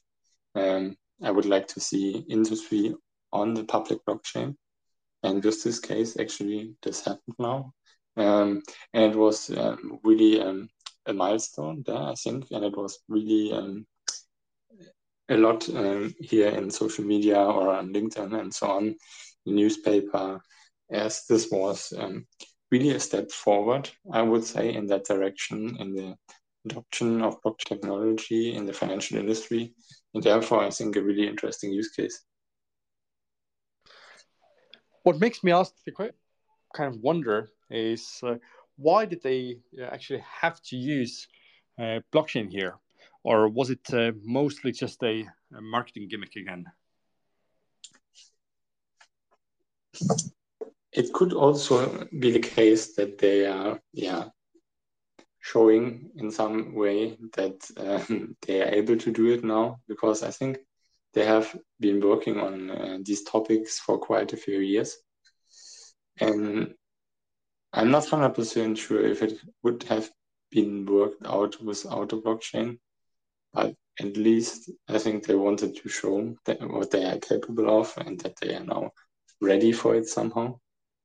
um, 0.54 0.96
I 1.22 1.30
would 1.30 1.46
like 1.46 1.66
to 1.68 1.80
see 1.80 2.24
industry 2.28 2.94
on 3.32 3.54
the 3.54 3.64
public 3.64 4.00
blockchain. 4.06 4.54
And 5.22 5.42
with 5.42 5.64
this 5.64 5.80
case, 5.80 6.18
actually, 6.18 6.74
this 6.82 7.04
happened 7.04 7.36
now. 7.38 7.72
Um, 8.16 8.62
and 8.94 9.12
it 9.12 9.16
was 9.16 9.50
um, 9.50 9.98
really 10.04 10.40
um, 10.40 10.68
a 11.06 11.12
milestone 11.12 11.82
there, 11.86 11.96
I 11.96 12.14
think. 12.14 12.46
And 12.50 12.64
it 12.64 12.76
was 12.76 12.98
really 13.08 13.52
um, 13.52 13.86
a 15.28 15.36
lot 15.36 15.68
um, 15.70 16.14
here 16.20 16.48
in 16.48 16.70
social 16.70 17.04
media 17.04 17.38
or 17.38 17.74
on 17.74 17.92
LinkedIn 17.92 18.38
and 18.38 18.52
so 18.52 18.68
on 18.68 18.96
newspaper, 19.46 20.40
as 20.90 21.24
this 21.28 21.50
was 21.50 21.92
um, 21.98 22.26
really 22.70 22.90
a 22.90 23.00
step 23.00 23.30
forward, 23.30 23.88
I 24.12 24.22
would 24.22 24.44
say, 24.44 24.74
in 24.74 24.86
that 24.88 25.04
direction 25.04 25.76
in 25.78 25.94
the 25.94 26.16
adoption 26.66 27.22
of 27.22 27.40
blockchain 27.42 27.66
technology 27.66 28.54
in 28.54 28.66
the 28.66 28.72
financial 28.72 29.18
industry, 29.18 29.74
and 30.14 30.22
therefore, 30.22 30.64
I 30.64 30.70
think 30.70 30.96
a 30.96 31.02
really 31.02 31.26
interesting 31.26 31.72
use 31.72 31.90
case. 31.90 32.22
What 35.04 35.20
makes 35.20 35.44
me 35.44 35.52
ask 35.52 35.72
the 35.84 35.92
question, 35.92 36.16
kind 36.74 36.92
of 36.92 37.00
wonder 37.00 37.50
is 37.70 38.18
uh, 38.22 38.34
why 38.76 39.06
did 39.06 39.22
they 39.22 39.58
uh, 39.80 39.84
actually 39.84 40.22
have 40.40 40.60
to 40.62 40.76
use 40.76 41.26
uh, 41.78 42.00
blockchain 42.12 42.50
here? 42.50 42.78
or 43.26 43.48
was 43.48 43.70
it 43.70 43.92
uh, 43.92 44.12
mostly 44.22 44.70
just 44.70 45.02
a, 45.02 45.26
a, 45.52 45.60
marketing 45.60 46.06
gimmick 46.08 46.36
again? 46.36 46.64
It 50.92 51.12
could 51.12 51.32
also 51.32 52.06
be 52.20 52.30
the 52.30 52.38
case 52.38 52.94
that 52.94 53.18
they 53.18 53.46
are, 53.46 53.80
yeah, 53.92 54.26
showing 55.40 56.10
in 56.14 56.30
some 56.30 56.72
way 56.76 57.18
that 57.34 57.58
um, 57.76 58.36
they 58.46 58.62
are 58.62 58.72
able 58.72 58.96
to 58.96 59.10
do 59.10 59.32
it 59.32 59.42
now 59.42 59.80
because 59.88 60.22
I 60.22 60.30
think 60.30 60.58
they 61.12 61.24
have 61.24 61.52
been 61.80 62.00
working 62.00 62.38
on 62.38 62.70
uh, 62.70 62.98
these 63.02 63.24
topics 63.24 63.80
for 63.80 63.98
quite 63.98 64.32
a 64.32 64.36
few 64.36 64.60
years. 64.60 64.96
And 66.20 66.74
I'm 67.76 67.90
not 67.90 68.04
100% 68.04 68.78
sure 68.78 69.04
if 69.04 69.22
it 69.22 69.38
would 69.62 69.82
have 69.82 70.10
been 70.50 70.86
worked 70.86 71.26
out 71.26 71.60
without 71.62 72.10
a 72.14 72.16
blockchain, 72.16 72.78
but 73.52 73.74
at 74.00 74.16
least 74.16 74.70
I 74.88 74.96
think 74.96 75.26
they 75.26 75.34
wanted 75.34 75.76
to 75.76 75.88
show 75.90 76.34
that 76.46 76.58
what 76.66 76.90
they 76.90 77.04
are 77.04 77.18
capable 77.18 77.78
of 77.80 77.92
and 77.98 78.18
that 78.20 78.36
they 78.40 78.54
are 78.54 78.64
now 78.64 78.92
ready 79.42 79.72
for 79.72 79.94
it 79.94 80.08
somehow. 80.08 80.58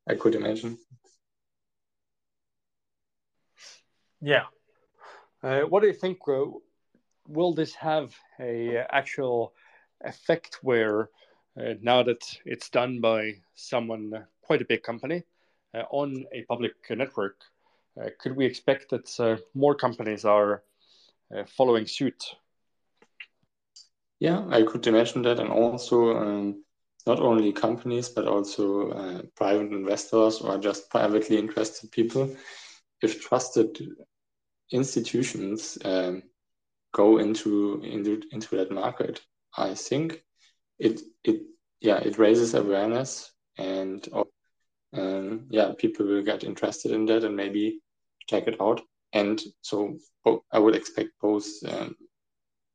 I 0.07 0.15
could 0.15 0.33
imagine. 0.33 0.77
Yeah. 4.21 4.45
Uh, 5.43 5.61
what 5.61 5.81
do 5.81 5.87
you 5.87 5.93
think? 5.93 6.19
Uh, 6.25 6.45
will 7.27 7.53
this 7.53 7.75
have 7.75 8.15
a 8.39 8.77
uh, 8.77 8.87
actual 8.91 9.53
effect 10.05 10.59
where 10.61 11.09
uh, 11.59 11.73
now 11.81 12.01
that 12.03 12.21
it's 12.45 12.69
done 12.69 13.01
by 13.01 13.33
someone 13.55 14.25
quite 14.41 14.61
a 14.61 14.65
big 14.65 14.83
company 14.83 15.23
Uh, 15.73 15.83
on 15.91 16.25
a 16.33 16.43
public 16.43 16.73
network, 16.89 17.37
uh, 17.99 18.09
could 18.19 18.35
we 18.35 18.45
expect 18.45 18.89
that 18.89 19.19
uh, 19.19 19.37
more 19.53 19.75
companies 19.75 20.25
are 20.25 20.63
following 21.47 21.87
suit? 21.87 22.35
Yeah, 24.19 24.45
I 24.49 24.63
could 24.63 24.85
imagine 24.85 25.21
that, 25.21 25.39
and 25.39 25.49
also 25.49 26.17
um, 26.17 26.65
not 27.07 27.21
only 27.21 27.53
companies 27.53 28.09
but 28.09 28.27
also 28.27 29.23
private 29.37 29.71
investors 29.71 30.41
or 30.41 30.57
just 30.57 30.89
privately 30.89 31.37
interested 31.37 31.89
people. 31.89 32.35
If 33.01 33.21
trusted 33.21 33.79
institutions 34.71 35.77
um, 35.85 36.23
go 36.93 37.17
into, 37.17 37.81
into 37.83 38.21
into 38.31 38.57
that 38.57 38.71
market, 38.71 39.21
I 39.57 39.73
think 39.73 40.21
it 40.79 40.99
it 41.23 41.43
yeah 41.79 41.99
it 41.99 42.17
raises 42.17 42.55
awareness 42.55 43.31
and 43.57 44.05
um, 44.93 45.47
yeah 45.49 45.71
people 45.77 46.05
will 46.05 46.23
get 46.23 46.43
interested 46.43 46.91
in 46.91 47.05
that 47.05 47.23
and 47.23 47.35
maybe 47.35 47.79
check 48.27 48.47
it 48.47 48.59
out. 48.61 48.81
And 49.13 49.41
so 49.61 49.97
I 50.53 50.59
would 50.59 50.75
expect 50.75 51.09
both 51.21 51.45
um, 51.67 51.95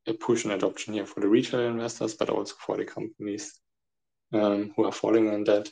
a 0.07 0.13
push 0.13 0.45
and 0.45 0.53
adoption 0.53 0.95
here 0.95 1.07
for 1.07 1.21
the 1.21 1.29
retail 1.29 1.61
investors, 1.61 2.15
but 2.15 2.31
also 2.31 2.55
for 2.59 2.77
the 2.77 2.85
companies 2.85 3.59
um, 4.33 4.73
who 4.77 4.85
are 4.85 4.93
following 4.93 5.31
on 5.31 5.45
that, 5.45 5.71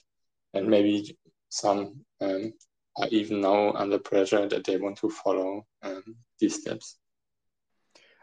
and 0.54 0.66
maybe 0.68 1.16
some 1.50 2.00
um, 2.20 2.52
are 2.96 3.08
even 3.08 3.40
now 3.40 3.72
under 3.72 3.98
pressure 3.98 4.48
that 4.48 4.64
they 4.64 4.76
want 4.78 4.96
to 4.98 5.10
follow 5.10 5.66
um, 5.82 6.16
these 6.40 6.60
steps. 6.60 6.96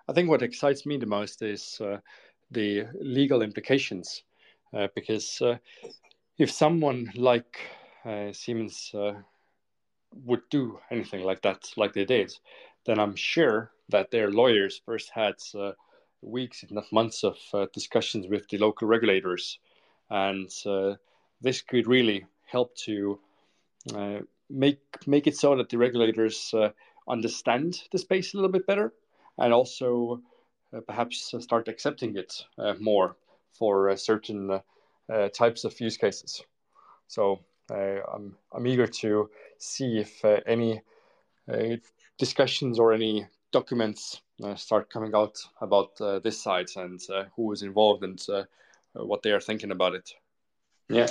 I 0.08 0.14
think 0.14 0.30
what 0.30 0.42
excites 0.42 0.86
me 0.86 0.98
the 0.98 1.06
most 1.06 1.42
is 1.42 1.80
uh, 1.80 1.98
the 2.50 2.86
legal 3.00 3.42
implications, 3.42 4.24
uh, 4.74 4.88
because 4.96 5.42
uh, 5.42 5.58
if 6.38 6.52
someone 6.52 7.12
like 7.16 7.60
uh, 8.06 8.32
Siemens 8.32 8.92
uh, 8.94 9.14
would 10.26 10.42
do 10.50 10.80
anything 10.90 11.24
like 11.24 11.42
that, 11.42 11.70
like 11.78 11.94
they 11.94 12.06
did, 12.06 12.34
then 12.86 13.00
I'm 13.00 13.16
sure 13.16 13.72
that 13.90 14.12
their 14.12 14.32
lawyers 14.32 14.82
first 14.86 15.12
had 15.14 15.36
uh, 15.56 15.72
weeks, 16.22 16.64
if 16.64 16.72
not 16.72 16.92
months, 16.92 17.24
of 17.24 17.38
discussions 17.74 18.28
with 18.28 18.48
the 18.50 18.58
local 18.58 18.88
regulators, 18.88 19.60
and 20.10 20.50
this 21.42 21.62
could 21.62 21.88
really 21.88 22.26
help 22.46 22.76
to 22.76 23.20
make 24.52 24.80
make 25.08 25.28
it 25.28 25.38
so 25.38 25.56
that 25.56 25.70
the 25.70 25.78
regulators 25.78 26.54
uh, 26.54 26.70
understand 27.08 27.82
the 27.92 27.98
space 27.98 28.34
a 28.34 28.38
little 28.38 28.52
bit 28.52 28.68
better, 28.68 28.94
and 29.38 29.54
also 29.54 30.22
uh, 30.76 30.82
perhaps 30.82 31.34
start 31.40 31.68
accepting 31.68 32.16
it 32.18 32.46
uh, 32.58 32.74
more 32.80 33.16
for 33.52 33.90
uh, 33.90 33.96
certain 33.96 34.52
uh, 34.52 35.30
types 35.30 35.64
of 35.64 35.80
use 35.80 35.98
cases. 35.98 36.44
So 37.08 37.40
I'm 37.72 38.36
I'm 38.54 38.68
eager 38.68 38.88
to 38.88 39.30
see 39.58 40.00
if 40.00 40.24
uh, 40.26 40.40
any 40.46 40.82
uh, 41.52 41.78
discussions 42.18 42.80
or 42.80 42.94
any 42.94 43.28
documents 43.52 44.22
uh, 44.44 44.56
start 44.56 44.90
coming 44.90 45.14
out 45.16 45.38
about 45.62 45.98
this 46.24 46.42
site 46.42 46.76
and 46.76 47.00
who 47.36 47.52
is 47.52 47.62
involved 47.64 48.04
and 48.04 48.22
what 48.94 49.24
they 49.24 49.32
are 49.32 49.42
thinking 49.42 49.72
about 49.72 49.96
it. 49.96 50.14
Yeah, 50.90 51.08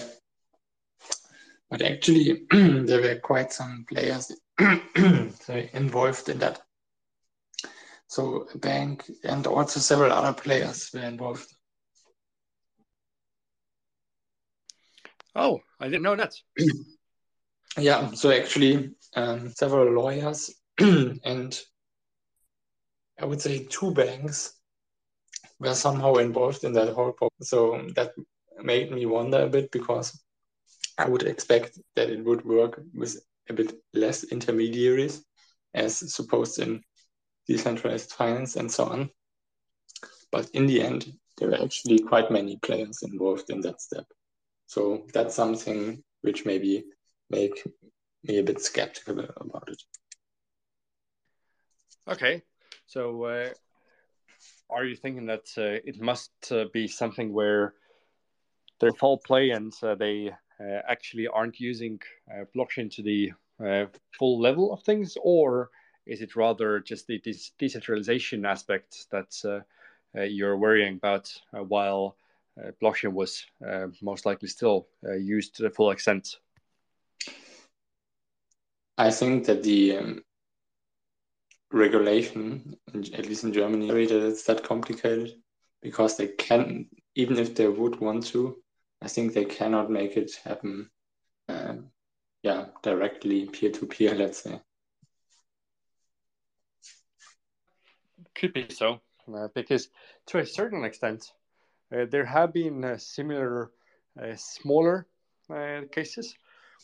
but 1.70 1.82
actually, 1.82 2.42
there 2.50 3.00
were 3.00 3.20
quite 3.20 3.52
some 3.52 3.86
players 3.88 4.32
involved 5.72 6.28
in 6.28 6.38
that. 6.40 6.60
So 8.08 8.48
a 8.52 8.58
bank 8.58 9.08
and 9.22 9.46
also 9.46 9.78
several 9.78 10.10
other 10.12 10.32
players 10.32 10.90
were 10.92 11.00
involved. 11.00 11.46
Oh, 15.34 15.60
I 15.78 15.86
didn't 15.86 16.02
know 16.02 16.16
that. 16.16 16.34
yeah, 17.78 18.10
so 18.12 18.30
actually, 18.30 18.90
um, 19.14 19.50
several 19.50 19.92
lawyers 19.92 20.54
and 20.78 21.60
I 23.20 23.24
would 23.24 23.40
say 23.40 23.66
two 23.66 23.92
banks 23.92 24.54
were 25.58 25.74
somehow 25.74 26.14
involved 26.14 26.64
in 26.64 26.72
that 26.72 26.94
whole 26.94 27.12
problem. 27.12 27.42
So 27.42 27.86
that 27.94 28.12
made 28.62 28.90
me 28.90 29.06
wonder 29.06 29.42
a 29.42 29.48
bit 29.48 29.70
because 29.70 30.18
I 30.98 31.08
would 31.08 31.24
expect 31.24 31.78
that 31.96 32.10
it 32.10 32.24
would 32.24 32.44
work 32.44 32.80
with 32.94 33.20
a 33.48 33.52
bit 33.52 33.74
less 33.92 34.24
intermediaries 34.24 35.24
as 35.74 36.12
supposed 36.12 36.58
in 36.58 36.82
decentralized 37.46 38.12
finance 38.12 38.56
and 38.56 38.70
so 38.70 38.84
on. 38.84 39.10
But 40.32 40.48
in 40.50 40.66
the 40.66 40.80
end, 40.80 41.12
there 41.38 41.48
were 41.48 41.62
actually 41.62 41.98
quite 41.98 42.30
many 42.30 42.56
players 42.62 43.02
involved 43.02 43.50
in 43.50 43.60
that 43.62 43.80
step. 43.80 44.06
So 44.70 45.04
that's 45.12 45.34
something 45.34 46.00
which 46.20 46.46
maybe 46.46 46.84
make 47.28 47.60
me 48.22 48.38
a 48.38 48.44
bit 48.44 48.60
skeptical 48.60 49.18
about 49.18 49.68
it. 49.68 49.82
Okay, 52.06 52.42
so 52.86 53.24
uh, 53.24 53.48
are 54.70 54.84
you 54.84 54.94
thinking 54.94 55.26
that 55.26 55.48
uh, 55.58 55.82
it 55.84 56.00
must 56.00 56.30
uh, 56.52 56.66
be 56.72 56.86
something 56.86 57.32
where 57.32 57.74
they 58.78 58.90
fall 58.90 59.18
play 59.18 59.50
and 59.50 59.72
uh, 59.82 59.96
they 59.96 60.30
uh, 60.60 60.80
actually 60.88 61.26
aren't 61.26 61.58
using 61.58 62.00
uh, 62.32 62.44
blockchain 62.54 62.88
to 62.94 63.02
the 63.02 63.32
full 64.16 64.40
level 64.40 64.72
of 64.72 64.84
things, 64.84 65.18
or 65.20 65.70
is 66.06 66.22
it 66.22 66.36
rather 66.36 66.78
just 66.78 67.08
the 67.08 67.20
decentralization 67.58 68.46
aspect 68.46 69.06
that 69.10 69.64
you're 70.14 70.56
worrying 70.56 70.94
about 70.94 71.28
while 71.50 72.14
blockchain 72.82 73.12
was 73.12 73.44
most 74.02 74.26
likely 74.26 74.48
still 74.48 74.88
used 75.18 75.56
to 75.56 75.62
the 75.62 75.70
full 75.70 75.90
extent? 75.90 76.36
I 78.98 79.10
think 79.10 79.46
that 79.46 79.62
the 79.62 79.96
um, 79.96 80.24
regulation, 81.72 82.76
at 82.94 83.26
least 83.26 83.44
in 83.44 83.52
Germany, 83.52 83.88
that 83.88 84.26
it's 84.26 84.44
that 84.44 84.62
complicated 84.62 85.34
because 85.80 86.16
they 86.16 86.28
can, 86.28 86.86
even 87.14 87.38
if 87.38 87.54
they 87.54 87.66
would 87.66 87.98
want 88.00 88.26
to, 88.26 88.56
I 89.00 89.08
think 89.08 89.32
they 89.32 89.46
cannot 89.46 89.90
make 89.90 90.18
it 90.18 90.32
happen. 90.44 90.90
Uh, 91.48 91.76
yeah, 92.42 92.66
directly 92.82 93.46
peer 93.46 93.70
to 93.72 93.86
peer. 93.86 94.14
Let's 94.14 94.42
say. 94.42 94.60
Could 98.34 98.52
be 98.52 98.66
so, 98.68 99.00
uh, 99.34 99.48
because 99.54 99.88
to 100.26 100.38
a 100.38 100.46
certain 100.46 100.84
extent, 100.84 101.24
uh, 101.24 101.39
there 101.90 102.24
have 102.24 102.52
been 102.52 102.84
uh, 102.84 102.96
similar 102.96 103.70
uh, 104.20 104.34
smaller 104.36 105.06
uh, 105.48 105.82
cases 105.92 106.34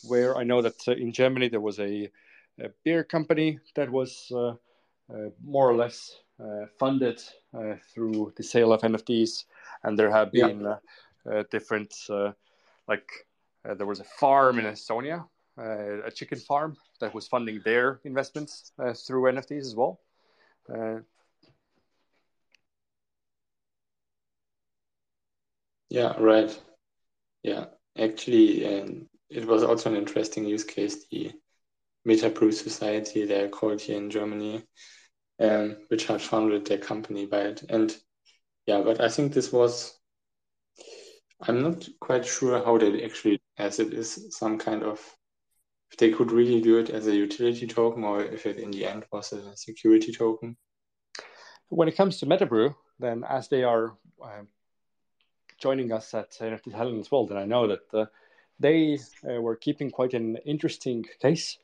where 0.04 0.36
I 0.36 0.44
know 0.44 0.62
that 0.62 0.76
in 0.88 1.12
Germany 1.12 1.48
there 1.48 1.60
was 1.60 1.78
a, 1.78 2.10
a 2.60 2.68
beer 2.84 3.04
company 3.04 3.58
that 3.74 3.90
was 3.90 4.32
more 5.44 5.70
or 5.70 5.74
less 5.74 6.20
funded 6.78 7.22
through 7.94 8.32
the 8.36 8.42
sale 8.42 8.72
of 8.72 8.82
NFTs, 8.82 9.44
and 9.84 9.98
there 9.98 10.10
have 10.10 10.32
been 10.32 10.60
yeah 10.60 10.76
uh, 11.30 11.42
different 11.50 11.92
uh, 12.08 12.32
like 12.86 13.08
uh, 13.68 13.74
there 13.74 13.86
was 13.86 14.00
a 14.00 14.04
farm 14.04 14.58
in 14.60 14.64
Estonia, 14.64 15.26
a 15.58 16.10
chicken 16.14 16.38
farm 16.38 16.76
that 17.00 17.12
was 17.12 17.26
funding 17.26 17.60
their 17.64 18.00
investments 18.04 18.72
through 18.94 19.32
NFTs 19.32 19.60
as 19.60 19.74
well. 19.74 19.98
Yeah, 25.96 26.12
right. 26.18 26.62
Yeah, 27.42 27.66
actually, 27.98 28.66
um, 28.66 29.08
it 29.30 29.46
was 29.46 29.62
also 29.62 29.90
an 29.90 29.96
interesting 29.96 30.44
use 30.44 30.64
case. 30.64 31.06
The 31.10 31.32
Metabrew 32.06 32.52
Society, 32.52 33.24
they're 33.24 33.48
called 33.48 33.80
here 33.80 33.96
in 33.96 34.10
Germany. 34.10 34.62
um, 35.40 35.76
which 35.88 36.06
had 36.06 36.22
founded 36.22 36.66
their 36.66 36.78
company 36.78 37.26
by 37.26 37.40
it. 37.40 37.62
And 37.68 37.96
yeah, 38.66 38.82
but 38.82 39.00
I 39.00 39.08
think 39.08 39.32
this 39.32 39.52
was, 39.52 39.98
I'm 41.42 41.62
not 41.62 41.88
quite 42.00 42.26
sure 42.26 42.64
how 42.64 42.78
they 42.78 43.04
actually, 43.04 43.40
as 43.58 43.78
it 43.78 43.92
is 43.92 44.36
some 44.36 44.58
kind 44.58 44.82
of, 44.82 45.00
if 45.90 45.98
they 45.98 46.10
could 46.10 46.32
really 46.32 46.60
do 46.60 46.78
it 46.78 46.90
as 46.90 47.06
a 47.06 47.14
utility 47.14 47.66
token 47.66 48.04
or 48.04 48.22
if 48.22 48.46
it 48.46 48.58
in 48.58 48.70
the 48.70 48.86
end 48.86 49.04
was 49.12 49.32
a 49.32 49.56
security 49.56 50.12
token. 50.12 50.56
When 51.68 51.88
it 51.88 51.96
comes 51.96 52.18
to 52.20 52.26
Metabrew, 52.26 52.74
then 52.98 53.24
as 53.28 53.48
they 53.48 53.64
are 53.64 53.96
uh, 54.22 54.42
joining 55.58 55.92
us 55.92 56.14
at 56.14 56.32
Tallinn 56.32 57.00
as 57.00 57.10
well, 57.10 57.26
then 57.26 57.38
I 57.38 57.44
know 57.44 57.66
that 57.68 57.94
uh, 57.94 58.06
they 58.58 58.98
uh, 59.28 59.40
were 59.40 59.56
keeping 59.56 59.90
quite 59.90 60.14
an 60.14 60.36
interesting 60.44 61.04
case 61.20 61.58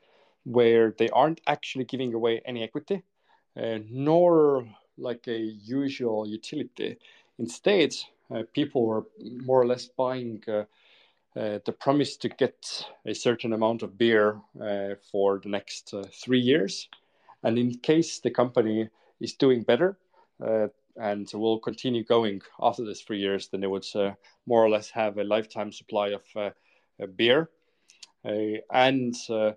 where 0.44 0.94
they 0.98 1.08
aren't 1.10 1.40
actually 1.46 1.84
giving 1.84 2.14
away 2.14 2.42
any 2.44 2.62
equity, 2.62 3.02
uh, 3.56 3.78
nor 3.90 4.66
like 4.98 5.26
a 5.28 5.38
usual 5.38 6.26
utility. 6.26 6.98
Instead, 7.38 7.94
uh, 8.30 8.42
people 8.52 8.86
were 8.86 9.04
more 9.44 9.60
or 9.60 9.66
less 9.66 9.86
buying 9.86 10.42
uh, 10.48 10.64
uh, 11.38 11.58
the 11.64 11.72
promise 11.72 12.16
to 12.18 12.28
get 12.28 12.86
a 13.06 13.14
certain 13.14 13.52
amount 13.52 13.82
of 13.82 13.96
beer 13.96 14.40
uh, 14.60 14.94
for 15.10 15.38
the 15.38 15.48
next 15.48 15.94
three 16.12 16.40
years. 16.40 16.88
And 17.42 17.58
in 17.58 17.78
case 17.78 18.20
the 18.20 18.30
company 18.30 18.88
is 19.20 19.34
doing 19.34 19.62
better 19.62 19.96
and 20.96 21.30
will 21.32 21.58
continue 21.58 22.04
going 22.04 22.40
after 22.60 22.84
this 22.84 23.00
three 23.00 23.18
years, 23.18 23.48
then 23.48 23.60
they 23.60 23.66
would 23.66 23.86
more 24.46 24.64
or 24.64 24.70
less 24.70 24.90
have 24.90 25.18
a 25.18 25.24
lifetime 25.24 25.72
supply 25.72 26.08
of 26.08 27.16
beer. 27.16 27.50
and 28.24 29.14
uh, 29.30 29.52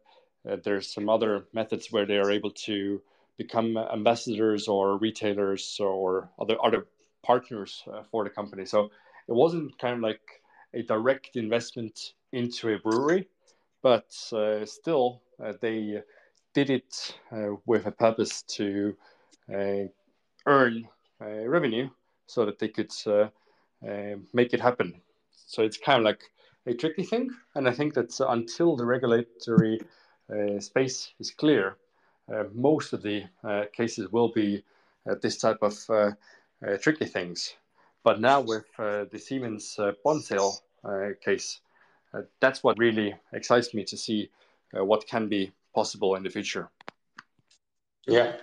there's 0.63 0.93
some 0.93 1.09
other 1.09 1.45
methods 1.53 1.91
where 1.91 2.05
they 2.05 2.17
are 2.17 2.31
able 2.31 2.51
to 2.51 3.01
become 3.37 3.77
ambassadors 3.77 4.67
or 4.67 4.97
retailers 4.97 5.77
or 5.79 6.29
other 6.39 6.57
other 6.63 6.87
partners 7.23 7.83
uh, 7.91 8.03
for 8.11 8.23
the 8.23 8.29
company. 8.29 8.65
So 8.65 8.91
it 9.27 9.33
wasn't 9.33 9.77
kind 9.79 9.95
of 9.95 10.01
like 10.01 10.41
a 10.73 10.83
direct 10.83 11.35
investment 11.35 12.13
into 12.31 12.73
a 12.73 12.79
brewery, 12.79 13.27
but 13.81 14.13
uh, 14.31 14.65
still 14.65 15.21
uh, 15.43 15.53
they 15.61 16.01
did 16.53 16.69
it 16.69 17.17
uh, 17.31 17.55
with 17.65 17.85
a 17.87 17.91
purpose 17.91 18.43
to 18.43 18.95
uh, 19.53 19.85
earn 20.45 20.87
Uh, 21.21 21.47
revenue 21.47 21.89
so 22.27 22.45
that 22.45 22.59
they 22.59 22.67
could 22.67 22.91
uh, 23.07 23.29
uh, 23.87 24.15
make 24.33 24.53
it 24.53 24.59
happen. 24.59 25.01
So 25.47 25.63
it's 25.63 25.77
kind 25.77 25.99
of 25.99 26.03
like 26.03 26.21
a 26.67 26.73
tricky 26.73 27.03
thing, 27.03 27.29
and 27.53 27.69
I 27.69 27.71
think 27.71 27.93
that 27.93 28.19
until 28.19 28.75
the 28.75 28.85
regulatory 28.85 29.79
uh, 30.29 30.59
space 30.59 31.13
is 31.19 31.31
clear, 31.31 31.77
uh, 32.29 32.43
most 32.53 32.91
of 32.91 33.01
the 33.01 33.23
uh, 33.45 33.63
cases 33.71 34.11
will 34.11 34.27
be 34.27 34.61
this 35.21 35.37
type 35.37 35.59
of 35.61 35.77
tricky 36.81 37.05
things. 37.05 37.55
But 38.03 38.19
now 38.19 38.41
with 38.41 38.65
the 38.75 39.17
Siemens 39.17 39.79
bond 40.03 40.23
sale 40.23 40.59
case, 41.23 41.61
that's 42.41 42.61
what 42.61 42.77
really 42.77 43.15
excites 43.31 43.73
me 43.73 43.85
to 43.85 43.95
see 43.95 44.29
what 44.71 45.07
can 45.07 45.29
be 45.29 45.51
possible 45.73 46.15
in 46.15 46.23
the 46.23 46.29
future. 46.29 46.69
Yeah, 48.07 48.33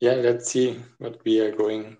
yeah. 0.00 0.12
Let's 0.12 0.50
see 0.50 0.80
what 0.98 1.24
we 1.24 1.40
are 1.40 1.52
going 1.52 1.96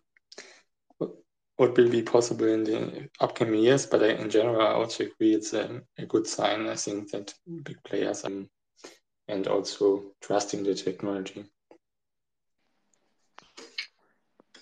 what 1.57 1.76
will 1.76 1.88
be 1.88 2.03
possible 2.03 2.47
in 2.47 2.64
the 2.64 3.09
upcoming 3.20 3.61
years. 3.61 3.86
But 3.86 4.03
I, 4.03 4.09
in 4.09 4.30
general, 4.30 4.61
I 4.61 4.72
also 4.72 5.05
agree 5.05 5.34
it's 5.34 5.55
a, 5.55 5.80
a, 5.99 6.07
good 6.07 6.26
sign. 6.26 6.68
I 6.68 6.76
think 6.76 7.11
that 7.12 7.34
big 7.62 7.82
players 7.84 8.24
um, 8.24 8.49
and 9.28 9.47
also 9.47 10.12
trusting 10.20 10.64
the 10.64 10.74
technology. 10.74 11.47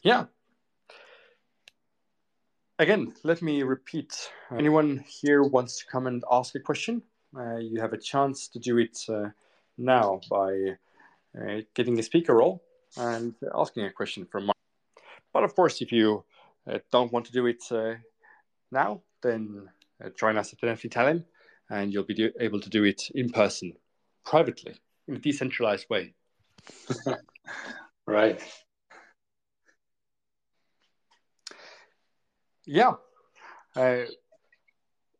Yeah. 0.03 0.27
Again, 2.79 3.15
let 3.23 3.41
me 3.41 3.63
repeat. 3.63 4.31
Anyone 4.57 5.05
here 5.07 5.43
wants 5.43 5.79
to 5.79 5.87
come 5.87 6.07
and 6.07 6.25
ask 6.31 6.55
a 6.55 6.61
question? 6.61 7.03
Uh, 7.37 7.57
you 7.57 7.81
have 7.81 7.93
a 7.93 7.99
chance 7.99 8.49
to 8.49 8.59
do 8.59 8.79
it 8.79 8.99
uh, 9.09 9.29
now 9.79 10.21
by 10.31 10.77
uh, 11.41 11.61
getting 11.75 11.99
a 11.99 12.03
speaker 12.03 12.35
role 12.35 12.63
and 12.97 13.35
asking 13.55 13.85
a 13.85 13.93
question 13.93 14.27
from 14.27 14.47
Marc. 14.47 14.57
But 15.33 15.45
of 15.45 15.55
course, 15.55 15.81
if 15.81 15.93
you 15.93 16.25
uh, 16.71 16.79
don't 16.93 17.13
want 17.13 17.27
to 17.27 17.33
do 17.33 17.47
it 17.47 17.63
uh, 17.71 17.95
now, 18.71 19.03
then 19.23 19.69
uh, 20.03 20.11
join 20.19 20.37
us 20.37 20.53
at 20.53 20.61
NFT 20.61 20.91
Tallinn 20.91 21.25
and 21.71 21.93
you'll 21.93 22.05
be 22.05 22.15
do- 22.15 22.33
able 22.41 22.61
to 22.61 22.71
do 22.71 22.85
it 22.85 23.03
in 23.15 23.31
person 23.31 23.73
privately 24.25 24.75
in 25.09 25.17
a 25.17 25.19
decentralized 25.19 25.87
way. 25.91 26.15
right. 28.07 28.41
Yeah. 32.67 32.95
Uh, 33.77 34.05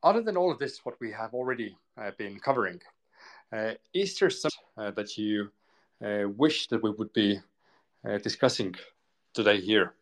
other 0.03 0.23
than 0.23 0.37
all 0.37 0.51
of 0.51 0.59
this, 0.59 0.81
what 0.85 0.95
we 1.01 1.11
have 1.13 1.35
already 1.35 1.77
uh, 1.99 2.11
been 2.19 2.39
covering, 2.39 2.81
uh, 3.53 3.73
is 3.93 4.19
there 4.19 4.31
something 4.31 4.59
uh, 4.77 4.91
that 4.93 5.17
you 5.17 5.51
uh, 6.05 6.29
wish 6.37 6.67
that 6.69 6.83
we 6.83 6.91
would 6.91 7.13
be 7.13 7.41
uh, 8.09 8.19
discussing 8.19 8.75
today 9.35 9.61
here? 9.61 9.95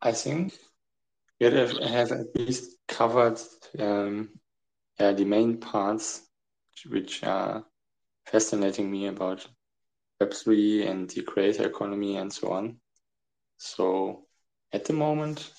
I 0.00 0.12
think 0.12 0.54
it 1.38 1.52
has 1.52 2.12
at 2.12 2.34
least 2.34 2.76
covered 2.88 3.40
um, 3.78 4.30
yeah, 4.98 5.12
the 5.12 5.24
main 5.24 5.58
parts 5.58 6.22
which 6.88 7.22
are 7.24 7.64
fascinating 8.26 8.90
me 8.90 9.06
about 9.06 9.46
Web3 10.20 10.88
and 10.88 11.10
the 11.10 11.22
creator 11.22 11.66
economy 11.66 12.16
and 12.16 12.32
so 12.32 12.52
on. 12.52 12.76
So 13.56 14.26
at 14.72 14.84
the 14.84 14.92
moment, 14.92 15.50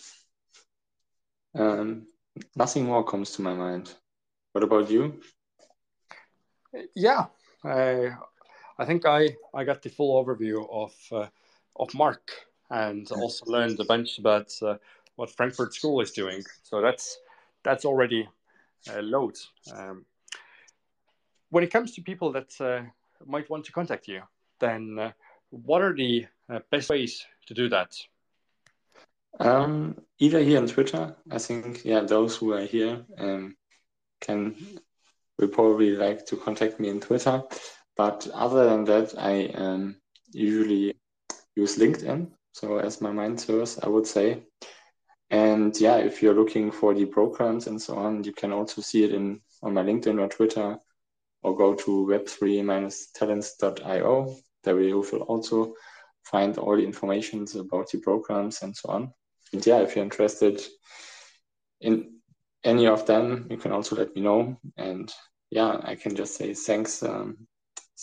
um, 1.55 2.07
nothing 2.55 2.85
more 2.85 3.03
comes 3.03 3.31
to 3.31 3.41
my 3.41 3.53
mind. 3.53 3.93
What 4.51 4.63
about 4.63 4.89
you? 4.89 5.21
Yeah, 6.95 7.27
I, 7.63 8.11
I 8.77 8.85
think 8.85 9.05
I, 9.05 9.35
I 9.53 9.63
got 9.63 9.81
the 9.81 9.89
full 9.89 10.23
overview 10.23 10.67
of 10.71 10.93
uh, 11.11 11.27
of 11.75 11.93
Marc 11.93 12.31
and 12.69 13.09
also 13.11 13.45
learned 13.45 13.79
a 13.79 13.85
bunch 13.85 14.19
about 14.19 14.51
uh, 14.61 14.77
what 15.15 15.29
Frankfurt 15.29 15.73
School 15.73 16.01
is 16.01 16.11
doing. 16.11 16.43
So 16.63 16.81
that's 16.81 17.19
that's 17.63 17.85
already 17.85 18.27
uh, 18.89 19.01
loads. 19.01 19.49
Um, 19.73 20.05
when 21.49 21.63
it 21.63 21.71
comes 21.71 21.93
to 21.93 22.01
people 22.01 22.31
that 22.31 22.59
uh, 22.59 22.81
might 23.25 23.49
want 23.49 23.65
to 23.65 23.71
contact 23.71 24.07
you, 24.07 24.21
then 24.59 24.97
uh, 24.99 25.11
what 25.49 25.81
are 25.81 25.95
the 25.95 26.25
best 26.71 26.89
ways 26.89 27.25
to 27.45 27.53
do 27.53 27.69
that? 27.69 27.95
Um, 29.39 29.95
either 30.19 30.39
here 30.39 30.59
on 30.59 30.67
Twitter, 30.67 31.15
I 31.31 31.37
think, 31.37 31.85
yeah, 31.85 32.01
those 32.01 32.35
who 32.35 32.53
are 32.53 32.65
here 32.65 33.03
um, 33.17 33.55
can 34.21 34.55
will 35.43 35.53
probably 35.53 35.91
like 35.91 36.25
to 36.27 36.37
contact 36.37 36.79
me 36.79 36.89
on 36.89 36.99
Twitter. 36.99 37.43
But 37.95 38.27
other 38.33 38.67
than 38.69 38.85
that, 38.85 39.13
I 39.17 39.49
um, 39.55 39.97
usually 40.31 40.95
use 41.55 41.77
LinkedIn. 41.77 42.31
So 42.53 42.77
as 42.77 43.01
my 43.01 43.11
main 43.11 43.37
source, 43.37 43.77
I 43.81 43.89
would 43.89 44.07
say. 44.07 44.43
And 45.29 45.77
yeah, 45.79 45.97
if 45.97 46.21
you're 46.21 46.35
looking 46.35 46.71
for 46.71 46.93
the 46.93 47.05
programs 47.05 47.67
and 47.67 47.81
so 47.81 47.97
on, 47.97 48.23
you 48.23 48.31
can 48.33 48.53
also 48.53 48.81
see 48.81 49.03
it 49.03 49.13
in 49.13 49.41
on 49.63 49.73
my 49.73 49.81
LinkedIn 49.81 50.19
or 50.19 50.27
Twitter, 50.27 50.77
or 51.41 51.55
go 51.55 51.73
to 51.73 52.05
web3-talents.io. 52.05 54.35
There 54.63 54.81
you 54.81 54.99
will 54.99 55.21
also 55.21 55.73
find 56.23 56.57
all 56.57 56.75
the 56.75 56.85
information 56.85 57.47
about 57.57 57.89
the 57.89 57.99
programs 57.99 58.61
and 58.61 58.75
so 58.75 58.89
on. 58.89 59.13
And 59.53 59.65
yeah, 59.65 59.79
if 59.79 59.95
you're 59.95 60.03
interested 60.03 60.61
in 61.81 62.19
any 62.63 62.87
of 62.87 63.05
them, 63.05 63.47
you 63.49 63.57
can 63.57 63.71
also 63.71 63.95
let 63.95 64.15
me 64.15 64.21
know. 64.21 64.57
And 64.77 65.13
yeah, 65.53 65.79
I 65.83 65.93
can 65.93 66.15
just 66.15 66.35
say 66.35 66.55
thanks. 66.55 67.03
Um, 67.03 67.37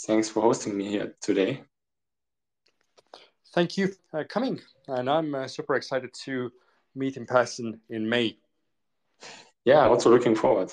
thanks 0.06 0.28
for 0.28 0.40
hosting 0.40 0.76
me 0.76 0.88
here 0.88 1.16
today. 1.20 1.64
Thank 3.52 3.76
you 3.76 3.90
for 4.10 4.22
coming. 4.22 4.60
And 4.86 5.10
I'm 5.10 5.34
uh, 5.34 5.48
super 5.48 5.74
excited 5.74 6.14
to 6.26 6.52
meet 6.94 7.16
in 7.16 7.26
person 7.26 7.80
in 7.88 8.08
May. 8.08 8.38
Yeah, 9.64 9.88
also 9.88 10.10
looking 10.10 10.36
forward. 10.36 10.72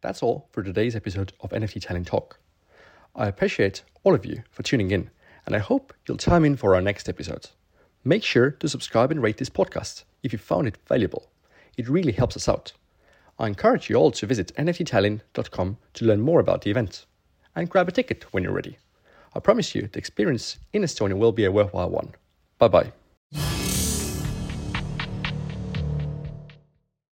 That's 0.00 0.22
all 0.22 0.48
for 0.52 0.62
today's 0.62 0.94
episode 0.94 1.32
of 1.40 1.50
NFT 1.50 1.82
Talent 1.82 2.06
Talk. 2.06 2.38
I 3.16 3.26
appreciate 3.26 3.82
all 4.04 4.14
of 4.14 4.24
you 4.24 4.44
for 4.50 4.62
tuning 4.62 4.92
in, 4.92 5.10
and 5.44 5.56
I 5.56 5.58
hope 5.58 5.92
you'll 6.06 6.18
chime 6.18 6.44
in 6.44 6.56
for 6.56 6.76
our 6.76 6.82
next 6.82 7.08
episode. 7.08 7.48
Make 8.04 8.22
sure 8.22 8.52
to 8.52 8.68
subscribe 8.68 9.10
and 9.10 9.20
rate 9.20 9.38
this 9.38 9.50
podcast 9.50 10.04
if 10.22 10.32
you 10.32 10.38
found 10.38 10.68
it 10.68 10.78
valuable. 10.86 11.30
It 11.76 11.88
really 11.88 12.12
helps 12.12 12.36
us 12.36 12.48
out. 12.48 12.72
I 13.38 13.48
encourage 13.48 13.90
you 13.90 13.96
all 13.96 14.10
to 14.12 14.26
visit 14.26 14.52
nfttallinn.com 14.56 15.76
to 15.94 16.04
learn 16.04 16.20
more 16.20 16.40
about 16.40 16.62
the 16.62 16.70
event 16.70 17.06
and 17.56 17.68
grab 17.68 17.88
a 17.88 17.92
ticket 17.92 18.24
when 18.32 18.42
you're 18.42 18.52
ready. 18.52 18.78
I 19.34 19.40
promise 19.40 19.74
you, 19.74 19.88
the 19.92 19.98
experience 19.98 20.58
in 20.72 20.82
Estonia 20.82 21.18
will 21.18 21.32
be 21.32 21.44
a 21.44 21.52
worthwhile 21.52 21.90
one. 21.90 22.14
Bye 22.58 22.68
bye. 22.68 22.92